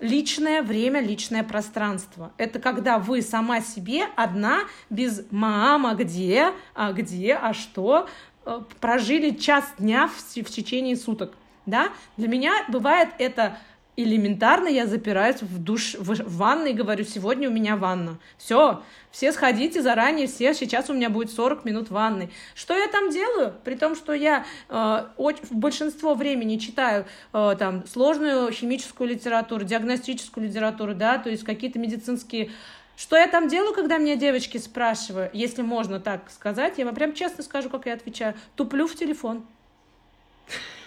личное 0.00 0.62
время, 0.62 1.00
личное 1.00 1.42
пространство. 1.42 2.32
Это 2.36 2.58
когда 2.58 2.98
вы 2.98 3.22
сама 3.22 3.60
себе 3.60 4.04
одна, 4.16 4.60
без 4.90 5.24
мама, 5.30 5.94
где, 5.94 6.52
а 6.74 6.92
где, 6.92 7.34
а 7.34 7.54
что, 7.54 8.08
э, 8.44 8.60
прожили 8.80 9.30
час 9.30 9.64
дня 9.78 10.08
в, 10.08 10.16
в 10.18 10.50
течение 10.50 10.96
суток. 10.96 11.34
Да? 11.64 11.88
Для 12.16 12.28
меня 12.28 12.52
бывает 12.68 13.08
это 13.18 13.58
элементарно 13.96 14.68
я 14.68 14.86
запираюсь 14.86 15.42
в 15.42 15.62
душ, 15.62 15.94
в, 15.94 16.36
ванной 16.36 16.70
и 16.70 16.74
говорю, 16.74 17.04
сегодня 17.04 17.48
у 17.48 17.52
меня 17.52 17.76
ванна. 17.76 18.18
Все, 18.36 18.82
все 19.10 19.32
сходите 19.32 19.82
заранее, 19.82 20.26
все, 20.26 20.54
сейчас 20.54 20.90
у 20.90 20.94
меня 20.94 21.10
будет 21.10 21.30
40 21.30 21.64
минут 21.64 21.90
ванны. 21.90 22.30
Что 22.54 22.76
я 22.76 22.88
там 22.88 23.10
делаю? 23.10 23.54
При 23.64 23.74
том, 23.74 23.96
что 23.96 24.12
я 24.12 24.44
э, 24.68 24.74
в 25.16 25.54
большинство 25.54 26.14
времени 26.14 26.58
читаю 26.58 27.06
э, 27.32 27.56
там 27.58 27.86
сложную 27.86 28.52
химическую 28.52 29.08
литературу, 29.08 29.64
диагностическую 29.64 30.46
литературу, 30.46 30.94
да, 30.94 31.18
то 31.18 31.30
есть 31.30 31.44
какие-то 31.44 31.78
медицинские 31.78 32.50
что 32.98 33.14
я 33.14 33.26
там 33.28 33.48
делаю, 33.48 33.74
когда 33.74 33.98
меня 33.98 34.16
девочки 34.16 34.56
спрашивают, 34.56 35.34
если 35.34 35.60
можно 35.60 36.00
так 36.00 36.30
сказать, 36.30 36.78
я 36.78 36.86
вам 36.86 36.94
прям 36.94 37.12
честно 37.12 37.44
скажу, 37.44 37.68
как 37.68 37.84
я 37.84 37.92
отвечаю, 37.92 38.34
туплю 38.54 38.86
в 38.86 38.94
телефон. 38.94 39.44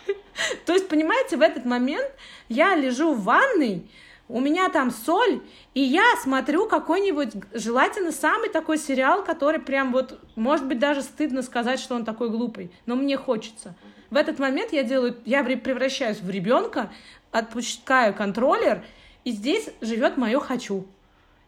То 0.66 0.74
есть, 0.74 0.88
понимаете, 0.88 1.38
в 1.38 1.42
этот 1.42 1.66
момент 1.66 2.10
я 2.48 2.76
лежу 2.76 3.14
в 3.14 3.24
ванной, 3.24 3.90
у 4.28 4.40
меня 4.40 4.70
там 4.70 4.92
соль, 4.92 5.42
и 5.74 5.82
я 5.82 6.04
смотрю 6.22 6.68
какой-нибудь, 6.68 7.30
желательно 7.54 8.12
самый 8.12 8.50
такой 8.50 8.78
сериал, 8.78 9.24
который 9.24 9.60
прям 9.60 9.92
вот, 9.92 10.20
может 10.36 10.68
быть, 10.68 10.78
даже 10.78 11.02
стыдно 11.02 11.42
сказать, 11.42 11.80
что 11.80 11.96
он 11.96 12.06
такой 12.06 12.30
глупый, 12.30 12.72
но 12.86 12.96
мне 12.96 13.18
хочется. 13.18 13.76
В 14.12 14.16
этот 14.16 14.38
момент 14.40 14.72
я 14.72 14.84
делаю, 14.84 15.18
я 15.26 15.44
превращаюсь 15.44 16.22
в 16.22 16.30
ребенка, 16.30 16.92
отпускаю 17.32 18.14
контроллер, 18.14 18.84
и 19.24 19.32
здесь 19.32 19.70
живет 19.82 20.18
мое 20.18 20.40
хочу 20.40 20.86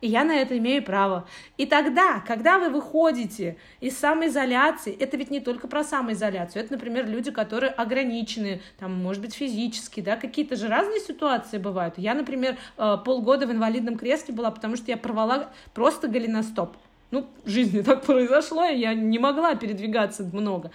и 0.02 0.08
я 0.08 0.24
на 0.24 0.36
это 0.36 0.58
имею 0.58 0.84
право. 0.84 1.28
И 1.58 1.66
тогда, 1.66 2.20
когда 2.28 2.58
вы 2.58 2.70
выходите 2.70 3.58
из 3.80 3.97
самоизоляции, 3.97 4.95
это 4.99 5.16
ведь 5.16 5.30
не 5.30 5.39
только 5.39 5.68
про 5.68 5.84
самоизоляцию, 5.84 6.64
это, 6.64 6.74
например, 6.74 7.08
люди, 7.08 7.32
которые 7.32 7.72
ограничены, 7.72 8.62
там, 8.80 8.91
может 8.91 9.22
быть, 9.22 9.36
физически, 9.36 10.02
да, 10.02 10.18
какие-то 10.18 10.56
же 10.56 10.68
разные 10.68 10.99
ситуации 10.99 11.60
бывают. 11.60 11.97
Я, 11.97 12.16
например, 12.16 12.58
э, 12.78 12.97
полгода 13.06 13.45
в 13.45 13.52
инвалидном 13.52 13.97
кресле 13.97 14.34
была, 14.34 14.49
потому 14.52 14.76
что 14.76 14.89
я 14.89 14.97
порвала 14.97 15.52
просто 15.74 16.08
голеностоп. 16.08 16.76
Ну, 17.12 17.28
в 17.45 17.49
жизни 17.49 17.82
так 17.84 18.04
произошло, 18.04 18.66
и 18.66 18.80
я 18.80 18.95
не 18.95 19.20
могла 19.20 19.56
передвигаться 19.56 20.24
много. 20.24 20.72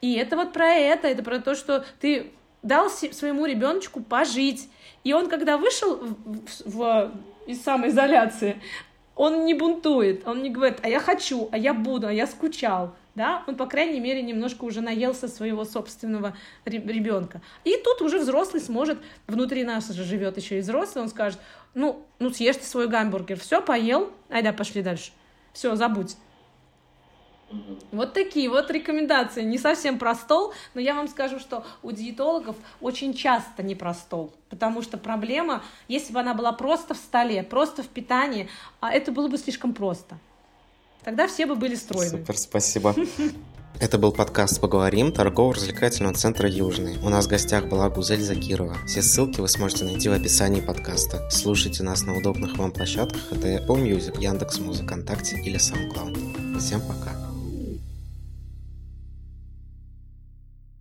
И 0.00 0.14
это 0.14 0.36
вот 0.36 0.52
про 0.52 0.68
это, 0.68 1.08
это 1.08 1.22
про 1.22 1.38
то, 1.40 1.54
что 1.54 1.84
ты 2.00 2.30
дал 2.62 2.90
своему 2.90 3.46
ребеночку 3.46 4.00
пожить. 4.00 4.68
И 5.04 5.12
он, 5.12 5.28
когда 5.28 5.56
вышел 5.56 5.96
в, 5.96 6.40
в, 6.64 7.12
из 7.48 7.62
самоизоляции, 7.62 8.60
он 9.16 9.46
не 9.46 9.54
бунтует, 9.54 10.28
он 10.28 10.42
не 10.42 10.50
говорит, 10.50 10.78
а 10.82 10.88
я 10.88 11.00
хочу, 11.00 11.48
а 11.50 11.58
я 11.58 11.74
буду, 11.74 12.06
а 12.06 12.12
я 12.12 12.26
скучал. 12.26 12.94
Да? 13.16 13.42
Он, 13.48 13.56
по 13.56 13.66
крайней 13.66 13.98
мере, 13.98 14.22
немножко 14.22 14.62
уже 14.62 14.80
наелся 14.80 15.26
своего 15.26 15.64
собственного 15.64 16.36
ребенка. 16.64 17.40
И 17.64 17.76
тут 17.82 18.00
уже 18.00 18.20
взрослый 18.20 18.62
сможет, 18.62 18.98
внутри 19.26 19.64
нас 19.64 19.88
же 19.88 20.04
живет 20.04 20.36
еще 20.36 20.58
и 20.58 20.60
взрослый, 20.60 21.02
он 21.02 21.08
скажет, 21.08 21.40
ну, 21.74 22.06
ну 22.20 22.30
съешь 22.30 22.58
ты 22.58 22.64
свой 22.64 22.86
гамбургер, 22.86 23.40
все, 23.40 23.60
поел, 23.60 24.12
айда, 24.28 24.52
пошли 24.52 24.82
дальше. 24.82 25.10
Все, 25.52 25.74
забудь. 25.74 26.16
Вот 27.92 28.12
такие 28.12 28.48
вот 28.48 28.70
рекомендации. 28.70 29.42
Не 29.42 29.58
совсем 29.58 29.98
про 29.98 30.14
стол, 30.14 30.52
но 30.74 30.80
я 30.80 30.94
вам 30.94 31.08
скажу, 31.08 31.38
что 31.38 31.64
у 31.82 31.92
диетологов 31.92 32.56
очень 32.80 33.14
часто 33.14 33.62
не 33.62 33.74
про 33.74 33.94
стол. 33.94 34.32
Потому 34.50 34.82
что 34.82 34.98
проблема, 34.98 35.62
если 35.88 36.12
бы 36.12 36.20
она 36.20 36.34
была 36.34 36.52
просто 36.52 36.94
в 36.94 36.98
столе, 36.98 37.42
просто 37.42 37.82
в 37.82 37.88
питании, 37.88 38.48
а 38.80 38.92
это 38.92 39.12
было 39.12 39.28
бы 39.28 39.38
слишком 39.38 39.72
просто. 39.72 40.18
Тогда 41.04 41.26
все 41.26 41.46
бы 41.46 41.54
были 41.54 41.74
стройны. 41.74 42.18
Супер, 42.18 42.36
спасибо. 42.36 42.94
Это 43.80 43.96
был 43.96 44.12
подкаст 44.12 44.60
«Поговорим» 44.60 45.12
торгово-развлекательного 45.12 46.14
центра 46.14 46.48
«Южный». 46.48 46.98
У 46.98 47.10
нас 47.10 47.26
в 47.26 47.28
гостях 47.28 47.66
была 47.66 47.88
Гузель 47.88 48.22
Закирова. 48.22 48.76
Все 48.86 49.02
ссылки 49.02 49.40
вы 49.40 49.46
сможете 49.46 49.84
найти 49.84 50.08
в 50.08 50.12
описании 50.12 50.60
подкаста. 50.60 51.30
Слушайте 51.30 51.84
нас 51.84 52.02
на 52.02 52.16
удобных 52.16 52.58
вам 52.58 52.72
площадках. 52.72 53.30
Это 53.30 53.46
Apple 53.48 53.80
Music, 53.80 54.20
Яндекс.Музыка, 54.20 54.94
ВКонтакте 54.94 55.36
или 55.36 55.58
SoundCloud. 55.58 56.58
Всем 56.58 56.80
пока. 56.80 57.27